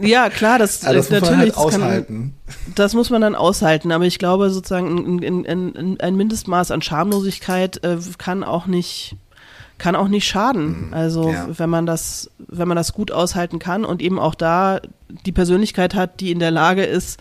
Ja, 0.00 0.30
klar, 0.30 0.58
das, 0.58 0.84
also 0.84 0.98
das 0.98 1.10
natürlich, 1.10 1.22
muss 1.22 1.30
man 1.30 1.38
halt 1.38 1.56
aushalten. 1.56 2.34
Kann, 2.46 2.74
das 2.74 2.94
muss 2.94 3.10
man 3.10 3.20
dann 3.20 3.34
aushalten, 3.34 3.92
aber 3.92 4.04
ich 4.04 4.18
glaube 4.18 4.50
sozusagen 4.50 5.20
in, 5.22 5.44
in, 5.44 5.74
in, 5.74 6.00
ein 6.00 6.16
Mindestmaß 6.16 6.70
an 6.70 6.82
Schamlosigkeit 6.82 7.82
äh, 7.84 7.98
kann 8.18 8.44
auch 8.44 8.66
nicht 8.66 9.16
kann 9.78 9.96
auch 9.96 10.08
nicht 10.08 10.28
schaden. 10.28 10.88
Mhm. 10.88 10.94
Also 10.94 11.30
ja. 11.30 11.48
wenn 11.56 11.68
man 11.68 11.86
das, 11.86 12.30
wenn 12.38 12.68
man 12.68 12.76
das 12.76 12.92
gut 12.92 13.10
aushalten 13.10 13.58
kann 13.58 13.84
und 13.84 14.00
eben 14.00 14.18
auch 14.18 14.36
da 14.36 14.80
die 15.26 15.32
Persönlichkeit 15.32 15.94
hat, 15.94 16.20
die 16.20 16.30
in 16.30 16.38
der 16.38 16.52
Lage 16.52 16.84
ist, 16.84 17.18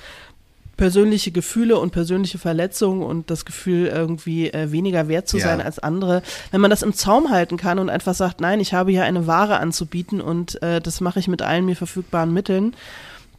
persönliche 0.82 1.30
Gefühle 1.30 1.78
und 1.78 1.92
persönliche 1.92 2.40
Verletzungen 2.40 3.04
und 3.04 3.30
das 3.30 3.46
Gefühl, 3.46 3.86
irgendwie 3.86 4.52
äh, 4.52 4.72
weniger 4.72 5.08
wert 5.08 5.28
zu 5.28 5.38
ja. 5.38 5.44
sein 5.44 5.62
als 5.62 5.78
andere, 5.78 6.24
wenn 6.50 6.60
man 6.60 6.72
das 6.72 6.82
im 6.82 6.96
Zaum 6.96 7.30
halten 7.30 7.56
kann 7.56 7.78
und 7.78 7.92
einfach 7.92 8.16
sagt, 8.16 8.42
nein, 8.42 8.60
ich 8.60 8.74
habe 8.74 8.90
hier 8.90 9.04
eine 9.04 9.28
Ware 9.28 9.60
anzubieten 9.60 10.22
und 10.22 10.60
äh, 10.64 10.82
das 10.82 11.00
mache 11.00 11.20
ich 11.20 11.28
mit 11.28 11.44
allen 11.44 11.68
mir 11.68 11.76
verfügbaren 11.76 12.34
Mitteln, 12.34 12.76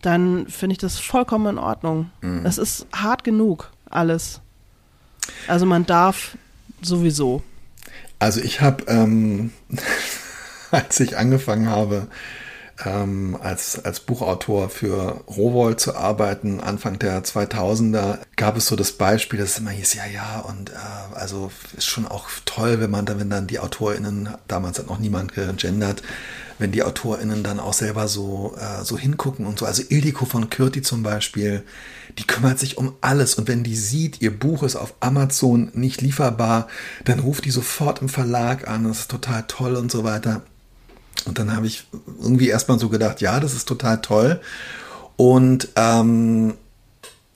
dann 0.02 0.46
finde 0.46 0.74
ich 0.74 0.78
das 0.78 1.00
vollkommen 1.00 1.56
in 1.56 1.58
Ordnung. 1.58 2.12
Mhm. 2.20 2.46
Es 2.46 2.58
ist 2.58 2.86
hart 2.92 3.24
genug, 3.24 3.72
alles. 3.90 4.40
Also 5.48 5.66
man 5.66 5.84
darf 5.84 6.38
sowieso. 6.80 7.42
Also 8.20 8.40
ich 8.40 8.60
habe, 8.60 8.84
ähm, 8.86 9.50
als 10.70 11.00
ich 11.00 11.16
angefangen 11.16 11.68
habe, 11.68 12.06
ähm, 12.84 13.36
als, 13.40 13.84
als 13.84 14.00
Buchautor 14.00 14.68
für 14.68 15.22
Rowold 15.28 15.80
zu 15.80 15.94
arbeiten, 15.96 16.60
Anfang 16.60 16.98
der 16.98 17.22
2000er, 17.22 18.18
gab 18.36 18.56
es 18.56 18.66
so 18.66 18.76
das 18.76 18.92
Beispiel, 18.92 19.38
dass 19.38 19.50
es 19.50 19.58
immer 19.58 19.70
hieß, 19.70 19.94
ja, 19.94 20.06
ja, 20.06 20.40
und 20.40 20.70
äh, 20.70 20.74
also 21.14 21.50
ist 21.76 21.86
schon 21.86 22.06
auch 22.06 22.28
toll, 22.44 22.80
wenn 22.80 22.90
man 22.90 23.06
dann, 23.06 23.20
wenn 23.20 23.30
dann 23.30 23.46
die 23.46 23.58
AutorInnen, 23.58 24.30
damals 24.48 24.78
hat 24.78 24.88
noch 24.88 24.98
niemand 24.98 25.34
gegendert, 25.34 26.02
wenn 26.58 26.72
die 26.72 26.82
AutorInnen 26.82 27.42
dann 27.42 27.60
auch 27.60 27.72
selber 27.72 28.08
so, 28.08 28.56
äh, 28.58 28.84
so 28.84 28.96
hingucken 28.96 29.46
und 29.46 29.58
so. 29.58 29.66
Also 29.66 29.82
Ildiko 29.88 30.24
von 30.24 30.48
Kürti 30.48 30.82
zum 30.82 31.02
Beispiel, 31.02 31.64
die 32.18 32.26
kümmert 32.26 32.58
sich 32.58 32.78
um 32.78 32.94
alles. 33.00 33.34
Und 33.34 33.48
wenn 33.48 33.64
die 33.64 33.76
sieht, 33.76 34.22
ihr 34.22 34.36
Buch 34.36 34.62
ist 34.62 34.76
auf 34.76 34.94
Amazon 35.00 35.70
nicht 35.74 36.00
lieferbar, 36.00 36.68
dann 37.04 37.18
ruft 37.18 37.44
die 37.44 37.50
sofort 37.50 38.00
im 38.00 38.08
Verlag 38.08 38.68
an. 38.68 38.84
Das 38.84 39.00
ist 39.00 39.10
total 39.10 39.44
toll 39.48 39.74
und 39.74 39.90
so 39.90 40.04
weiter. 40.04 40.42
Und 41.26 41.38
dann 41.38 41.54
habe 41.54 41.66
ich 41.66 41.86
irgendwie 42.20 42.48
erstmal 42.48 42.78
so 42.78 42.88
gedacht, 42.88 43.20
ja, 43.20 43.40
das 43.40 43.54
ist 43.54 43.68
total 43.68 44.00
toll. 44.00 44.40
Und 45.16 45.68
ähm, 45.76 46.54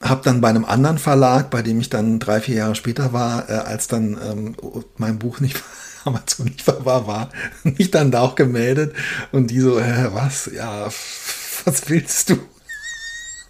habe 0.01 0.23
dann 0.25 0.41
bei 0.41 0.49
einem 0.49 0.65
anderen 0.65 0.99
Verlag, 0.99 1.51
bei 1.51 1.63
dem 1.63 1.81
ich 1.81 1.89
dann 1.89 2.19
drei, 2.19 2.41
vier 2.41 2.57
Jahre 2.57 2.75
später 2.75 3.13
war, 3.13 3.49
äh, 3.49 3.55
als 3.55 3.89
dann 3.89 4.19
ähm, 4.23 4.57
mein 4.97 5.19
Buch 5.19 5.41
nicht 5.41 5.63
Amazon 6.05 6.47
lieferbar 6.47 7.07
war, 7.07 7.31
mich 7.65 7.91
dann 7.91 8.11
da 8.11 8.21
auch 8.21 8.35
gemeldet 8.35 8.95
und 9.33 9.51
die 9.51 9.61
so, 9.61 9.79
äh, 9.79 10.13
was, 10.13 10.51
ja, 10.55 10.87
was 11.65 11.89
willst 11.89 12.31
du? 12.31 12.39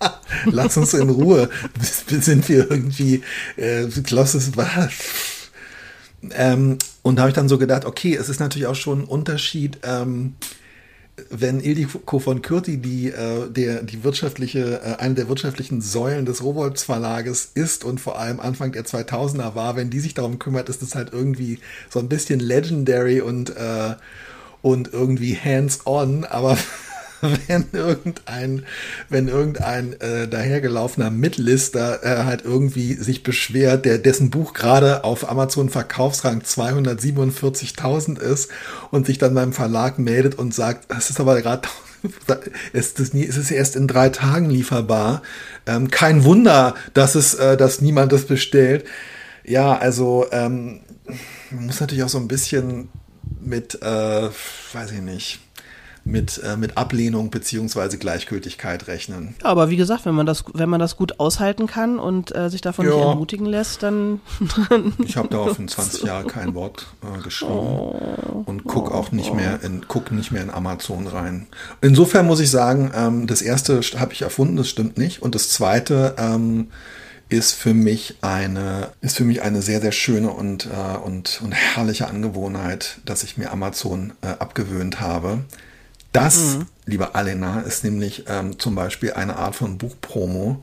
Lass 0.46 0.76
uns 0.76 0.94
in 0.94 1.08
Ruhe. 1.08 1.48
Sind 2.08 2.48
wir 2.48 2.70
irgendwie, 2.70 3.22
äh, 3.56 3.86
Klaus 4.02 4.34
was? 4.56 4.92
Ähm, 6.34 6.78
und 7.02 7.16
da 7.16 7.22
habe 7.22 7.30
ich 7.30 7.36
dann 7.36 7.48
so 7.48 7.58
gedacht, 7.58 7.84
okay, 7.84 8.14
es 8.14 8.28
ist 8.28 8.40
natürlich 8.40 8.66
auch 8.66 8.74
schon 8.74 9.02
ein 9.02 9.04
Unterschied, 9.04 9.78
ähm, 9.82 10.34
wenn 11.30 11.60
Ildiko 11.60 12.18
von 12.18 12.42
Kürti 12.42 12.76
die, 12.78 13.08
äh, 13.08 13.50
der, 13.50 13.82
die 13.82 14.04
wirtschaftliche, 14.04 14.80
äh, 14.82 14.96
eine 15.00 15.14
der 15.14 15.28
wirtschaftlichen 15.28 15.80
Säulen 15.80 16.26
des 16.26 16.42
Robolts 16.42 16.82
Verlages 16.82 17.50
ist 17.54 17.84
und 17.84 18.00
vor 18.00 18.18
allem 18.18 18.38
Anfang 18.38 18.72
der 18.72 18.84
2000er 18.84 19.54
war, 19.54 19.76
wenn 19.76 19.88
die 19.88 20.00
sich 20.00 20.14
darum 20.14 20.38
kümmert, 20.38 20.68
ist 20.68 20.82
das 20.82 20.94
halt 20.94 21.12
irgendwie 21.12 21.58
so 21.88 22.00
ein 22.00 22.08
bisschen 22.08 22.40
legendary 22.40 23.20
und, 23.20 23.50
äh, 23.56 23.94
und 24.60 24.92
irgendwie 24.92 25.36
hands-on, 25.36 26.24
aber 26.24 26.58
wenn 27.46 27.66
irgendein, 27.72 28.64
wenn 29.08 29.28
irgendein 29.28 30.00
äh, 30.00 30.28
dahergelaufener 30.28 31.10
Mitlister 31.10 32.02
äh, 32.04 32.24
halt 32.24 32.44
irgendwie 32.44 32.94
sich 32.94 33.22
beschwert, 33.22 33.84
der 33.84 33.98
dessen 33.98 34.30
Buch 34.30 34.52
gerade 34.52 35.04
auf 35.04 35.28
Amazon 35.28 35.68
Verkaufsrang 35.68 36.40
247.000 36.40 38.18
ist 38.18 38.50
und 38.90 39.06
sich 39.06 39.18
dann 39.18 39.34
beim 39.34 39.52
Verlag 39.52 39.98
meldet 39.98 40.36
und 40.36 40.54
sagt, 40.54 40.92
es 40.96 41.10
ist 41.10 41.20
aber 41.20 41.40
gerade 41.40 41.68
es 42.72 42.92
ist, 42.92 43.14
nie, 43.14 43.24
es 43.24 43.36
ist 43.36 43.50
erst 43.50 43.76
in 43.76 43.88
drei 43.88 44.08
Tagen 44.10 44.50
lieferbar. 44.50 45.22
Ähm, 45.66 45.90
kein 45.90 46.24
Wunder, 46.24 46.74
dass 46.94 47.14
es, 47.14 47.34
äh, 47.34 47.56
dass 47.56 47.80
niemand 47.80 48.12
das 48.12 48.26
bestellt. 48.26 48.84
Ja, 49.44 49.76
also 49.76 50.26
ähm, 50.32 50.80
man 51.50 51.66
muss 51.66 51.80
natürlich 51.80 52.04
auch 52.04 52.08
so 52.08 52.18
ein 52.18 52.28
bisschen 52.28 52.88
mit, 53.40 53.80
äh, 53.82 54.28
weiß 54.72 54.92
ich 54.92 55.00
nicht, 55.00 55.40
mit, 56.06 56.40
äh, 56.44 56.56
mit 56.56 56.76
Ablehnung 56.76 57.30
beziehungsweise 57.30 57.98
Gleichgültigkeit 57.98 58.86
rechnen. 58.86 59.34
Ja, 59.42 59.50
aber 59.50 59.70
wie 59.70 59.76
gesagt, 59.76 60.06
wenn 60.06 60.14
man 60.14 60.24
das, 60.24 60.44
wenn 60.54 60.68
man 60.68 60.78
das 60.78 60.96
gut 60.96 61.18
aushalten 61.18 61.66
kann 61.66 61.98
und 61.98 62.34
äh, 62.34 62.48
sich 62.48 62.60
davon 62.60 62.86
ja. 62.86 62.94
nicht 62.94 63.04
entmutigen 63.04 63.46
lässt, 63.46 63.82
dann. 63.82 64.20
ich 65.04 65.16
habe 65.16 65.28
da 65.28 65.38
auf 65.38 65.56
20 65.56 66.02
Jahre 66.04 66.26
kein 66.26 66.54
Wort 66.54 66.86
äh, 67.02 67.22
geschrieben 67.22 67.52
oh, 67.52 68.44
und 68.46 68.64
guck 68.64 68.92
auch 68.92 69.10
nicht 69.10 69.34
mehr 69.34 69.62
in, 69.62 69.84
guck 69.88 70.12
nicht 70.12 70.30
mehr 70.30 70.42
in 70.42 70.50
Amazon 70.50 71.08
rein. 71.08 71.48
Insofern 71.82 72.26
muss 72.26 72.38
ich 72.38 72.50
sagen, 72.50 72.92
ähm, 72.94 73.26
das 73.26 73.42
erste 73.42 73.80
habe 73.98 74.12
ich 74.12 74.22
erfunden, 74.22 74.56
das 74.56 74.68
stimmt 74.68 74.96
nicht. 74.98 75.22
Und 75.22 75.34
das 75.34 75.48
zweite, 75.50 76.14
ähm, 76.18 76.68
ist 77.28 77.54
für 77.54 77.74
mich 77.74 78.18
eine, 78.20 78.90
ist 79.00 79.16
für 79.16 79.24
mich 79.24 79.42
eine 79.42 79.60
sehr, 79.60 79.80
sehr 79.80 79.90
schöne 79.90 80.30
und, 80.30 80.66
äh, 80.66 80.96
und, 80.96 81.40
und 81.42 81.50
herrliche 81.50 82.06
Angewohnheit, 82.06 82.98
dass 83.04 83.24
ich 83.24 83.36
mir 83.36 83.50
Amazon 83.50 84.12
äh, 84.22 84.28
abgewöhnt 84.28 85.00
habe. 85.00 85.40
Das, 86.16 86.56
mhm. 86.56 86.66
liebe 86.86 87.14
Alena, 87.14 87.60
ist 87.60 87.84
nämlich 87.84 88.24
ähm, 88.26 88.58
zum 88.58 88.74
Beispiel 88.74 89.12
eine 89.12 89.36
Art 89.36 89.54
von 89.54 89.76
Buchpromo, 89.76 90.62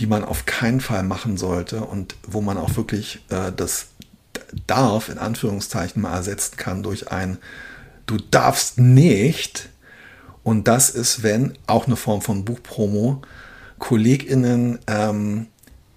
die 0.00 0.06
man 0.06 0.24
auf 0.24 0.46
keinen 0.46 0.80
Fall 0.80 1.04
machen 1.04 1.36
sollte 1.36 1.82
und 1.82 2.16
wo 2.26 2.40
man 2.40 2.58
auch 2.58 2.76
wirklich 2.76 3.24
äh, 3.30 3.52
das 3.56 3.86
darf, 4.66 5.08
in 5.08 5.18
Anführungszeichen, 5.18 6.02
mal 6.02 6.14
ersetzen 6.14 6.56
kann 6.56 6.82
durch 6.82 7.12
ein 7.12 7.38
Du 8.06 8.18
darfst 8.18 8.78
nicht. 8.78 9.70
Und 10.42 10.68
das 10.68 10.90
ist, 10.90 11.22
wenn 11.22 11.56
auch 11.66 11.86
eine 11.86 11.96
Form 11.96 12.20
von 12.20 12.44
Buchpromo, 12.44 13.22
KollegInnen 13.78 14.80
ähm, 14.88 15.46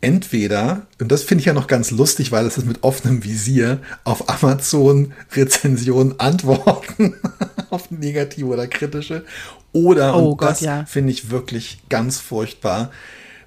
entweder, 0.02 0.86
und 1.02 1.12
das 1.12 1.24
finde 1.24 1.42
ich 1.42 1.46
ja 1.48 1.54
noch 1.54 1.68
ganz 1.68 1.92
lustig, 1.92 2.32
weil 2.32 2.46
es 2.46 2.58
ist 2.58 2.68
mit 2.68 2.84
offenem 2.84 3.24
Visier, 3.24 3.82
auf 4.04 4.30
Amazon 4.30 5.14
Rezensionen 5.36 6.20
antworten, 6.20 7.16
auf 7.72 7.92
negative 7.92 8.48
oder 8.48 8.68
kritische. 8.68 9.26
Oder, 9.74 10.16
oh 10.16 10.32
und 10.32 10.38
Gott, 10.38 10.50
das 10.50 10.62
ja. 10.62 10.86
finde 10.86 11.12
ich 11.12 11.30
wirklich 11.30 11.80
ganz 11.90 12.20
furchtbar, 12.20 12.92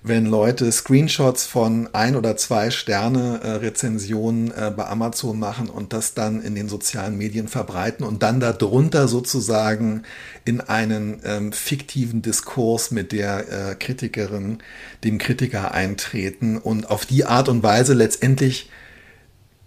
wenn 0.02 0.26
Leute 0.26 0.70
Screenshots 0.72 1.44
von 1.46 1.88
ein 1.92 2.16
oder 2.16 2.37
zwei 2.37 2.70
Sterne 2.70 3.40
äh, 3.42 3.50
Rezensionen 3.52 4.50
äh, 4.50 4.72
bei 4.74 4.87
Amazon 4.87 5.38
machen 5.38 5.68
und 5.68 5.92
das 5.92 6.14
dann 6.14 6.40
in 6.42 6.54
den 6.54 6.68
sozialen 6.68 7.18
Medien 7.18 7.48
verbreiten 7.48 8.06
und 8.06 8.22
dann 8.22 8.40
darunter 8.40 9.09
sozusagen 9.09 10.04
in 10.44 10.61
einen 10.61 11.20
ähm, 11.24 11.52
fiktiven 11.52 12.22
Diskurs 12.22 12.90
mit 12.90 13.12
der 13.12 13.70
äh, 13.70 13.74
Kritikerin, 13.74 14.59
dem 15.04 15.18
Kritiker 15.18 15.72
eintreten 15.72 16.56
und 16.56 16.88
auf 16.90 17.04
die 17.04 17.26
Art 17.26 17.48
und 17.48 17.62
Weise 17.62 17.92
letztendlich 17.92 18.70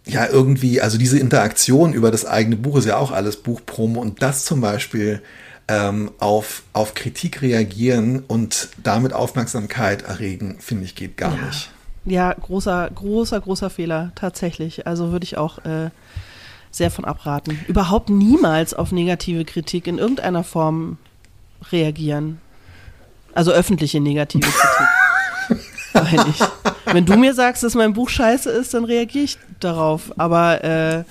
ja 0.06 0.28
irgendwie, 0.28 0.82
also 0.82 0.98
diese 0.98 1.20
Interaktion 1.20 1.94
über 1.94 2.12
das 2.12 2.26
eigene 2.26 2.56
Buch 2.56 2.78
ist 2.78 2.86
ja 2.86 2.98
auch 2.98 3.12
alles 3.12 3.38
Buchpromo 3.38 4.02
und 4.02 4.22
das 4.22 4.46
zum 4.46 4.62
Beispiel 4.62 5.22
ähm, 5.68 6.12
auf, 6.20 6.64
auf 6.74 6.94
Kritik 6.94 7.42
reagieren 7.42 8.24
und 8.28 8.70
damit 8.84 9.14
Aufmerksamkeit 9.14 10.04
erregen, 10.04 10.58
finde 10.60 10.86
ich, 10.86 10.96
geht 10.96 11.18
gar 11.18 11.36
ja. 11.36 11.46
nicht. 11.46 11.72
Ja, 12.06 12.34
großer, 12.34 12.90
großer, 12.94 13.40
großer 13.40 13.70
Fehler, 13.70 14.12
tatsächlich. 14.16 14.86
Also 14.88 15.12
würde 15.12 15.24
ich 15.24 15.38
auch 15.38 15.60
äh, 15.60 15.90
sehr 16.70 16.92
von 16.92 17.06
abraten. 17.06 17.58
Überhaupt 17.68 18.10
niemals 18.10 18.74
auf 18.74 18.92
negative 18.92 19.46
Kritik 19.46 19.88
in 19.88 20.00
irgendeiner 20.00 20.44
Form 20.44 20.98
reagieren. 21.72 22.42
Also 23.34 23.52
öffentliche 23.52 24.02
negative 24.02 24.50
Kritik. 24.50 25.64
Meine 25.94 26.26
ich. 26.30 26.40
Wenn 26.94 27.06
du 27.06 27.18
mir 27.18 27.34
sagst, 27.34 27.64
dass 27.64 27.74
mein 27.74 27.94
Buch 27.94 28.08
scheiße 28.08 28.52
ist, 28.52 28.76
dann 28.76 28.86
reagiere 28.86 29.26
ich 29.26 29.40
darauf. 29.60 30.14
Aber 30.20 30.64
äh, 30.64 31.04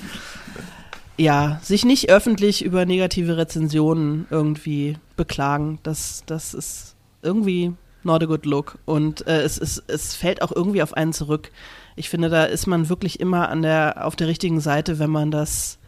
ja, 1.16 1.58
sich 1.60 1.84
nicht 1.84 2.08
öffentlich 2.08 2.64
über 2.64 2.86
negative 2.86 3.36
Rezensionen 3.36 4.26
irgendwie 4.30 4.96
beklagen, 5.16 5.80
das, 5.82 6.22
das 6.26 6.54
ist 6.54 6.94
irgendwie 7.22 7.72
not 8.04 8.22
a 8.22 8.26
good 8.26 8.46
look. 8.46 8.78
Und 8.84 9.26
äh, 9.26 9.42
es, 9.42 9.58
es, 9.58 9.82
es 9.88 10.14
fällt 10.14 10.40
auch 10.42 10.52
irgendwie 10.52 10.84
auf 10.84 10.94
einen 10.94 11.12
zurück. 11.12 11.50
Ich 11.96 12.08
finde, 12.08 12.28
da 12.28 12.44
ist 12.44 12.68
man 12.68 12.88
wirklich 12.88 13.18
immer 13.18 13.48
an 13.48 13.62
der, 13.62 14.06
auf 14.06 14.14
der 14.14 14.28
richtigen 14.28 14.60
Seite, 14.60 15.00
wenn 15.00 15.10
man 15.10 15.32
das, 15.32 15.78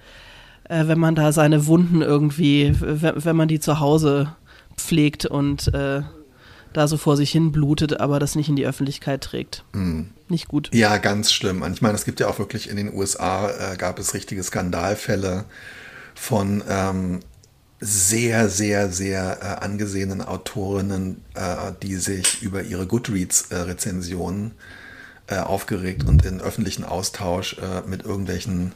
äh, 0.69 0.89
wenn 0.89 0.99
man 0.99 1.15
da 1.15 1.31
seine 1.31 1.67
Wunden 1.67 2.03
irgendwie, 2.03 2.75
wenn, 2.81 3.25
wenn 3.25 3.37
man 3.37 3.47
die 3.47 3.61
zu 3.61 3.79
Hause 3.79 4.35
pflegt 4.77 5.25
und 5.25 5.73
äh, 5.73 6.03
da 6.77 6.89
so 6.89 6.97
vor 6.97 7.17
sich 7.17 7.31
hin 7.31 7.53
blutet, 7.53 8.01
aber 8.01 8.19
das 8.19 8.35
nicht 8.35 8.49
in 8.49 8.57
die 8.57 8.67
Öffentlichkeit 8.67 9.23
trägt. 9.23 9.65
Mm. 9.73 10.03
Nicht 10.29 10.49
gut. 10.49 10.71
Ja, 10.73 10.97
ganz 10.97 11.33
schlimm. 11.33 11.63
Und 11.63 11.73
ich 11.73 11.83
meine, 11.83 11.95
es 11.95 12.05
gibt 12.05 12.19
ja 12.19 12.29
auch 12.29 12.39
wirklich 12.39 12.71
in 12.71 12.77
den 12.77 12.93
USA, 12.95 13.51
äh, 13.51 13.77
gab 13.77 13.99
es 13.99 14.15
richtige 14.15 14.43
Skandalfälle 14.43 15.45
von 16.15 16.63
ähm, 16.69 17.21
sehr, 17.81 18.49
sehr, 18.49 18.91
sehr 18.91 19.39
äh, 19.43 19.65
angesehenen 19.65 20.23
Autorinnen, 20.23 21.23
äh, 21.35 21.73
die 21.83 21.97
sich 21.97 22.41
über 22.41 22.63
ihre 22.63 22.87
Goodreads-Rezensionen 22.87 24.53
äh, 25.27 25.37
aufgeregt 25.37 26.05
und 26.05 26.25
in 26.25 26.41
öffentlichen 26.41 26.85
Austausch 26.85 27.59
äh, 27.59 27.87
mit 27.87 28.05
irgendwelchen 28.05 28.73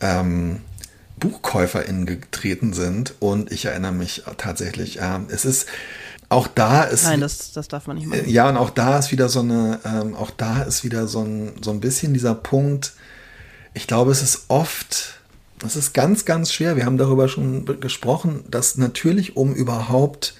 ähm, 0.00 0.60
BuchkäuferInnen 1.18 2.06
getreten 2.06 2.72
sind. 2.74 3.14
Und 3.20 3.50
ich 3.52 3.64
erinnere 3.64 3.92
mich 3.92 4.24
tatsächlich, 4.36 5.00
äh, 5.00 5.20
es 5.28 5.44
ist 5.44 5.66
auch 6.28 6.46
da 6.46 6.84
ist. 6.84 7.04
Nein, 7.04 7.20
das, 7.20 7.52
das 7.52 7.68
darf 7.68 7.86
man 7.86 7.96
nicht 7.96 8.06
machen. 8.06 8.28
Ja, 8.28 8.48
und 8.48 8.56
auch 8.56 8.70
da 8.70 8.98
ist 8.98 9.12
wieder 9.12 9.28
so 9.28 9.40
eine, 9.40 9.80
ähm, 9.84 10.14
auch 10.14 10.30
da 10.30 10.62
ist 10.62 10.84
wieder 10.84 11.06
so 11.06 11.22
ein, 11.22 11.52
so 11.62 11.70
ein 11.70 11.80
bisschen 11.80 12.12
dieser 12.12 12.34
Punkt. 12.34 12.92
Ich 13.74 13.86
glaube, 13.86 14.12
es 14.12 14.22
ist 14.22 14.44
oft, 14.48 15.20
es 15.64 15.76
ist 15.76 15.94
ganz, 15.94 16.24
ganz 16.24 16.52
schwer. 16.52 16.76
Wir 16.76 16.84
haben 16.84 16.98
darüber 16.98 17.28
schon 17.28 17.64
gesprochen, 17.80 18.44
dass 18.50 18.76
natürlich, 18.76 19.36
um 19.36 19.54
überhaupt 19.54 20.34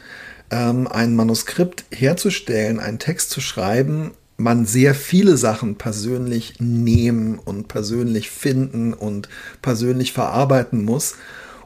ähm, 0.51 0.87
ein 0.87 1.17
Manuskript 1.17 1.85
herzustellen, 1.91 2.81
einen 2.81 2.99
Text 2.99 3.31
zu 3.31 3.41
schreiben, 3.41 4.13
man 4.37 4.67
sehr 4.67 4.95
viele 4.95 5.37
Sachen 5.37 5.77
persönlich 5.77 6.55
nehmen 6.61 7.39
und 7.39 7.67
persönlich 7.67 8.31
finden 8.31 8.93
und 8.93 9.29
persönlich 9.63 10.13
verarbeiten 10.13 10.85
muss. 10.85 11.17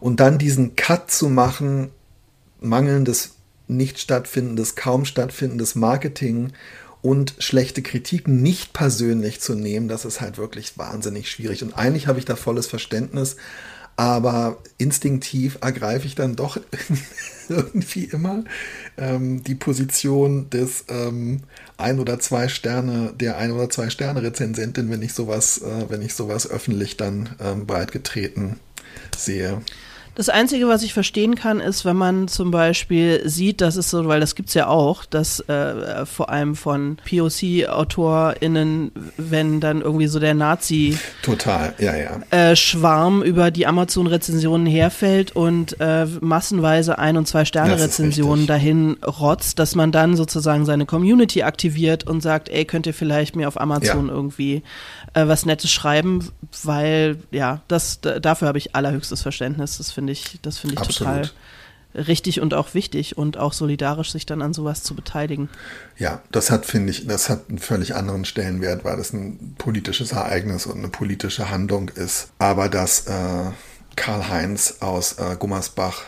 Und 0.01 0.21
dann 0.21 0.39
diesen 0.39 0.75
Cut 0.75 1.11
zu 1.11 1.29
machen, 1.29 1.91
mangelndes 2.61 3.35
nicht 3.77 3.99
stattfindendes, 3.99 4.75
kaum 4.75 5.05
stattfindendes 5.05 5.75
Marketing 5.75 6.53
und 7.03 7.35
schlechte 7.39 7.83
Kritiken 7.83 8.43
nicht 8.43 8.73
persönlich 8.73 9.41
zu 9.41 9.55
nehmen, 9.55 9.89
das 9.89 10.05
ist 10.05 10.21
halt 10.21 10.39
wirklich 10.39 10.79
wahnsinnig 10.79 11.31
schwierig. 11.31 11.63
Und 11.63 11.75
eigentlich 11.75 12.07
habe 12.07 12.21
ich 12.21 12.25
da 12.25 12.37
volles 12.37 12.69
Verständnis, 12.69 13.37
aber 13.97 14.59
instinktiv 14.79 15.59
ergreife 15.61 16.07
ich 16.07 16.15
dann 16.15 16.37
doch 16.37 16.59
irgendwie 17.49 18.05
immer 18.05 18.45
ähm, 18.97 19.43
die 19.43 19.55
Position 19.55 20.49
des 20.49 20.85
ähm, 20.89 21.41
ein 21.77 21.99
oder 21.99 22.19
zwei 22.19 22.49
Sterne, 22.49 23.13
der 23.19 23.37
ein 23.37 23.51
oder 23.51 23.69
zwei 23.69 23.91
Sterne 23.91 24.23
Rezensentin, 24.23 24.91
wenn 24.91 25.03
ich 25.03 25.13
sowas, 25.13 25.59
äh, 25.59 25.91
wenn 25.91 26.03
ich 26.03 26.15
sowas 26.15 26.49
öffentlich 26.49 26.97
dann 26.97 27.31
ähm, 27.41 27.67
breitgetreten 27.67 28.61
sehe. 29.17 29.61
Das 30.15 30.29
Einzige, 30.29 30.69
was 30.69 30.83
ich 30.83 30.93
verstehen 30.93 31.37
kann, 31.37 31.61
ist, 31.61 31.87
wenn 31.87 31.97
man 31.97 32.29
zum 32.29 32.51
Beispiel 32.51 33.23
sieht, 33.25 33.63
dass 33.63 33.77
es 33.77 33.89
so, 33.89 34.07
weil 34.07 34.21
das 34.21 34.35
gibt 34.35 34.49
es 34.49 34.55
ja 34.55 34.67
auch, 34.67 35.07
dass 35.07 35.41
äh, 35.49 36.05
vor 36.05 36.29
allem 36.29 36.55
von 36.55 36.99
POC-AutorInnen, 37.09 38.93
wenn 39.17 39.61
dann 39.61 39.81
irgendwie 39.81 40.09
so 40.09 40.19
der 40.19 40.35
Nazi 40.35 40.99
Total, 41.23 41.73
ja, 41.79 41.97
ja. 41.97 42.21
Äh, 42.31 42.57
Schwarm 42.57 43.23
über 43.23 43.51
die 43.51 43.67
Amazon-Rezensionen 43.67 44.67
herfällt 44.67 45.35
und 45.35 45.81
äh, 45.81 46.05
massenweise 46.21 46.99
Ein- 46.99 47.17
und 47.17 47.27
Zwei-Sterne-Rezensionen 47.27 48.47
dahin 48.47 48.99
rotzt, 49.05 49.59
dass 49.59 49.75
man 49.75 49.93
dann 49.93 50.17
sozusagen 50.17 50.67
seine 50.67 50.85
Community 50.85 51.43
aktiviert 51.43 52.07
und 52.07 52.21
sagt, 52.21 52.51
ey, 52.51 52.67
könnt 52.67 52.87
ihr 52.87 52.95
vielleicht 52.95 53.35
mir 53.35 53.49
auf 53.49 53.59
Amazon 53.59 54.09
ja. 54.09 54.13
irgendwie 54.13 54.63
äh, 55.15 55.27
was 55.27 55.47
Nettes 55.47 55.71
schreiben, 55.71 56.29
weil 56.65 57.17
ja, 57.31 57.63
das 57.69 58.01
dafür 58.01 58.49
habe 58.49 58.59
ich 58.59 58.75
allerhöchstes 58.75 59.23
Verständnis. 59.23 59.79
Das 59.79 59.91
finde 59.91 60.02
ich, 60.09 60.39
das 60.43 60.59
finde 60.59 60.77
ich 60.81 60.89
total 60.89 61.31
richtig 61.95 62.41
und 62.41 62.55
auch 62.55 62.75
wichtig 62.75 63.19
und 63.19 63.37
auch 63.37 63.53
solidarisch, 63.53 64.13
sich 64.13 64.27
dann 64.27 64.43
an 64.43 64.55
sowas 64.55 64.83
zu 64.83 64.95
beteiligen. 64.95 65.49
Ja, 65.99 66.23
das 66.33 66.51
hat, 66.51 66.67
finde 66.67 66.91
ich, 66.91 67.07
das 67.07 67.29
hat 67.29 67.49
einen 67.49 67.59
völlig 67.59 67.95
anderen 67.95 68.25
Stellenwert, 68.25 68.85
weil 68.85 68.97
das 68.97 69.13
ein 69.13 69.55
politisches 69.59 70.13
Ereignis 70.13 70.67
und 70.67 70.79
eine 70.79 70.89
politische 70.89 71.51
Handlung 71.51 71.91
ist. 71.91 72.29
Aber 72.39 72.69
dass 72.69 73.07
äh, 73.07 73.51
Karl-Heinz 73.97 74.77
aus 74.81 75.19
äh, 75.19 75.37
Gummersbach 75.39 76.03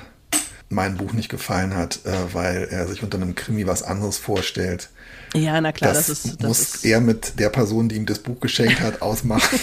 mein 0.71 0.97
Buch 0.97 1.13
nicht 1.13 1.29
gefallen 1.29 1.75
hat, 1.77 2.01
äh, 2.05 2.13
weil 2.33 2.65
er 2.71 2.89
sich 2.89 3.03
unter 3.03 3.19
einem 3.19 3.35
Krimi 3.35 3.67
was 3.67 3.83
anderes 3.83 4.19
vorstellt, 4.19 4.89
ja, 5.35 5.61
na 5.61 5.73
klar, 5.73 5.93
das, 5.93 6.07
das 6.07 6.25
ist. 6.25 6.37
Das 6.41 6.49
muss 6.49 6.61
ist 6.61 6.85
er 6.85 7.01
mit 7.01 7.41
der 7.41 7.49
Person, 7.49 7.89
die 7.89 7.97
ihm 7.97 8.07
das 8.07 8.21
Buch 8.21 8.39
geschenkt 8.39 8.81
hat, 8.81 9.03
ausmachen. 9.03 9.59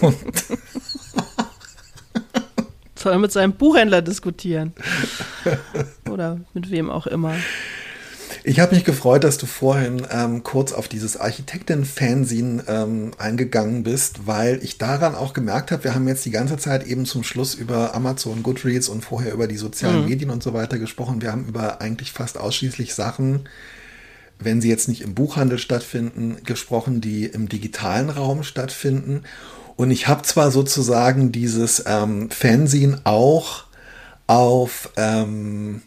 Soll 3.06 3.12
er 3.12 3.20
mit 3.20 3.30
seinem 3.30 3.52
Buchhändler 3.52 4.02
diskutieren. 4.02 4.72
Oder 6.10 6.40
mit 6.54 6.72
wem 6.72 6.90
auch 6.90 7.06
immer. 7.06 7.36
Ich 8.42 8.58
habe 8.58 8.74
mich 8.74 8.82
gefreut, 8.82 9.22
dass 9.22 9.38
du 9.38 9.46
vorhin 9.46 10.04
ähm, 10.10 10.42
kurz 10.42 10.72
auf 10.72 10.88
dieses 10.88 11.16
Architektin-Fanzine 11.16 12.64
ähm, 12.66 13.12
eingegangen 13.16 13.84
bist, 13.84 14.26
weil 14.26 14.58
ich 14.60 14.78
daran 14.78 15.14
auch 15.14 15.34
gemerkt 15.34 15.70
habe, 15.70 15.84
wir 15.84 15.94
haben 15.94 16.08
jetzt 16.08 16.24
die 16.24 16.32
ganze 16.32 16.56
Zeit 16.56 16.84
eben 16.84 17.06
zum 17.06 17.22
Schluss 17.22 17.54
über 17.54 17.94
Amazon, 17.94 18.42
Goodreads 18.42 18.88
und 18.88 19.04
vorher 19.04 19.32
über 19.32 19.46
die 19.46 19.56
sozialen 19.56 20.02
mhm. 20.02 20.08
Medien 20.08 20.30
und 20.30 20.42
so 20.42 20.52
weiter 20.52 20.80
gesprochen. 20.80 21.22
Wir 21.22 21.30
haben 21.30 21.46
über 21.46 21.80
eigentlich 21.80 22.10
fast 22.10 22.40
ausschließlich 22.40 22.92
Sachen 22.92 23.48
wenn 24.38 24.60
sie 24.60 24.68
jetzt 24.68 24.88
nicht 24.88 25.00
im 25.00 25.14
Buchhandel 25.14 25.58
stattfinden, 25.58 26.36
gesprochen, 26.44 27.00
die 27.00 27.24
im 27.24 27.48
digitalen 27.48 28.10
Raum 28.10 28.42
stattfinden. 28.42 29.22
Und 29.76 29.90
ich 29.90 30.08
habe 30.08 30.22
zwar 30.22 30.50
sozusagen 30.50 31.32
dieses 31.32 31.84
ähm, 31.86 32.30
Fanzine 32.30 33.00
auch 33.04 33.64
auf, 34.26 34.90
ähm, 34.96 35.82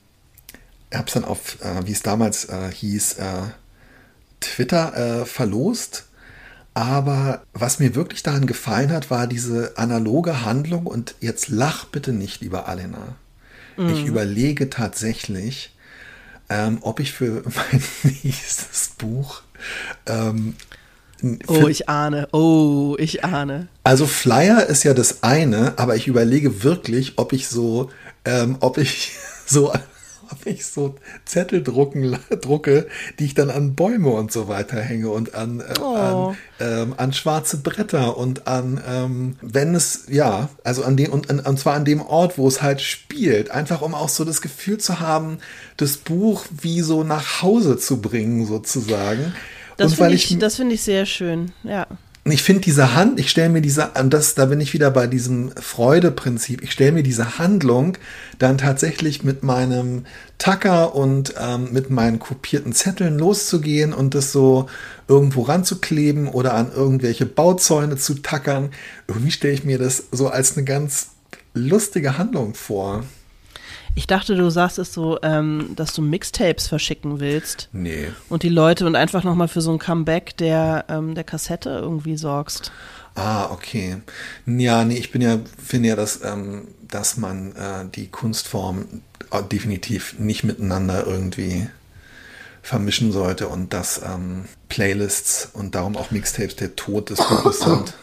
habe 0.93 1.07
es 1.07 1.13
dann 1.13 1.25
auf, 1.25 1.57
äh, 1.61 1.85
wie 1.85 1.91
es 1.91 2.03
damals 2.03 2.45
äh, 2.45 2.71
hieß, 2.71 3.13
äh, 3.13 3.41
Twitter 4.39 5.21
äh, 5.21 5.25
verlost. 5.25 6.05
Aber 6.75 7.43
was 7.53 7.79
mir 7.79 7.95
wirklich 7.95 8.23
daran 8.23 8.45
gefallen 8.45 8.91
hat, 8.91 9.09
war 9.09 9.27
diese 9.27 9.77
analoge 9.77 10.45
Handlung. 10.45 10.85
Und 10.85 11.15
jetzt 11.19 11.49
lach 11.49 11.85
bitte 11.85 12.13
nicht, 12.13 12.41
lieber 12.41 12.67
Alena. 12.67 13.15
Mhm. 13.75 13.89
Ich 13.89 14.05
überlege 14.05 14.69
tatsächlich, 14.69 15.75
ähm, 16.49 16.77
ob 16.81 16.99
ich 16.99 17.11
für 17.11 17.43
mein 17.71 17.83
nächstes 18.23 18.89
Buch 18.97 19.41
ähm, 20.05 20.55
Oh, 21.47 21.67
ich 21.67 21.89
ahne. 21.89 22.27
Oh, 22.31 22.95
ich 22.97 23.23
ahne. 23.23 23.67
Also 23.83 24.05
Flyer 24.05 24.65
ist 24.67 24.83
ja 24.83 24.93
das 24.93 25.23
eine, 25.23 25.73
aber 25.77 25.95
ich 25.95 26.07
überlege 26.07 26.63
wirklich, 26.63 27.13
ob 27.17 27.33
ich 27.33 27.47
so, 27.47 27.89
ähm, 28.25 28.57
ob 28.59 28.77
ich 28.77 29.11
so 29.45 29.73
habe 30.29 30.49
ich 30.49 30.65
so 30.65 30.95
Zettel 31.25 31.63
drucken, 31.63 32.17
drucke, 32.41 32.87
die 33.17 33.25
ich 33.25 33.33
dann 33.33 33.49
an 33.49 33.75
Bäume 33.75 34.09
und 34.09 34.31
so 34.31 34.47
weiter 34.47 34.79
hänge 34.79 35.09
und 35.09 35.33
an, 35.33 35.59
äh, 35.59 35.79
oh. 35.81 35.95
an, 35.95 36.37
ähm, 36.59 36.93
an, 36.97 37.13
schwarze 37.13 37.57
Bretter 37.57 38.17
und 38.17 38.47
an, 38.47 38.81
ähm, 38.87 39.35
wenn 39.41 39.75
es, 39.75 40.05
ja, 40.09 40.49
also 40.63 40.83
an 40.83 40.97
dem, 40.97 41.11
und, 41.11 41.29
und 41.29 41.59
zwar 41.59 41.73
an 41.73 41.85
dem 41.85 42.01
Ort, 42.01 42.37
wo 42.37 42.47
es 42.47 42.61
halt 42.61 42.81
spielt, 42.81 43.51
einfach 43.51 43.81
um 43.81 43.95
auch 43.95 44.09
so 44.09 44.23
das 44.23 44.41
Gefühl 44.41 44.77
zu 44.77 44.99
haben, 44.99 45.39
das 45.77 45.97
Buch 45.97 46.45
wie 46.61 46.81
so 46.81 47.03
nach 47.03 47.41
Hause 47.41 47.77
zu 47.77 48.01
bringen, 48.01 48.45
sozusagen. 48.45 49.33
Das 49.79 49.93
finde 49.95 50.13
ich, 50.13 50.31
ich, 50.31 50.37
das 50.37 50.55
finde 50.55 50.75
ich 50.75 50.81
sehr 50.81 51.05
schön, 51.05 51.51
ja 51.63 51.87
ich 52.31 52.43
finde 52.43 52.61
diese 52.61 52.95
Hand, 52.95 53.19
ich 53.19 53.29
stelle 53.29 53.49
mir 53.49 53.61
diese, 53.61 53.91
und 53.99 54.13
das, 54.13 54.35
da 54.35 54.45
bin 54.45 54.61
ich 54.61 54.73
wieder 54.73 54.91
bei 54.91 55.07
diesem 55.07 55.51
Freudeprinzip, 55.51 56.61
ich 56.61 56.71
stelle 56.71 56.91
mir 56.91 57.03
diese 57.03 57.39
Handlung 57.39 57.97
dann 58.37 58.57
tatsächlich 58.57 59.23
mit 59.23 59.43
meinem 59.43 60.05
Tacker 60.37 60.95
und 60.95 61.33
ähm, 61.39 61.69
mit 61.71 61.89
meinen 61.89 62.19
kopierten 62.19 62.73
Zetteln 62.73 63.17
loszugehen 63.17 63.93
und 63.93 64.15
das 64.15 64.31
so 64.31 64.67
irgendwo 65.07 65.43
ranzukleben 65.43 66.27
oder 66.27 66.53
an 66.53 66.71
irgendwelche 66.73 67.25
Bauzäune 67.25 67.97
zu 67.97 68.15
tackern. 68.15 68.69
Irgendwie 69.07 69.31
stelle 69.31 69.53
ich 69.53 69.63
mir 69.63 69.77
das 69.77 70.03
so 70.11 70.27
als 70.27 70.55
eine 70.55 70.65
ganz 70.65 71.11
lustige 71.53 72.17
Handlung 72.17 72.53
vor. 72.53 73.03
Ich 73.95 74.07
dachte, 74.07 74.35
du 74.35 74.49
sagst 74.49 74.79
es 74.79 74.93
so, 74.93 75.19
ähm, 75.23 75.73
dass 75.75 75.93
du 75.93 76.01
Mixtapes 76.01 76.67
verschicken 76.67 77.19
willst. 77.19 77.69
Nee. 77.71 78.07
Und 78.29 78.43
die 78.43 78.49
Leute 78.49 78.85
und 78.85 78.95
einfach 78.95 79.23
nochmal 79.23 79.47
für 79.47 79.61
so 79.61 79.71
ein 79.71 79.79
Comeback 79.79 80.37
der, 80.37 80.85
ähm, 80.89 81.15
der 81.15 81.23
Kassette 81.23 81.69
irgendwie 81.69 82.17
sorgst. 82.17 82.71
Ah, 83.15 83.49
okay. 83.51 83.97
Ja, 84.45 84.85
nee, 84.85 84.97
ich 84.97 85.11
bin 85.11 85.21
ja, 85.21 85.39
finde 85.61 85.89
ja, 85.89 85.95
dass, 85.95 86.23
ähm, 86.23 86.67
dass 86.87 87.17
man 87.17 87.51
äh, 87.55 87.85
die 87.93 88.07
Kunstform 88.07 88.85
definitiv 89.51 90.17
nicht 90.17 90.43
miteinander 90.43 91.05
irgendwie 91.05 91.67
vermischen 92.61 93.11
sollte 93.11 93.47
und 93.47 93.73
dass 93.73 94.01
ähm, 94.03 94.45
Playlists 94.69 95.49
und 95.53 95.75
darum 95.75 95.97
auch 95.97 96.11
Mixtapes 96.11 96.55
der 96.55 96.75
Tod 96.75 97.09
des 97.09 97.17
Buches 97.17 97.59
sind. 97.59 97.93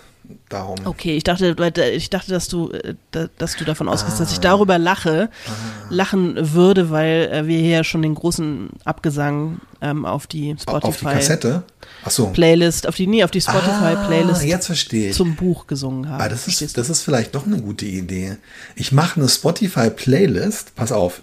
Darum. 0.48 0.76
Okay, 0.84 1.16
ich 1.16 1.24
dachte, 1.24 1.56
ich 1.92 2.10
dachte, 2.10 2.30
dass 2.30 2.46
du, 2.46 2.70
äh, 2.70 2.94
dass 3.38 3.56
du 3.56 3.64
davon 3.64 3.88
ausgehst, 3.88 4.16
ah. 4.16 4.20
dass 4.20 4.32
ich 4.32 4.38
darüber 4.38 4.78
lache, 4.78 5.28
ah. 5.48 5.50
lachen 5.90 6.54
würde, 6.54 6.90
weil 6.90 7.28
äh, 7.32 7.46
wir 7.46 7.58
hier 7.58 7.70
ja 7.70 7.84
schon 7.84 8.02
den 8.02 8.14
großen 8.14 8.70
Abgesang 8.84 9.60
ähm, 9.80 10.04
auf 10.04 10.28
die 10.28 10.54
Spotify 10.60 10.86
auf 10.86 10.98
die 10.98 11.04
Kassette? 11.04 11.62
Ach 12.04 12.10
so. 12.10 12.28
Playlist, 12.28 12.86
auf 12.86 12.94
die 12.94 13.08
nie, 13.08 13.24
auf 13.24 13.32
die 13.32 13.40
Spotify 13.40 13.96
ah, 13.96 14.06
Playlist 14.06 14.44
jetzt 14.44 14.66
verstehe 14.66 15.10
ich. 15.10 15.16
zum 15.16 15.34
Buch 15.34 15.66
gesungen 15.66 16.08
haben. 16.08 16.20
Ah, 16.20 16.28
das 16.28 16.46
ist, 16.46 16.78
das 16.78 16.90
ist 16.90 17.02
vielleicht 17.02 17.34
doch 17.34 17.46
eine 17.46 17.60
gute 17.60 17.86
Idee. 17.86 18.36
Ich 18.76 18.92
mache 18.92 19.18
eine 19.20 19.28
Spotify 19.28 19.90
Playlist. 19.90 20.76
Pass 20.76 20.92
auf, 20.92 21.22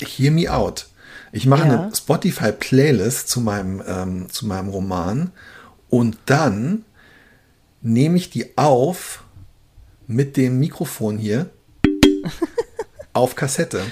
hear 0.00 0.30
me 0.30 0.52
out. 0.52 0.86
Ich 1.32 1.46
mache 1.46 1.66
ja. 1.66 1.82
eine 1.82 1.94
Spotify 1.94 2.52
Playlist 2.52 3.28
zu 3.28 3.40
meinem 3.40 3.82
ähm, 3.86 4.26
zu 4.30 4.46
meinem 4.46 4.68
Roman 4.68 5.32
und 5.90 6.16
dann 6.26 6.84
nehme 7.86 8.16
ich 8.16 8.30
die 8.30 8.56
auf 8.58 9.22
mit 10.06 10.36
dem 10.36 10.58
Mikrofon 10.58 11.18
hier 11.18 11.50
auf 13.12 13.34
Kassette. 13.34 13.82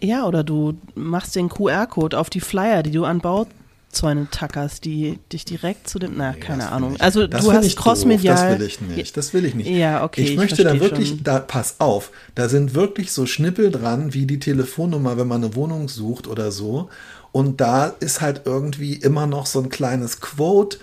Ja, 0.00 0.26
oder 0.26 0.44
du 0.44 0.74
machst 0.94 1.34
den 1.36 1.48
QR-Code 1.48 2.18
auf 2.18 2.30
die 2.30 2.40
Flyer, 2.40 2.82
die 2.82 2.92
du 2.92 3.04
an 3.04 3.20
Bauzäune 3.20 4.28
tackerst, 4.30 4.84
die 4.84 5.18
dich 5.32 5.44
direkt 5.44 5.88
zu 5.88 5.98
dem, 5.98 6.14
na, 6.16 6.32
nee, 6.32 6.38
keine 6.38 6.70
Ahnung. 6.70 6.96
Also 7.00 7.26
du 7.26 7.52
hast 7.52 7.76
crossmedial. 7.76 8.36
Das 8.36 8.60
will 8.60 8.66
ich 8.66 8.80
nicht, 8.80 9.16
das 9.16 9.34
will 9.34 9.44
ich 9.44 9.54
nicht. 9.54 9.68
Ja, 9.68 10.04
okay. 10.04 10.22
Ich 10.22 10.36
möchte 10.36 10.62
ich 10.62 10.68
da 10.68 10.78
wirklich, 10.78 11.08
schon. 11.08 11.24
da, 11.24 11.40
pass 11.40 11.76
auf, 11.78 12.10
da 12.34 12.48
sind 12.48 12.74
wirklich 12.74 13.12
so 13.12 13.26
Schnippel 13.26 13.70
dran, 13.70 14.14
wie 14.14 14.26
die 14.26 14.38
Telefonnummer, 14.38 15.16
wenn 15.16 15.26
man 15.26 15.42
eine 15.42 15.54
Wohnung 15.54 15.88
sucht 15.88 16.26
oder 16.28 16.52
so. 16.52 16.90
Und 17.32 17.60
da 17.60 17.86
ist 17.86 18.20
halt 18.20 18.42
irgendwie 18.44 18.94
immer 18.94 19.26
noch 19.26 19.46
so 19.46 19.60
ein 19.60 19.68
kleines 19.68 20.20
Quote 20.20 20.78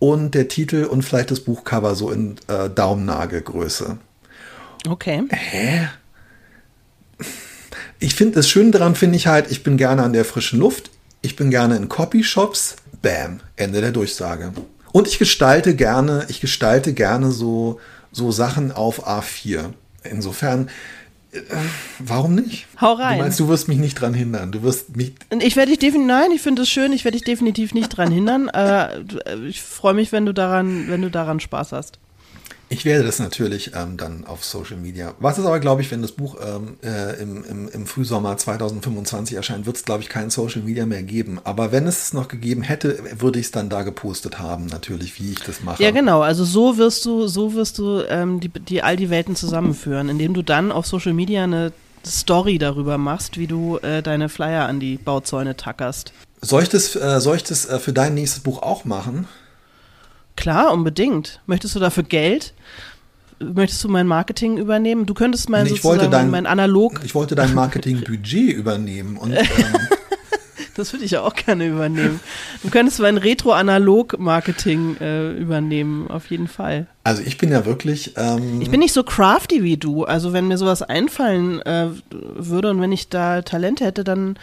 und 0.00 0.34
der 0.34 0.48
Titel 0.48 0.84
und 0.84 1.02
vielleicht 1.02 1.30
das 1.30 1.40
Buchcover 1.40 1.94
so 1.94 2.10
in 2.10 2.36
äh, 2.48 2.68
Daumennagelgröße. 2.68 3.98
Okay. 4.88 5.22
Hä? 5.30 5.88
Ich 8.00 8.14
finde 8.14 8.36
das 8.36 8.48
Schöne 8.48 8.72
daran, 8.72 8.96
finde 8.96 9.16
ich 9.16 9.28
halt, 9.28 9.50
ich 9.50 9.62
bin 9.62 9.76
gerne 9.76 10.02
an 10.02 10.14
der 10.14 10.24
frischen 10.24 10.58
Luft, 10.58 10.90
ich 11.22 11.36
bin 11.36 11.50
gerne 11.50 11.76
in 11.76 11.88
Copyshops. 11.88 12.76
Bam, 13.02 13.40
Ende 13.56 13.80
der 13.80 13.92
Durchsage. 13.92 14.52
Und 14.92 15.08
ich 15.08 15.18
gestalte 15.18 15.74
gerne, 15.74 16.26
ich 16.28 16.40
gestalte 16.40 16.92
gerne 16.92 17.30
so, 17.30 17.80
so 18.12 18.30
Sachen 18.30 18.72
auf 18.72 19.06
A4. 19.06 19.72
Insofern 20.02 20.68
Warum 21.98 22.34
nicht? 22.34 22.66
Hau 22.80 22.94
rein. 22.94 23.18
Du 23.18 23.22
meinst, 23.24 23.40
du 23.40 23.48
wirst 23.48 23.68
mich 23.68 23.78
nicht 23.78 23.94
dran 23.94 24.14
hindern. 24.14 24.50
Du 24.50 24.62
wirst 24.62 24.96
mich. 24.96 25.12
Ich 25.40 25.56
werde 25.56 25.70
dich 25.70 25.78
definitiv, 25.78 26.08
nein, 26.08 26.30
ich 26.32 26.42
finde 26.42 26.62
es 26.62 26.68
schön, 26.68 26.92
ich 26.92 27.04
werde 27.04 27.16
dich 27.16 27.24
definitiv 27.24 27.72
nicht 27.72 27.88
dran 27.88 28.10
hindern. 28.10 28.48
Äh, 28.48 29.00
ich 29.46 29.62
freue 29.62 29.94
mich, 29.94 30.12
wenn 30.12 30.26
du 30.26 30.34
daran, 30.34 30.86
wenn 30.88 31.02
du 31.02 31.10
daran 31.10 31.38
Spaß 31.38 31.72
hast. 31.72 31.98
Ich 32.72 32.84
werde 32.84 33.04
das 33.04 33.18
natürlich 33.18 33.72
ähm, 33.74 33.96
dann 33.96 34.24
auf 34.24 34.44
Social 34.44 34.76
Media. 34.76 35.12
Was 35.18 35.38
ist 35.38 35.44
aber, 35.44 35.58
glaube 35.58 35.82
ich, 35.82 35.90
wenn 35.90 36.02
das 36.02 36.12
Buch 36.12 36.36
ähm, 36.40 36.76
äh, 36.84 37.20
im, 37.20 37.44
im, 37.44 37.68
im, 37.68 37.84
Frühsommer 37.84 38.36
2025 38.36 39.36
erscheint, 39.36 39.66
wird 39.66 39.74
es, 39.74 39.84
glaube 39.84 40.02
ich, 40.02 40.08
kein 40.08 40.30
Social 40.30 40.62
Media 40.62 40.86
mehr 40.86 41.02
geben. 41.02 41.40
Aber 41.42 41.72
wenn 41.72 41.88
es 41.88 42.04
es 42.04 42.12
noch 42.12 42.28
gegeben 42.28 42.62
hätte, 42.62 43.00
würde 43.18 43.40
ich 43.40 43.46
es 43.46 43.50
dann 43.50 43.70
da 43.70 43.82
gepostet 43.82 44.38
haben, 44.38 44.66
natürlich, 44.66 45.20
wie 45.20 45.32
ich 45.32 45.40
das 45.40 45.64
mache. 45.64 45.82
Ja, 45.82 45.90
genau. 45.90 46.20
Also 46.20 46.44
so 46.44 46.78
wirst 46.78 47.04
du, 47.06 47.26
so 47.26 47.54
wirst 47.54 47.76
du 47.78 48.02
ähm, 48.08 48.38
die, 48.38 48.48
die 48.48 48.84
all 48.84 48.94
die 48.94 49.10
Welten 49.10 49.34
zusammenführen, 49.34 50.08
indem 50.08 50.32
du 50.32 50.42
dann 50.42 50.70
auf 50.70 50.86
Social 50.86 51.12
Media 51.12 51.42
eine 51.42 51.72
Story 52.06 52.58
darüber 52.58 52.98
machst, 52.98 53.36
wie 53.36 53.48
du 53.48 53.78
äh, 53.78 54.00
deine 54.00 54.28
Flyer 54.28 54.66
an 54.66 54.78
die 54.78 54.96
Bauzäune 54.96 55.56
tackerst. 55.56 56.12
Soll 56.40 56.62
ich 56.62 56.68
das, 56.68 56.94
äh, 56.94 57.20
soll 57.20 57.34
ich 57.34 57.42
das 57.42 57.66
äh, 57.66 57.80
für 57.80 57.92
dein 57.92 58.14
nächstes 58.14 58.44
Buch 58.44 58.62
auch 58.62 58.84
machen? 58.84 59.26
Klar, 60.40 60.72
unbedingt. 60.72 61.40
Möchtest 61.46 61.74
du 61.76 61.80
dafür 61.80 62.02
Geld? 62.02 62.54
Möchtest 63.40 63.84
du 63.84 63.88
mein 63.88 64.06
Marketing 64.06 64.56
übernehmen? 64.56 65.04
Du 65.04 65.12
könntest 65.12 65.50
mein, 65.50 65.64
nee, 65.64 65.70
sozusagen 65.70 66.10
dein, 66.10 66.30
mein 66.30 66.46
Analog. 66.46 67.00
Ich 67.04 67.14
wollte 67.14 67.34
dein 67.34 67.54
Marketingbudget 67.54 68.52
übernehmen 68.54 69.18
und 69.18 69.32
ähm, 69.36 69.44
das 70.76 70.94
würde 70.94 71.04
ich 71.04 71.10
ja 71.10 71.20
auch 71.20 71.34
gerne 71.34 71.66
übernehmen. 71.66 72.20
Du 72.62 72.70
könntest 72.70 73.00
mein 73.00 73.18
Retro-Analog-Marketing 73.18 74.96
äh, 74.98 75.32
übernehmen, 75.32 76.10
auf 76.10 76.30
jeden 76.30 76.48
Fall. 76.48 76.86
Also 77.04 77.22
ich 77.22 77.36
bin 77.36 77.50
ja 77.50 77.66
wirklich. 77.66 78.14
Ähm, 78.16 78.62
ich 78.62 78.70
bin 78.70 78.80
nicht 78.80 78.94
so 78.94 79.02
crafty 79.02 79.62
wie 79.62 79.76
du. 79.76 80.04
Also 80.04 80.32
wenn 80.32 80.48
mir 80.48 80.56
sowas 80.56 80.80
einfallen 80.80 81.60
äh, 81.62 81.88
würde 82.10 82.70
und 82.70 82.80
wenn 82.80 82.92
ich 82.92 83.10
da 83.10 83.42
Talente 83.42 83.84
hätte, 83.84 84.04
dann 84.04 84.38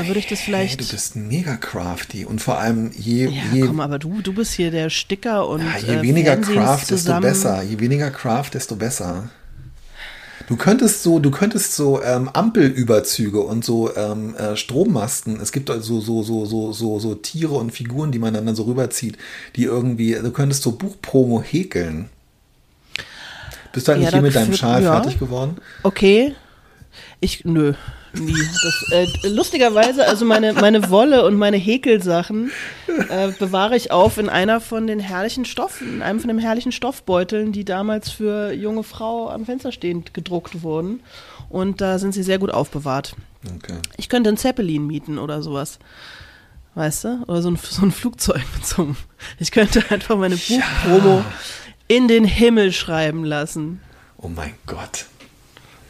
äh, 0.00 0.06
würde 0.06 0.20
ich 0.20 0.26
das 0.26 0.40
vielleicht. 0.40 0.80
Hey, 0.80 0.86
du 0.86 0.92
bist 0.92 1.16
mega 1.16 1.56
crafty 1.56 2.24
und 2.24 2.40
vor 2.40 2.58
allem 2.58 2.90
je. 2.96 3.26
Ja, 3.26 3.42
je, 3.52 3.60
komm, 3.62 3.80
aber 3.80 3.98
du, 3.98 4.20
du 4.20 4.32
bist 4.32 4.52
hier 4.52 4.70
der 4.70 4.90
Sticker 4.90 5.48
und. 5.48 5.60
Ja, 5.60 5.78
je 5.78 5.96
äh, 5.96 6.02
weniger 6.02 6.36
Craft, 6.36 6.90
desto 6.90 7.20
besser. 7.20 7.62
Je 7.62 7.78
weniger 7.78 8.10
Craft, 8.10 8.50
desto 8.54 8.76
besser. 8.76 9.30
Du 10.46 10.56
könntest 10.56 11.02
so, 11.02 11.20
du 11.20 11.30
könntest 11.30 11.74
so 11.74 12.02
ähm, 12.02 12.28
Ampelüberzüge 12.28 13.40
und 13.40 13.64
so 13.64 13.94
ähm, 13.96 14.34
äh, 14.34 14.56
Strommasten. 14.56 15.40
Es 15.40 15.52
gibt 15.52 15.70
also 15.70 16.00
so 16.00 16.22
so 16.22 16.44
so 16.44 16.72
so 16.72 16.98
so 16.98 17.14
Tiere 17.14 17.54
und 17.54 17.70
Figuren, 17.70 18.12
die 18.12 18.18
man 18.18 18.34
dann 18.34 18.54
so 18.54 18.64
rüberzieht, 18.64 19.16
die 19.56 19.64
irgendwie. 19.64 20.14
Du 20.14 20.30
könntest 20.32 20.62
so 20.62 20.72
Buchpromo 20.72 21.42
häkeln. 21.42 22.10
Bist 23.72 23.88
du 23.88 23.92
eigentlich 23.92 24.04
ja, 24.04 24.12
hier 24.12 24.22
mit 24.22 24.34
deinem 24.34 24.54
Schal 24.54 24.82
ja. 24.82 24.92
fertig 24.92 25.18
geworden? 25.18 25.56
Okay. 25.82 26.34
Ich 27.20 27.44
nö 27.44 27.74
nie. 28.18 28.36
Das, 28.62 28.84
äh, 28.90 29.28
lustigerweise, 29.28 30.06
also 30.06 30.24
meine, 30.24 30.52
meine 30.52 30.90
Wolle 30.90 31.24
und 31.24 31.36
meine 31.36 31.56
Häkelsachen 31.56 32.50
äh, 33.08 33.32
bewahre 33.38 33.76
ich 33.76 33.90
auf 33.90 34.18
in 34.18 34.28
einer 34.28 34.60
von 34.60 34.86
den 34.86 35.00
herrlichen 35.00 35.44
Stoffen, 35.44 35.96
in 35.96 36.02
einem 36.02 36.20
von 36.20 36.28
den 36.28 36.38
herrlichen 36.38 36.72
Stoffbeuteln, 36.72 37.52
die 37.52 37.64
damals 37.64 38.10
für 38.10 38.52
junge 38.52 38.82
Frau 38.82 39.30
am 39.30 39.46
Fenster 39.46 39.72
stehend 39.72 40.14
gedruckt 40.14 40.62
wurden. 40.62 41.00
Und 41.48 41.80
da 41.80 41.98
sind 41.98 42.12
sie 42.12 42.22
sehr 42.22 42.38
gut 42.38 42.50
aufbewahrt. 42.50 43.14
Okay. 43.56 43.78
Ich 43.96 44.08
könnte 44.08 44.30
ein 44.30 44.36
Zeppelin 44.36 44.86
mieten 44.86 45.18
oder 45.18 45.42
sowas. 45.42 45.78
Weißt 46.74 47.04
du? 47.04 47.22
Oder 47.28 47.42
so 47.42 47.50
ein, 47.50 47.56
so 47.56 47.82
ein 47.82 47.92
Flugzeug 47.92 48.42
mit 48.54 48.66
so 48.66 48.82
einem. 48.82 48.96
Ich 49.38 49.50
könnte 49.52 49.84
einfach 49.90 50.16
meine 50.16 50.36
Buchpromo 50.36 51.18
ja. 51.18 51.24
in 51.88 52.08
den 52.08 52.24
Himmel 52.24 52.72
schreiben 52.72 53.24
lassen. 53.24 53.80
Oh 54.16 54.28
mein 54.28 54.54
Gott. 54.66 55.06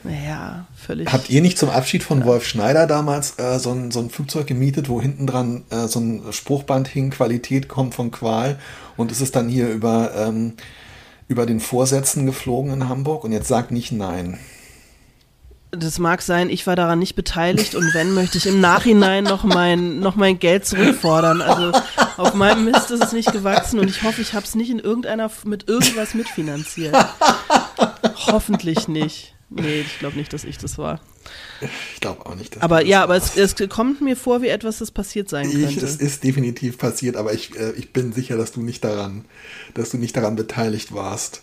Ja, 0.04 0.66
völlig. 0.76 1.10
Habt 1.10 1.30
ihr 1.30 1.40
nicht 1.40 1.56
zum 1.56 1.70
Abschied 1.70 2.02
von 2.02 2.20
ja. 2.20 2.26
Wolf 2.26 2.46
Schneider 2.46 2.86
damals 2.86 3.38
äh, 3.38 3.58
so, 3.58 3.70
ein, 3.72 3.90
so 3.90 4.00
ein 4.00 4.10
Flugzeug 4.10 4.46
gemietet, 4.46 4.88
wo 4.88 5.00
hinten 5.00 5.26
dran 5.26 5.64
äh, 5.70 5.86
so 5.88 5.98
ein 6.00 6.22
Spruchband 6.30 6.88
hing, 6.88 7.10
Qualität 7.10 7.68
kommt 7.68 7.94
von 7.94 8.10
Qual 8.10 8.58
und 8.96 9.10
es 9.10 9.20
ist 9.20 9.34
dann 9.34 9.48
hier 9.48 9.68
über, 9.68 10.12
ähm, 10.14 10.54
über 11.26 11.46
den 11.46 11.60
Vorsätzen 11.60 12.26
geflogen 12.26 12.72
in 12.72 12.88
Hamburg 12.88 13.24
und 13.24 13.32
jetzt 13.32 13.48
sagt 13.48 13.70
nicht 13.70 13.92
nein. 13.92 14.38
Das 15.70 15.98
mag 15.98 16.22
sein, 16.22 16.50
ich 16.50 16.66
war 16.68 16.76
daran 16.76 17.00
nicht 17.00 17.16
beteiligt 17.16 17.74
und 17.74 17.94
wenn, 17.94 18.14
möchte 18.14 18.38
ich 18.38 18.46
im 18.46 18.60
Nachhinein 18.60 19.24
noch 19.24 19.42
mein, 19.42 19.98
noch 19.98 20.14
mein 20.14 20.38
Geld 20.38 20.66
zurückfordern. 20.66 21.42
Also 21.42 21.72
auf 22.16 22.34
meinem 22.34 22.66
Mist 22.66 22.92
ist 22.92 23.02
es 23.02 23.12
nicht 23.12 23.32
gewachsen 23.32 23.80
und 23.80 23.88
ich 23.88 24.02
hoffe, 24.04 24.20
ich 24.20 24.34
habe 24.34 24.44
es 24.44 24.54
nicht 24.54 24.70
in 24.70 24.78
irgendeiner 24.78 25.30
mit 25.44 25.68
irgendwas 25.68 26.14
mitfinanziert. 26.14 26.94
Hoffentlich 28.26 28.86
nicht. 28.86 29.33
Nee, 29.54 29.80
ich 29.80 29.98
glaube 29.98 30.16
nicht, 30.16 30.32
dass 30.32 30.44
ich 30.44 30.58
das 30.58 30.78
war. 30.78 31.00
Ich 31.94 32.00
glaube 32.00 32.26
auch 32.26 32.34
nicht. 32.34 32.62
aber 32.62 32.84
ja, 32.84 33.02
aber 33.02 33.16
es, 33.16 33.36
es, 33.36 33.54
kommt 33.68 34.00
mir 34.00 34.16
vor, 34.16 34.42
wie 34.42 34.48
etwas, 34.48 34.78
das 34.78 34.90
passiert 34.90 35.28
sein 35.28 35.50
könnte. 35.50 35.68
Ich, 35.68 35.76
es 35.76 35.96
ist 35.96 36.24
definitiv 36.24 36.76
passiert, 36.76 37.16
aber 37.16 37.32
ich, 37.32 37.56
äh, 37.58 37.72
ich 37.72 37.92
bin 37.92 38.12
sicher, 38.12 38.36
dass 38.36 38.52
du 38.52 38.62
nicht 38.62 38.84
daran, 38.84 39.24
dass 39.74 39.90
du 39.90 39.96
nicht 39.96 40.16
daran 40.16 40.36
beteiligt 40.36 40.92
warst. 40.92 41.42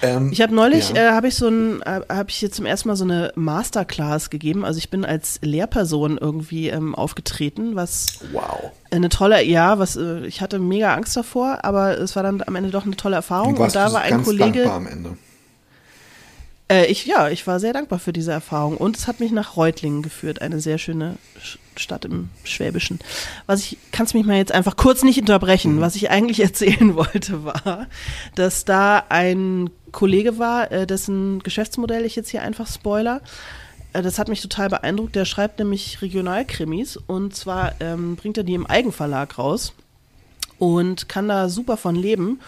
Ähm, 0.00 0.30
ich 0.32 0.40
habe 0.40 0.54
neulich, 0.54 0.90
ja. 0.90 0.96
äh, 0.96 1.10
habe 1.10 1.28
ich 1.28 1.34
so 1.34 1.48
ein, 1.48 1.82
äh, 1.82 2.00
habe 2.08 2.30
ich 2.30 2.36
hier 2.36 2.50
zum 2.50 2.66
ersten 2.66 2.88
Mal 2.88 2.96
so 2.96 3.04
eine 3.04 3.32
Masterclass 3.34 4.30
gegeben. 4.30 4.64
Also 4.64 4.78
ich 4.78 4.90
bin 4.90 5.04
als 5.04 5.40
Lehrperson 5.42 6.18
irgendwie 6.18 6.68
ähm, 6.68 6.94
aufgetreten, 6.94 7.74
was 7.74 8.20
wow. 8.32 8.70
eine 8.90 9.08
tolle, 9.08 9.42
ja, 9.44 9.78
was 9.78 9.96
äh, 9.96 10.24
ich 10.26 10.40
hatte 10.40 10.58
mega 10.58 10.94
Angst 10.94 11.16
davor, 11.16 11.64
aber 11.64 11.98
es 11.98 12.16
war 12.16 12.22
dann 12.22 12.42
am 12.46 12.56
Ende 12.56 12.70
doch 12.70 12.86
eine 12.86 12.96
tolle 12.96 13.16
Erfahrung. 13.16 13.56
Und, 13.56 13.60
und 13.60 13.74
da 13.74 13.92
war 13.92 14.02
ein 14.02 14.22
Kollege. 14.22 14.70
Am 14.70 14.86
Ende. 14.86 15.16
Äh, 16.68 16.86
ich, 16.86 17.06
ja, 17.06 17.28
ich 17.28 17.46
war 17.46 17.60
sehr 17.60 17.72
dankbar 17.72 17.98
für 17.98 18.12
diese 18.12 18.32
Erfahrung 18.32 18.76
und 18.76 18.96
es 18.96 19.08
hat 19.08 19.20
mich 19.20 19.32
nach 19.32 19.56
Reutlingen 19.56 20.02
geführt, 20.02 20.42
eine 20.42 20.60
sehr 20.60 20.78
schöne 20.78 21.16
Stadt 21.76 22.04
im 22.04 22.28
Schwäbischen. 22.44 22.98
Was 23.46 23.60
ich, 23.60 23.78
kannst 23.92 24.14
mich 24.14 24.26
mal 24.26 24.36
jetzt 24.36 24.52
einfach 24.52 24.76
kurz 24.76 25.02
nicht 25.02 25.20
unterbrechen. 25.20 25.76
Mhm. 25.76 25.80
Was 25.80 25.96
ich 25.96 26.10
eigentlich 26.10 26.40
erzählen 26.42 26.94
wollte, 26.94 27.44
war, 27.44 27.86
dass 28.34 28.64
da 28.64 29.04
ein 29.08 29.70
Kollege 29.92 30.38
war, 30.38 30.70
äh, 30.70 30.86
dessen 30.86 31.40
Geschäftsmodell 31.40 32.04
ich 32.04 32.16
jetzt 32.16 32.30
hier 32.30 32.42
einfach 32.42 32.66
spoiler. 32.66 33.22
Äh, 33.94 34.02
das 34.02 34.18
hat 34.18 34.28
mich 34.28 34.42
total 34.42 34.68
beeindruckt. 34.68 35.16
Der 35.16 35.24
schreibt 35.24 35.58
nämlich 35.58 36.02
Regionalkrimis 36.02 36.96
und 36.96 37.34
zwar 37.34 37.80
ähm, 37.80 38.16
bringt 38.16 38.36
er 38.36 38.44
die 38.44 38.54
im 38.54 38.66
Eigenverlag 38.66 39.38
raus 39.38 39.72
und 40.58 41.08
kann 41.08 41.28
da 41.28 41.48
super 41.48 41.76
von 41.76 41.96
leben. 41.96 42.40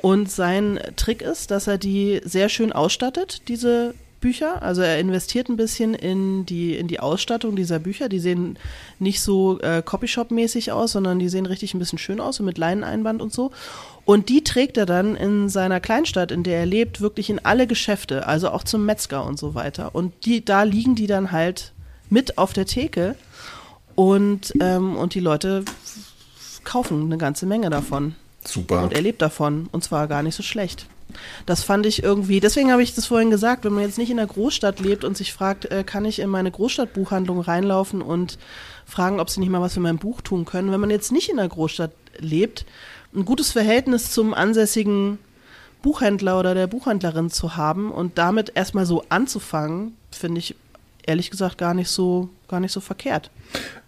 Und 0.00 0.30
sein 0.30 0.78
Trick 0.96 1.22
ist, 1.22 1.50
dass 1.50 1.66
er 1.66 1.78
die 1.78 2.20
sehr 2.24 2.48
schön 2.48 2.72
ausstattet, 2.72 3.42
diese 3.48 3.94
Bücher. 4.20 4.62
Also 4.62 4.82
er 4.82 4.98
investiert 4.98 5.48
ein 5.48 5.56
bisschen 5.56 5.94
in 5.94 6.44
die, 6.46 6.76
in 6.76 6.88
die 6.88 7.00
Ausstattung 7.00 7.56
dieser 7.56 7.78
Bücher. 7.78 8.08
Die 8.08 8.18
sehen 8.18 8.58
nicht 8.98 9.20
so 9.20 9.60
äh, 9.60 9.82
Copyshop-mäßig 9.84 10.72
aus, 10.72 10.92
sondern 10.92 11.18
die 11.18 11.28
sehen 11.28 11.46
richtig 11.46 11.74
ein 11.74 11.78
bisschen 11.78 11.98
schön 11.98 12.20
aus, 12.20 12.36
so 12.36 12.42
mit 12.42 12.58
Leineneinband 12.58 13.22
und 13.22 13.32
so. 13.32 13.50
Und 14.04 14.28
die 14.28 14.42
trägt 14.42 14.76
er 14.76 14.86
dann 14.86 15.16
in 15.16 15.48
seiner 15.48 15.80
Kleinstadt, 15.80 16.32
in 16.32 16.42
der 16.42 16.60
er 16.60 16.66
lebt, 16.66 17.00
wirklich 17.00 17.30
in 17.30 17.44
alle 17.44 17.66
Geschäfte, 17.66 18.26
also 18.26 18.50
auch 18.50 18.64
zum 18.64 18.86
Metzger 18.86 19.24
und 19.24 19.38
so 19.38 19.54
weiter. 19.54 19.94
Und 19.94 20.24
die, 20.24 20.44
da 20.44 20.62
liegen 20.62 20.94
die 20.94 21.06
dann 21.06 21.32
halt 21.32 21.72
mit 22.10 22.38
auf 22.38 22.52
der 22.52 22.66
Theke 22.66 23.16
und, 23.94 24.54
ähm, 24.60 24.96
und 24.96 25.14
die 25.14 25.20
Leute 25.20 25.64
kaufen 26.64 27.04
eine 27.04 27.18
ganze 27.18 27.46
Menge 27.46 27.70
davon. 27.70 28.14
Super. 28.44 28.82
Und 28.82 28.92
er 28.92 29.02
lebt 29.02 29.22
davon 29.22 29.68
und 29.72 29.84
zwar 29.84 30.06
gar 30.06 30.22
nicht 30.22 30.34
so 30.34 30.42
schlecht. 30.42 30.86
Das 31.46 31.62
fand 31.62 31.86
ich 31.86 32.02
irgendwie, 32.02 32.40
deswegen 32.40 32.70
habe 32.70 32.82
ich 32.82 32.94
das 32.94 33.06
vorhin 33.06 33.30
gesagt, 33.30 33.64
wenn 33.64 33.72
man 33.72 33.82
jetzt 33.82 33.98
nicht 33.98 34.10
in 34.10 34.18
der 34.18 34.26
Großstadt 34.26 34.80
lebt 34.80 35.04
und 35.04 35.16
sich 35.16 35.32
fragt, 35.32 35.64
äh, 35.66 35.82
kann 35.82 36.04
ich 36.04 36.18
in 36.18 36.28
meine 36.28 36.50
Großstadtbuchhandlung 36.50 37.40
reinlaufen 37.40 38.02
und 38.02 38.38
fragen, 38.84 39.20
ob 39.20 39.30
sie 39.30 39.40
nicht 39.40 39.48
mal 39.48 39.60
was 39.60 39.74
für 39.74 39.80
mein 39.80 39.98
Buch 39.98 40.20
tun 40.20 40.44
können. 40.44 40.70
Wenn 40.70 40.80
man 40.80 40.90
jetzt 40.90 41.12
nicht 41.12 41.30
in 41.30 41.38
der 41.38 41.48
Großstadt 41.48 41.92
lebt, 42.18 42.66
ein 43.14 43.24
gutes 43.24 43.52
Verhältnis 43.52 44.10
zum 44.10 44.34
ansässigen 44.34 45.18
Buchhändler 45.82 46.38
oder 46.38 46.54
der 46.54 46.66
Buchhändlerin 46.66 47.30
zu 47.30 47.56
haben 47.56 47.90
und 47.90 48.18
damit 48.18 48.52
erstmal 48.54 48.84
so 48.84 49.04
anzufangen, 49.08 49.96
finde 50.10 50.40
ich 50.40 50.56
ehrlich 51.06 51.30
gesagt 51.30 51.56
gar 51.56 51.74
nicht 51.74 51.88
so, 51.88 52.28
gar 52.48 52.60
nicht 52.60 52.72
so 52.72 52.80
verkehrt. 52.80 53.30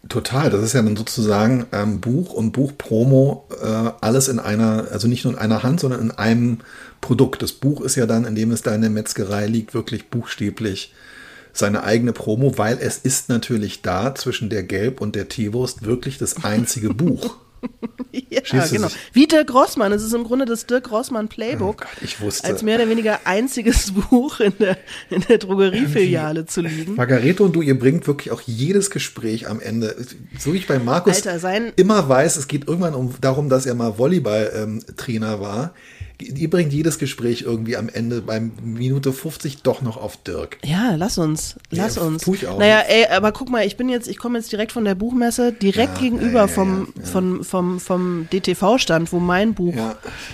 Total, 0.09 0.51
das 0.51 0.63
ist 0.63 0.73
ja 0.73 0.83
dann 0.83 0.97
sozusagen 0.97 1.67
ähm, 1.73 2.01
Buch 2.01 2.33
und 2.33 2.53
Buchpromo 2.53 3.47
äh, 3.63 3.91
alles 4.01 4.29
in 4.29 4.39
einer, 4.39 4.89
also 4.91 5.09
nicht 5.09 5.25
nur 5.25 5.35
in 5.35 5.39
einer 5.39 5.63
Hand, 5.63 5.81
sondern 5.81 6.01
in 6.01 6.11
einem 6.11 6.59
Produkt. 7.01 7.43
Das 7.43 7.53
Buch 7.53 7.81
ist 7.81 7.97
ja 7.97 8.07
dann, 8.07 8.25
indem 8.25 8.51
es 8.51 8.63
da 8.63 8.75
in 8.75 8.81
der 8.81 8.91
Metzgerei 8.91 9.47
liegt, 9.47 9.75
wirklich 9.75 10.09
buchstäblich 10.09 10.95
seine 11.53 11.83
eigene 11.83 12.13
Promo, 12.13 12.59
weil 12.59 12.79
es 12.81 12.99
ist 12.99 13.29
natürlich 13.29 13.83
da 13.83 14.15
zwischen 14.15 14.51
der 14.51 14.63
Gelb 14.63 15.01
und 15.01 15.17
der 15.17 15.29
Teewurst 15.29 15.85
wirklich 15.85 16.19
das 16.19 16.45
einzige 16.45 16.91
Buch. 16.95 17.37
ja, 18.31 18.67
genau. 18.67 18.89
Wie 19.13 19.27
Dirk 19.27 19.53
Rossmann. 19.53 19.93
Es 19.93 20.03
ist 20.03 20.15
im 20.15 20.25
Grunde 20.25 20.45
das 20.45 20.67
Dirk 20.67 20.91
Rossmann 20.91 21.29
Playbook. 21.29 21.83
Oh 21.83 21.85
Gott, 21.85 22.03
ich 22.03 22.21
wusste. 22.21 22.47
Als 22.47 22.63
mehr 22.63 22.77
oder 22.77 22.89
weniger 22.89 23.21
einziges 23.25 23.93
Buch 24.11 24.41
in 24.41 24.53
der, 24.59 24.79
in 25.11 25.23
der 25.23 25.39
Drogeriefiliale 25.39 26.47
zu 26.47 26.63
liegen. 26.63 26.95
Margareto 26.95 27.45
und 27.45 27.55
du, 27.55 27.63
ihr 27.63 27.79
bringt 27.79 28.07
wirklich 28.07 28.31
auch 28.31 28.43
jedes 28.43 28.91
Gespräch 28.91 29.49
am 29.49 29.61
Ende. 29.61 29.97
So 30.39 30.53
wie 30.53 30.59
ich 30.59 30.67
bei 30.67 30.79
Markus 30.79 31.17
Alter, 31.17 31.39
sein 31.39 31.73
immer 31.77 32.09
weiß, 32.09 32.37
es 32.37 32.49
geht 32.49 32.67
irgendwann 32.67 32.95
um, 32.95 33.15
darum, 33.21 33.49
dass 33.49 33.67
er 33.67 33.75
mal 33.75 33.99
Volleyball-Trainer 33.99 35.35
ähm, 35.35 35.41
war 35.41 35.75
ihr 36.23 36.51
bringt 36.51 36.73
jedes 36.73 36.99
Gespräch 36.99 37.43
irgendwie 37.43 37.77
am 37.77 37.89
Ende 37.89 38.23
beim 38.23 38.53
Minute 38.63 39.13
50 39.13 39.63
doch 39.63 39.83
noch 39.83 39.97
auf 39.97 40.17
Dirk. 40.17 40.59
Ja, 40.65 40.95
lass 40.97 41.19
uns, 41.19 41.57
lass 41.71 41.97
ja, 41.97 42.03
uns. 42.03 42.23
Tue 42.23 42.37
ich 42.37 42.47
auch. 42.47 42.59
Naja, 42.59 42.81
ey, 42.81 43.07
aber 43.07 43.33
guck 43.33 43.51
mal, 43.51 43.67
ich 43.67 43.77
bin 43.77 43.89
jetzt, 43.89 44.09
ich 44.09 44.19
komme 44.19 44.39
jetzt 44.39 44.53
direkt 44.53 44.73
von 44.73 44.85
der 44.85 44.95
Buchmesse, 44.95 45.53
direkt 45.53 45.97
ja, 45.97 46.03
gegenüber 46.03 46.41
ja, 46.41 46.49
vom, 46.49 46.93
Vom, 47.03 47.45
vom, 47.45 47.81
vom 47.81 48.29
DTV-Stand, 48.33 49.13
wo 49.13 49.19
mein 49.19 49.55
Buch 49.55 49.75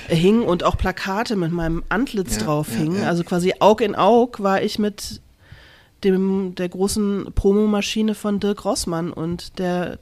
hing 0.08 0.42
und 0.42 0.64
auch 0.64 0.76
Plakate 0.76 1.36
mit 1.36 1.52
meinem 1.52 1.82
Antlitz 1.88 2.38
drauf 2.38 2.68
hingen. 2.70 3.04
Also 3.04 3.24
quasi 3.24 3.54
Aug 3.60 3.80
in 3.80 3.94
Aug 3.94 4.40
war 4.42 4.62
ich 4.62 4.78
mit 4.78 5.20
dem, 6.04 6.54
der 6.54 6.68
großen 6.68 7.32
Promomaschine 7.34 8.14
von 8.14 8.40
Dirk 8.40 8.64
Rossmann 8.64 9.12
und 9.12 9.58
der, 9.58 9.98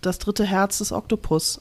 das 0.00 0.18
dritte 0.18 0.44
Herz 0.44 0.78
des 0.78 0.92
Oktopus 0.92 1.60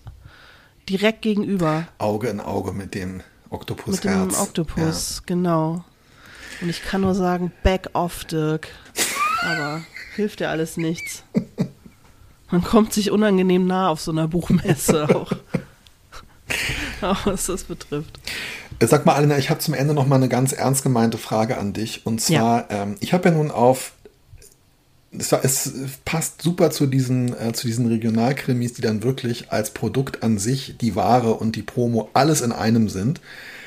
direkt 0.90 1.22
gegenüber. 1.22 1.88
Auge 1.98 2.28
in 2.30 2.40
Auge 2.40 2.72
mit 2.74 2.96
dem 2.96 3.22
Oktopus 3.50 3.96
Mit 3.96 4.04
dem 4.04 4.34
Oktopus, 4.36 5.18
ja. 5.18 5.24
genau. 5.26 5.84
Und 6.62 6.70
ich 6.70 6.84
kann 6.84 7.02
nur 7.02 7.16
sagen, 7.16 7.52
back 7.64 7.90
off, 7.94 8.26
Dirk. 8.26 8.68
Aber 9.44 9.82
hilft 10.16 10.42
ja 10.42 10.50
alles 10.50 10.78
nichts. 10.78 11.24
Man 12.52 12.64
kommt 12.64 12.94
sich 12.94 13.12
unangenehm 13.12 13.66
nah 13.68 13.90
auf 13.90 14.02
so 14.02 14.12
einer 14.12 14.28
Buchmesse 14.28 15.08
auch. 15.16 15.32
auch 17.02 17.26
was 17.26 17.46
das 17.46 17.64
betrifft. 17.64 18.20
Sag 18.82 19.06
mal, 19.06 19.16
Alina, 19.16 19.38
ich 19.38 19.50
habe 19.50 19.60
zum 19.60 19.74
Ende 19.74 19.94
noch 19.94 20.08
mal 20.08 20.16
eine 20.16 20.30
ganz 20.30 20.52
ernst 20.52 20.84
gemeinte 20.84 21.18
Frage 21.18 21.58
an 21.58 21.74
dich. 21.74 22.06
Und 22.06 22.22
zwar, 22.22 22.70
ja. 22.72 22.84
ähm, 22.84 22.96
ich 23.00 23.14
habe 23.14 23.30
ja 23.30 23.36
nun 23.36 23.52
auf 23.52 23.94
es, 25.18 25.32
war, 25.32 25.44
es, 25.44 25.72
passt 26.06 26.42
super 26.42 26.72
zu 26.72 26.86
diesen, 26.86 27.34
äh, 27.40 27.54
zu 27.54 27.68
diesen 27.68 27.88
Regionalkrimis, 27.88 28.74
die 28.74 28.82
dann 28.82 29.04
wirklich 29.04 29.52
als 29.52 29.72
Produkt 29.72 30.24
an 30.24 30.38
sich 30.38 30.76
die 30.80 30.96
Ware 30.96 31.34
und 31.34 31.56
die 31.56 31.64
Promo 31.64 32.10
alles 32.14 32.42
in 32.42 32.52
einem 32.52 32.90
sind. 32.90 33.20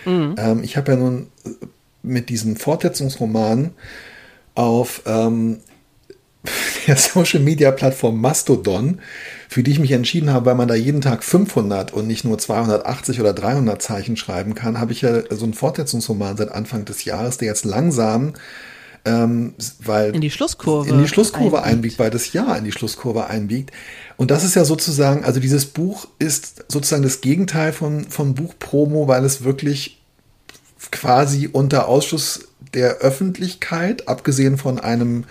Mhm. 0.05 0.37
Ähm, 0.39 0.63
ich 0.63 0.77
habe 0.77 0.93
ja 0.93 0.99
nun 0.99 1.29
äh, 1.45 1.51
mit 2.03 2.29
diesem 2.29 2.57
Fortsetzungsroman 2.57 3.73
auf 4.55 5.03
ähm, 5.07 5.59
der 6.87 6.97
Social 6.97 7.41
Media 7.41 7.71
Plattform 7.73 8.21
Mastodon, 8.21 9.01
für 9.49 9.63
die 9.63 9.73
ich 9.73 9.79
mich 9.79 9.93
entschieden 9.93 10.33
habe, 10.33 10.47
weil 10.47 10.55
man 10.55 10.69
da 10.69 10.75
jeden 10.75 11.01
Tag 11.01 11.25
500 11.25 11.93
und 11.93 12.07
nicht 12.07 12.25
nur 12.25 12.39
280 12.39 13.21
oder 13.21 13.33
300 13.33 13.81
Zeichen 13.81 14.17
schreiben 14.17 14.55
kann, 14.55 14.81
habe 14.81 14.93
ich 14.93 15.03
ja 15.03 15.23
so 15.31 15.45
einen 15.45 15.55
Fortsetzungsroman 15.55 16.37
seit 16.37 16.51
Anfang 16.51 16.85
des 16.85 17.05
Jahres, 17.05 17.39
der 17.39 17.49
jetzt 17.49 17.65
langsam 17.65 18.35
ähm, 19.05 19.55
weil 19.85 20.15
in 20.15 20.21
die 20.21 20.31
Schlusskurve 20.31 20.91
in 20.91 21.03
die 21.03 21.09
Schlusskurve 21.09 21.63
einbiegt. 21.63 21.99
weil 21.99 22.11
das 22.11 22.33
Jahr 22.33 22.57
in 22.57 22.65
die 22.65 22.73
Schlusskurve 22.73 23.27
einbiegt. 23.27 23.73
Und 24.17 24.31
das 24.31 24.45
ist 24.45 24.55
ja 24.55 24.65
sozusagen, 24.65 25.25
also 25.25 25.41
dieses 25.41 25.67
Buch 25.67 26.07
ist 26.19 26.65
sozusagen 26.69 27.03
das 27.03 27.21
Gegenteil 27.21 27.73
von, 27.73 28.05
von 28.05 28.35
Buchpromo, 28.35 29.09
weil 29.09 29.25
es 29.25 29.43
wirklich 29.43 30.01
quasi 30.91 31.49
unter 31.51 31.89
Ausschuss 31.89 32.49
der 32.75 32.99
Öffentlichkeit, 32.99 34.09
abgesehen 34.09 34.59
von 34.59 34.79
einem 34.79 35.25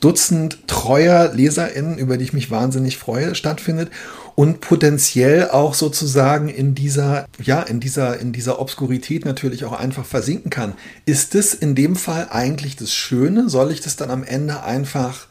Dutzend 0.00 0.68
treuer 0.68 1.32
LeserInnen, 1.32 1.98
über 1.98 2.18
die 2.18 2.24
ich 2.24 2.32
mich 2.32 2.50
wahnsinnig 2.50 2.98
freue, 2.98 3.34
stattfindet 3.34 3.90
und 4.36 4.60
potenziell 4.60 5.48
auch 5.48 5.74
sozusagen 5.74 6.48
in 6.48 6.74
dieser, 6.74 7.26
ja, 7.42 7.62
in 7.62 7.80
dieser, 7.80 8.20
in 8.20 8.32
dieser 8.32 8.60
Obskurität 8.60 9.24
natürlich 9.24 9.64
auch 9.64 9.72
einfach 9.72 10.04
versinken 10.04 10.50
kann. 10.50 10.74
Ist 11.06 11.34
es 11.34 11.54
in 11.54 11.74
dem 11.74 11.96
Fall 11.96 12.28
eigentlich 12.30 12.76
das 12.76 12.92
Schöne? 12.92 13.48
Soll 13.48 13.72
ich 13.72 13.80
das 13.80 13.96
dann 13.96 14.10
am 14.10 14.22
Ende 14.22 14.62
einfach 14.62 15.26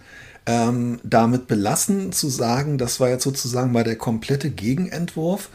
ähm, 0.47 0.99
damit 1.03 1.47
belassen, 1.47 2.11
zu 2.11 2.29
sagen, 2.29 2.79
das 2.79 2.99
war 2.99 3.09
jetzt 3.09 3.23
sozusagen 3.23 3.71
mal 3.71 3.83
der 3.83 3.95
komplette 3.95 4.49
Gegenentwurf? 4.49 5.49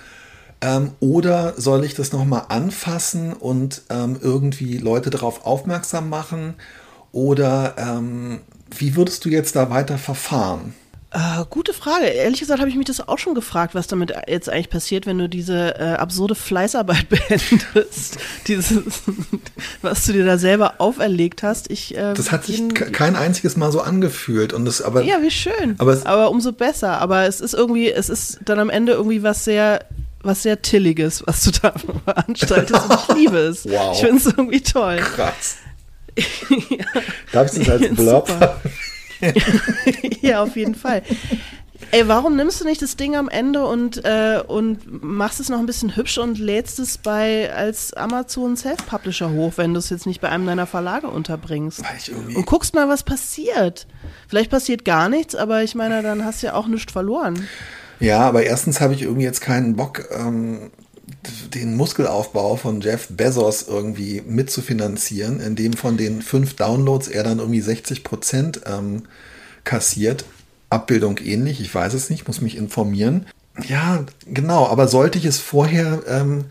Ähm, 0.61 0.92
oder 1.01 1.55
soll 1.57 1.84
ich 1.84 1.94
das 1.94 2.12
nochmal 2.12 2.44
anfassen 2.51 3.32
und 3.32 3.82
ähm, 3.90 4.16
irgendwie 4.20 4.78
Leute 4.78 5.11
darauf 5.11 5.44
aufmerksam 5.44 6.09
machen? 6.09 6.55
Oder 7.11 7.74
ähm, 7.78 8.42
wie 8.78 8.94
würdest 8.94 9.24
du 9.24 9.28
jetzt 9.28 9.57
da 9.57 9.70
weiter 9.70 9.98
verfahren? 9.98 10.72
Äh, 11.13 11.45
gute 11.51 11.73
Frage. 11.73 12.07
Ehrlich 12.07 12.39
gesagt 12.39 12.61
habe 12.61 12.71
ich 12.71 12.77
mich 12.77 12.87
das 12.87 13.09
auch 13.09 13.19
schon 13.19 13.35
gefragt, 13.35 13.75
was 13.75 13.89
damit 13.89 14.15
jetzt 14.29 14.49
eigentlich 14.49 14.71
passiert, 14.71 15.07
wenn 15.07 15.19
du 15.19 15.29
diese 15.29 15.75
äh, 15.77 15.95
absurde 15.95 16.37
Fleißarbeit 16.37 17.09
beendest. 17.29 18.19
Dieses, 18.47 18.73
was 19.83 20.07
du 20.07 20.13
dir 20.13 20.25
da 20.25 20.39
selber 20.39 20.75
auferlegt 20.79 21.43
hast. 21.43 21.69
Ich, 21.69 21.97
äh, 21.97 22.15
das 22.15 22.31
hat 22.31 22.45
sich 22.45 22.63
kein 22.75 23.17
einziges 23.17 23.57
Mal 23.57 23.73
so 23.73 23.81
angefühlt. 23.81 24.53
Und 24.53 24.67
das, 24.67 24.83
aber, 24.83 25.03
ja, 25.03 25.21
wie 25.21 25.33
schön. 25.33 25.75
Aber, 25.79 25.99
aber 26.05 26.31
umso 26.31 26.53
besser. 26.53 27.01
Aber 27.01 27.27
es 27.27 27.41
ist 27.41 27.55
irgendwie, 27.55 27.91
es 27.91 28.09
ist 28.09 28.39
dann 28.45 28.61
am 28.61 28.71
Ende 28.71 28.93
irgendwie 28.93 29.25
was 29.25 29.45
sehr 29.45 29.81
was 30.23 30.43
sehr 30.43 30.61
Tilliges, 30.61 31.23
was 31.27 31.43
du 31.45 31.51
da 31.51 31.73
veranstaltest. 32.05 32.85
und 32.85 32.99
ich 33.09 33.15
liebe 33.17 33.39
es. 33.39 33.65
Wow. 33.65 33.95
Ich 33.95 34.01
finde 34.01 34.17
es 34.17 34.27
irgendwie 34.27 34.61
toll. 34.61 34.99
Krass. 34.99 35.57
ja. 36.69 36.85
Darfst 37.33 37.57
du 37.57 37.63
es 37.63 37.69
als 37.69 37.95
Blog 37.95 38.29
ja, 40.21 40.43
auf 40.43 40.57
jeden 40.57 40.75
Fall. 40.75 41.03
Ey, 41.93 42.07
warum 42.07 42.37
nimmst 42.37 42.61
du 42.61 42.64
nicht 42.64 42.83
das 42.83 42.97
Ding 42.97 43.16
am 43.16 43.29
Ende 43.29 43.66
und, 43.66 44.05
äh, 44.05 44.41
und 44.47 45.03
machst 45.03 45.41
es 45.41 45.49
noch 45.49 45.59
ein 45.59 45.66
bisschen 45.66 45.97
hübsch 45.97 46.18
und 46.18 46.39
lädst 46.39 46.79
es 46.79 46.99
bei 46.99 47.53
als 47.53 47.95
Amazon 47.95 48.57
Self-Publisher 48.57 49.31
hoch, 49.31 49.55
wenn 49.57 49.73
du 49.73 49.81
es 49.81 49.91
jetzt 49.91 50.07
nicht 50.07 50.21
bei 50.21 50.29
einem 50.29 50.47
deiner 50.47 50.66
Verlage 50.66 51.09
unterbringst? 51.09 51.83
Und 52.35 52.47
guckst 52.47 52.75
mal, 52.75 52.89
was 52.89 53.03
passiert. 53.03 53.89
Vielleicht 54.29 54.51
passiert 54.51 54.85
gar 54.85 55.09
nichts, 55.09 55.35
aber 55.35 55.64
ich 55.64 55.75
meine, 55.75 56.03
dann 56.03 56.25
hast 56.25 56.43
du 56.43 56.49
ja 56.49 56.55
auch 56.55 56.68
nichts 56.68 56.93
verloren. 56.93 57.49
Ja, 57.99 58.21
aber 58.21 58.45
erstens 58.45 58.81
habe 58.81 58.95
ich 58.95 59.03
irgendwie 59.03 59.25
jetzt 59.25 59.41
keinen 59.41 59.75
Bock, 59.75 60.09
ähm, 60.12 60.71
den 61.55 61.77
Muskelaufbau 61.77 62.57
von 62.57 62.81
Jeff 62.81 63.09
Bezos 63.09 63.67
irgendwie 63.67 64.23
mitzufinanzieren, 64.27 65.41
indem 65.41 65.75
von 65.75 65.97
den 65.97 66.23
fünf 66.23 66.55
Downloads 66.55 67.09
er 67.09 67.25
dann 67.25 67.39
irgendwie 67.39 67.61
60 67.61 68.05
Prozent 68.05 68.61
ähm, 68.67 69.03
kassiert. 69.65 70.25
Abbildung 70.71 71.19
ähnlich, 71.19 71.61
ich 71.61 71.75
weiß 71.75 71.95
es 71.95 72.11
nicht, 72.11 72.29
muss 72.29 72.41
mich 72.41 72.57
informieren. 72.57 73.27
Ja, 73.67 74.05
genau, 74.27 74.67
aber 74.67 74.89
sollte 74.89 75.19
ich 75.19 75.25
es 75.25 75.39
vorher, 75.39 76.03
ähm, 76.07 76.45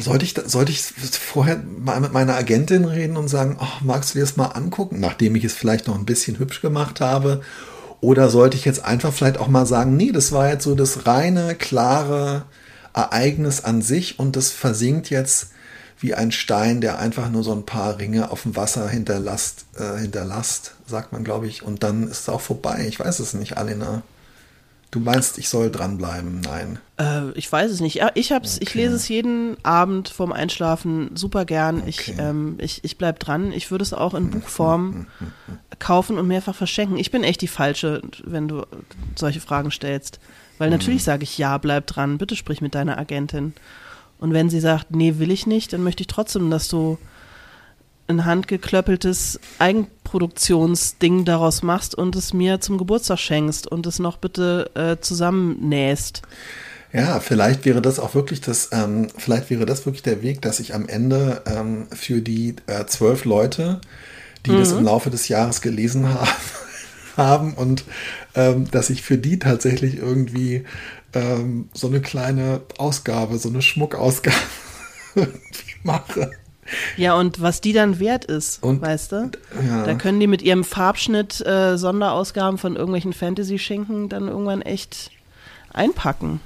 sollte 0.00 0.24
ich, 0.24 0.34
sollte 0.46 0.70
ich 0.70 0.82
vorher 0.82 1.60
mal 1.78 2.00
mit 2.00 2.12
meiner 2.12 2.36
Agentin 2.36 2.84
reden 2.84 3.16
und 3.16 3.28
sagen, 3.28 3.56
oh, 3.60 3.84
magst 3.84 4.10
du 4.10 4.18
dir 4.18 4.24
das 4.24 4.36
mal 4.36 4.46
angucken, 4.46 5.00
nachdem 5.00 5.34
ich 5.34 5.44
es 5.44 5.54
vielleicht 5.54 5.88
noch 5.88 5.98
ein 5.98 6.06
bisschen 6.06 6.38
hübsch 6.38 6.60
gemacht 6.60 7.00
habe? 7.00 7.42
Oder 8.00 8.30
sollte 8.30 8.56
ich 8.56 8.64
jetzt 8.64 8.84
einfach 8.84 9.12
vielleicht 9.12 9.38
auch 9.38 9.48
mal 9.48 9.66
sagen, 9.66 9.96
nee, 9.96 10.12
das 10.12 10.32
war 10.32 10.48
jetzt 10.48 10.64
so 10.64 10.74
das 10.74 11.06
reine, 11.06 11.54
klare, 11.54 12.44
Ereignis 12.94 13.62
an 13.62 13.82
sich 13.82 14.18
und 14.18 14.36
das 14.36 14.50
versinkt 14.50 15.10
jetzt, 15.10 15.48
wie 15.98 16.14
ein 16.14 16.32
Stein, 16.32 16.80
der 16.80 16.98
einfach 16.98 17.30
nur 17.30 17.44
so 17.44 17.52
ein 17.52 17.64
paar 17.64 17.98
Ringe 17.98 18.30
auf 18.30 18.42
dem 18.42 18.56
Wasser 18.56 18.88
hinterlasst, 18.88 19.66
äh, 19.76 20.00
hinterlasst, 20.00 20.74
sagt 20.86 21.12
man, 21.12 21.22
glaube 21.22 21.46
ich, 21.46 21.62
und 21.62 21.82
dann 21.82 22.08
ist 22.08 22.20
es 22.20 22.28
auch 22.28 22.40
vorbei. 22.40 22.86
Ich 22.88 22.98
weiß 22.98 23.20
es 23.20 23.34
nicht, 23.34 23.56
Alina. 23.56 24.02
Du 24.90 25.00
meinst, 25.00 25.38
ich 25.38 25.48
soll 25.48 25.70
dranbleiben? 25.70 26.42
Nein. 26.42 26.78
Äh, 26.98 27.30
ich 27.30 27.50
weiß 27.50 27.70
es 27.70 27.80
nicht. 27.80 28.02
Ich 28.14 28.30
hab's, 28.30 28.56
okay. 28.56 28.64
ich 28.64 28.74
lese 28.74 28.94
es 28.94 29.08
jeden 29.08 29.56
Abend 29.64 30.10
vorm 30.10 30.32
Einschlafen 30.32 31.16
super 31.16 31.46
gern. 31.46 31.78
Okay. 31.78 31.88
Ich, 31.88 32.14
ähm, 32.18 32.58
ich, 32.58 32.84
ich 32.84 32.98
bleib 32.98 33.18
dran. 33.18 33.52
Ich 33.52 33.70
würde 33.70 33.84
es 33.84 33.94
auch 33.94 34.12
in 34.12 34.30
Buchform 34.30 35.06
kaufen 35.78 36.18
und 36.18 36.28
mehrfach 36.28 36.54
verschenken. 36.54 36.98
Ich 36.98 37.10
bin 37.10 37.24
echt 37.24 37.40
die 37.40 37.48
Falsche, 37.48 38.02
wenn 38.22 38.48
du 38.48 38.66
solche 39.14 39.40
Fragen 39.40 39.70
stellst. 39.70 40.20
Weil 40.62 40.68
mhm. 40.68 40.76
natürlich 40.76 41.02
sage 41.02 41.24
ich 41.24 41.38
ja, 41.38 41.58
bleib 41.58 41.88
dran, 41.88 42.18
bitte 42.18 42.36
sprich 42.36 42.60
mit 42.60 42.76
deiner 42.76 42.96
Agentin. 42.96 43.52
Und 44.20 44.32
wenn 44.32 44.48
sie 44.48 44.60
sagt, 44.60 44.94
nee, 44.94 45.14
will 45.18 45.32
ich 45.32 45.44
nicht, 45.44 45.72
dann 45.72 45.82
möchte 45.82 46.02
ich 46.02 46.06
trotzdem, 46.06 46.52
dass 46.52 46.68
du 46.68 46.98
ein 48.06 48.24
handgeklöppeltes 48.24 49.40
Eigenproduktionsding 49.58 51.24
daraus 51.24 51.64
machst 51.64 51.96
und 51.96 52.14
es 52.14 52.32
mir 52.32 52.60
zum 52.60 52.78
Geburtstag 52.78 53.18
schenkst 53.18 53.66
und 53.66 53.88
es 53.88 53.98
noch 53.98 54.18
bitte 54.18 54.70
äh, 54.74 54.98
zusammennähst. 55.00 56.22
Ja, 56.92 57.18
vielleicht 57.18 57.64
wäre 57.64 57.82
das 57.82 57.98
auch 57.98 58.14
wirklich 58.14 58.40
das, 58.40 58.68
ähm, 58.70 59.08
vielleicht 59.18 59.50
wäre 59.50 59.66
das 59.66 59.84
wirklich 59.84 60.04
der 60.04 60.22
Weg, 60.22 60.42
dass 60.42 60.60
ich 60.60 60.76
am 60.76 60.86
Ende 60.86 61.42
ähm, 61.44 61.88
für 61.90 62.20
die 62.20 62.54
äh, 62.68 62.84
zwölf 62.86 63.24
Leute, 63.24 63.80
die 64.46 64.52
mhm. 64.52 64.58
das 64.58 64.70
im 64.70 64.84
Laufe 64.84 65.10
des 65.10 65.26
Jahres 65.26 65.60
gelesen 65.60 66.08
haben, 66.14 66.28
haben 67.16 67.54
und 67.54 67.84
ähm, 68.34 68.70
dass 68.70 68.90
ich 68.90 69.02
für 69.02 69.18
die 69.18 69.38
tatsächlich 69.38 69.96
irgendwie 69.96 70.64
ähm, 71.14 71.68
so 71.72 71.86
eine 71.86 72.00
kleine 72.00 72.62
Ausgabe, 72.78 73.38
so 73.38 73.48
eine 73.48 73.62
Schmuckausgabe 73.62 74.36
irgendwie 75.14 75.74
mache. 75.82 76.30
Ja, 76.96 77.14
und 77.14 77.42
was 77.42 77.60
die 77.60 77.72
dann 77.72 77.98
wert 77.98 78.24
ist, 78.24 78.62
und, 78.62 78.80
weißt 78.80 79.12
du? 79.12 79.30
Ja. 79.66 79.84
Da 79.84 79.94
können 79.94 80.20
die 80.20 80.26
mit 80.26 80.42
ihrem 80.42 80.64
Farbschnitt 80.64 81.44
äh, 81.44 81.76
Sonderausgaben 81.76 82.56
von 82.56 82.76
irgendwelchen 82.76 83.12
Fantasy-Schinken 83.12 84.08
dann 84.08 84.28
irgendwann 84.28 84.62
echt 84.62 85.10
einpacken. 85.72 86.40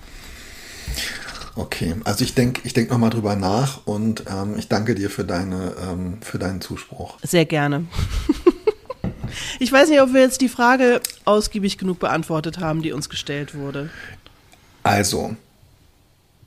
Okay, 1.54 1.94
also 2.04 2.22
ich 2.22 2.34
denke 2.34 2.62
ich 2.64 2.74
denk 2.74 2.90
nochmal 2.90 3.10
drüber 3.10 3.34
nach 3.34 3.86
und 3.86 4.24
ähm, 4.30 4.56
ich 4.58 4.68
danke 4.68 4.94
dir 4.94 5.10
für, 5.10 5.24
deine, 5.24 5.74
ähm, 5.82 6.18
für 6.20 6.38
deinen 6.38 6.60
Zuspruch. 6.60 7.18
Sehr 7.22 7.46
gerne. 7.46 7.86
ich 9.58 9.72
weiß 9.72 9.88
nicht, 9.88 10.00
ob 10.00 10.12
wir 10.12 10.20
jetzt 10.20 10.40
die 10.40 10.48
Frage 10.48 11.00
ausgiebig 11.24 11.78
genug 11.78 11.98
beantwortet 11.98 12.58
haben, 12.58 12.82
die 12.82 12.92
uns 12.92 13.08
gestellt 13.08 13.54
wurde. 13.54 13.90
Also, 14.82 15.36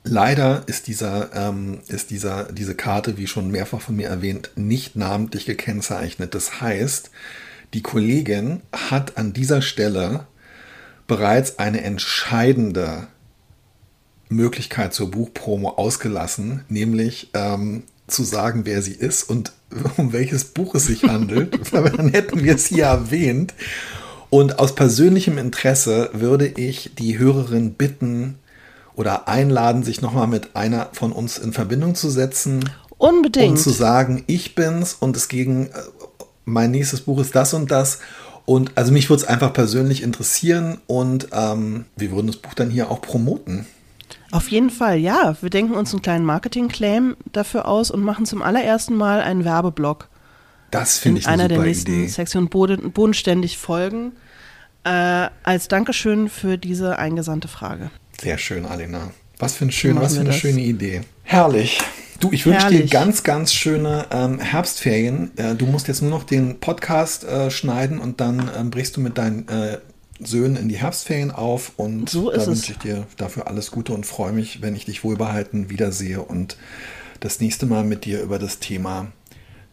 Leider 0.02 0.62
ist 0.66 0.86
dieser, 0.86 1.34
ähm, 1.34 1.80
ist 1.88 2.10
dieser, 2.10 2.44
diese 2.44 2.74
Karte, 2.74 3.18
wie 3.18 3.26
schon 3.26 3.50
mehrfach 3.50 3.82
von 3.82 3.96
mir 3.96 4.08
erwähnt, 4.08 4.50
nicht 4.56 4.96
namentlich 4.96 5.44
gekennzeichnet. 5.44 6.34
Das 6.34 6.60
heißt, 6.60 7.10
die 7.74 7.82
Kollegin 7.82 8.62
hat 8.72 9.18
an 9.18 9.32
dieser 9.32 9.60
Stelle 9.60 10.26
bereits 11.06 11.58
eine 11.58 11.82
entscheidende 11.82 13.08
Möglichkeit 14.28 14.94
zur 14.94 15.10
Buchpromo 15.10 15.70
ausgelassen, 15.70 16.64
nämlich 16.68 17.30
ähm, 17.34 17.82
zu 18.06 18.24
sagen, 18.24 18.64
wer 18.64 18.80
sie 18.80 18.94
ist 18.94 19.24
und 19.24 19.52
um 19.96 20.12
welches 20.12 20.44
Buch 20.44 20.74
es 20.74 20.86
sich 20.86 21.04
handelt. 21.04 21.58
Dann 21.72 22.08
hätten 22.08 22.42
wir 22.42 22.54
es 22.54 22.66
hier 22.66 22.84
erwähnt. 22.84 23.54
Und 24.28 24.58
aus 24.58 24.74
persönlichem 24.74 25.38
Interesse 25.38 26.10
würde 26.12 26.46
ich 26.46 26.92
die 26.96 27.18
Hörerin 27.18 27.74
bitten, 27.74 28.38
oder 29.00 29.28
einladen, 29.28 29.82
sich 29.82 30.02
nochmal 30.02 30.26
mit 30.26 30.54
einer 30.54 30.90
von 30.92 31.10
uns 31.12 31.38
in 31.38 31.54
Verbindung 31.54 31.94
zu 31.94 32.10
setzen. 32.10 32.68
Unbedingt. 32.98 33.52
Und 33.52 33.56
zu 33.56 33.70
sagen, 33.70 34.24
ich 34.26 34.54
bin's 34.54 34.92
und 34.92 35.16
es 35.16 35.28
gegen, 35.28 35.68
äh, 35.68 35.70
mein 36.44 36.70
nächstes 36.70 37.00
Buch 37.00 37.18
ist 37.18 37.34
das 37.34 37.54
und 37.54 37.70
das. 37.70 38.00
Und 38.44 38.72
also 38.74 38.92
mich 38.92 39.08
würde 39.08 39.22
es 39.22 39.28
einfach 39.28 39.54
persönlich 39.54 40.02
interessieren 40.02 40.80
und 40.86 41.28
ähm, 41.32 41.86
wir 41.96 42.10
würden 42.10 42.26
das 42.26 42.36
Buch 42.36 42.52
dann 42.52 42.68
hier 42.68 42.90
auch 42.90 43.00
promoten. 43.00 43.66
Auf 44.32 44.48
jeden 44.48 44.70
Fall, 44.70 44.98
ja. 44.98 45.36
Wir 45.40 45.50
denken 45.50 45.74
uns 45.74 45.92
einen 45.92 46.02
kleinen 46.02 46.24
Marketing-Claim 46.24 47.16
dafür 47.32 47.66
aus 47.66 47.90
und 47.90 48.02
machen 48.02 48.26
zum 48.26 48.42
allerersten 48.42 48.94
Mal 48.94 49.20
einen 49.20 49.44
Werbeblock. 49.44 50.08
Das 50.70 50.98
finde 50.98 51.20
ich 51.20 51.26
eine 51.26 51.44
einer 51.44 51.48
der 51.48 51.58
nächsten 51.62 51.92
Idee. 51.92 52.06
Sektion 52.06 52.48
Boden, 52.48 52.92
bodenständig 52.92 53.58
folgen. 53.58 54.12
Äh, 54.84 55.28
als 55.42 55.68
Dankeschön 55.68 56.28
für 56.28 56.56
diese 56.56 56.98
eingesandte 56.98 57.48
Frage. 57.48 57.90
Sehr 58.20 58.38
schön, 58.38 58.64
Alina. 58.66 59.10
Was 59.38 59.54
für, 59.54 59.64
ein 59.64 59.72
schön, 59.72 60.00
was 60.00 60.14
für 60.14 60.20
eine 60.20 60.30
das. 60.30 60.38
schöne 60.38 60.60
Idee. 60.60 61.02
Herrlich. 61.24 61.80
Du, 62.20 62.30
ich 62.32 62.44
wünsche 62.44 62.68
dir 62.68 62.86
ganz, 62.86 63.22
ganz 63.22 63.54
schöne 63.54 64.06
ähm, 64.10 64.38
Herbstferien. 64.38 65.30
Äh, 65.36 65.54
du 65.54 65.66
musst 65.66 65.88
jetzt 65.88 66.02
nur 66.02 66.10
noch 66.10 66.24
den 66.24 66.60
Podcast 66.60 67.24
äh, 67.24 67.50
schneiden 67.50 67.98
und 67.98 68.20
dann 68.20 68.50
ähm, 68.58 68.70
brichst 68.70 68.96
du 68.96 69.00
mit 69.00 69.16
deinen 69.16 69.48
äh, 69.48 69.78
Söhnen 70.22 70.56
in 70.56 70.68
die 70.68 70.76
Herbstferien 70.76 71.30
auf. 71.30 71.72
Und 71.76 72.10
so 72.10 72.30
da 72.30 72.46
wünsche 72.46 72.72
ich 72.72 72.78
dir 72.78 73.06
dafür 73.16 73.46
alles 73.46 73.70
Gute 73.70 73.92
und 73.92 74.06
freue 74.06 74.32
mich, 74.32 74.62
wenn 74.62 74.74
ich 74.74 74.84
dich 74.84 75.04
wohlbehalten 75.04 75.70
wiedersehe 75.70 76.20
und 76.22 76.56
das 77.20 77.40
nächste 77.40 77.66
Mal 77.66 77.84
mit 77.84 78.04
dir 78.04 78.22
über 78.22 78.38
das 78.38 78.58
Thema 78.58 79.12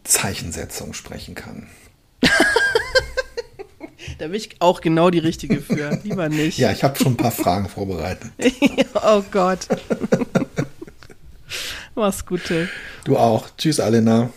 Zeichensetzung 0.04 0.94
sprechen 0.94 1.34
kann. 1.34 1.66
Da 4.18 4.26
bin 4.26 4.34
ich 4.34 4.56
auch 4.58 4.80
genau 4.80 5.10
die 5.10 5.18
Richtige 5.18 5.60
für. 5.60 5.98
Lieber 6.04 6.28
nicht. 6.28 6.58
Ja, 6.58 6.72
ich 6.72 6.82
habe 6.82 6.98
schon 6.98 7.12
ein 7.12 7.16
paar 7.16 7.30
Fragen 7.30 7.68
vorbereitet. 7.68 8.30
oh 8.94 9.22
Gott. 9.30 9.60
Mach's 11.94 12.26
Gute. 12.26 12.68
Du 13.04 13.16
auch. 13.16 13.48
Tschüss, 13.56 13.80
Alena. 13.80 14.30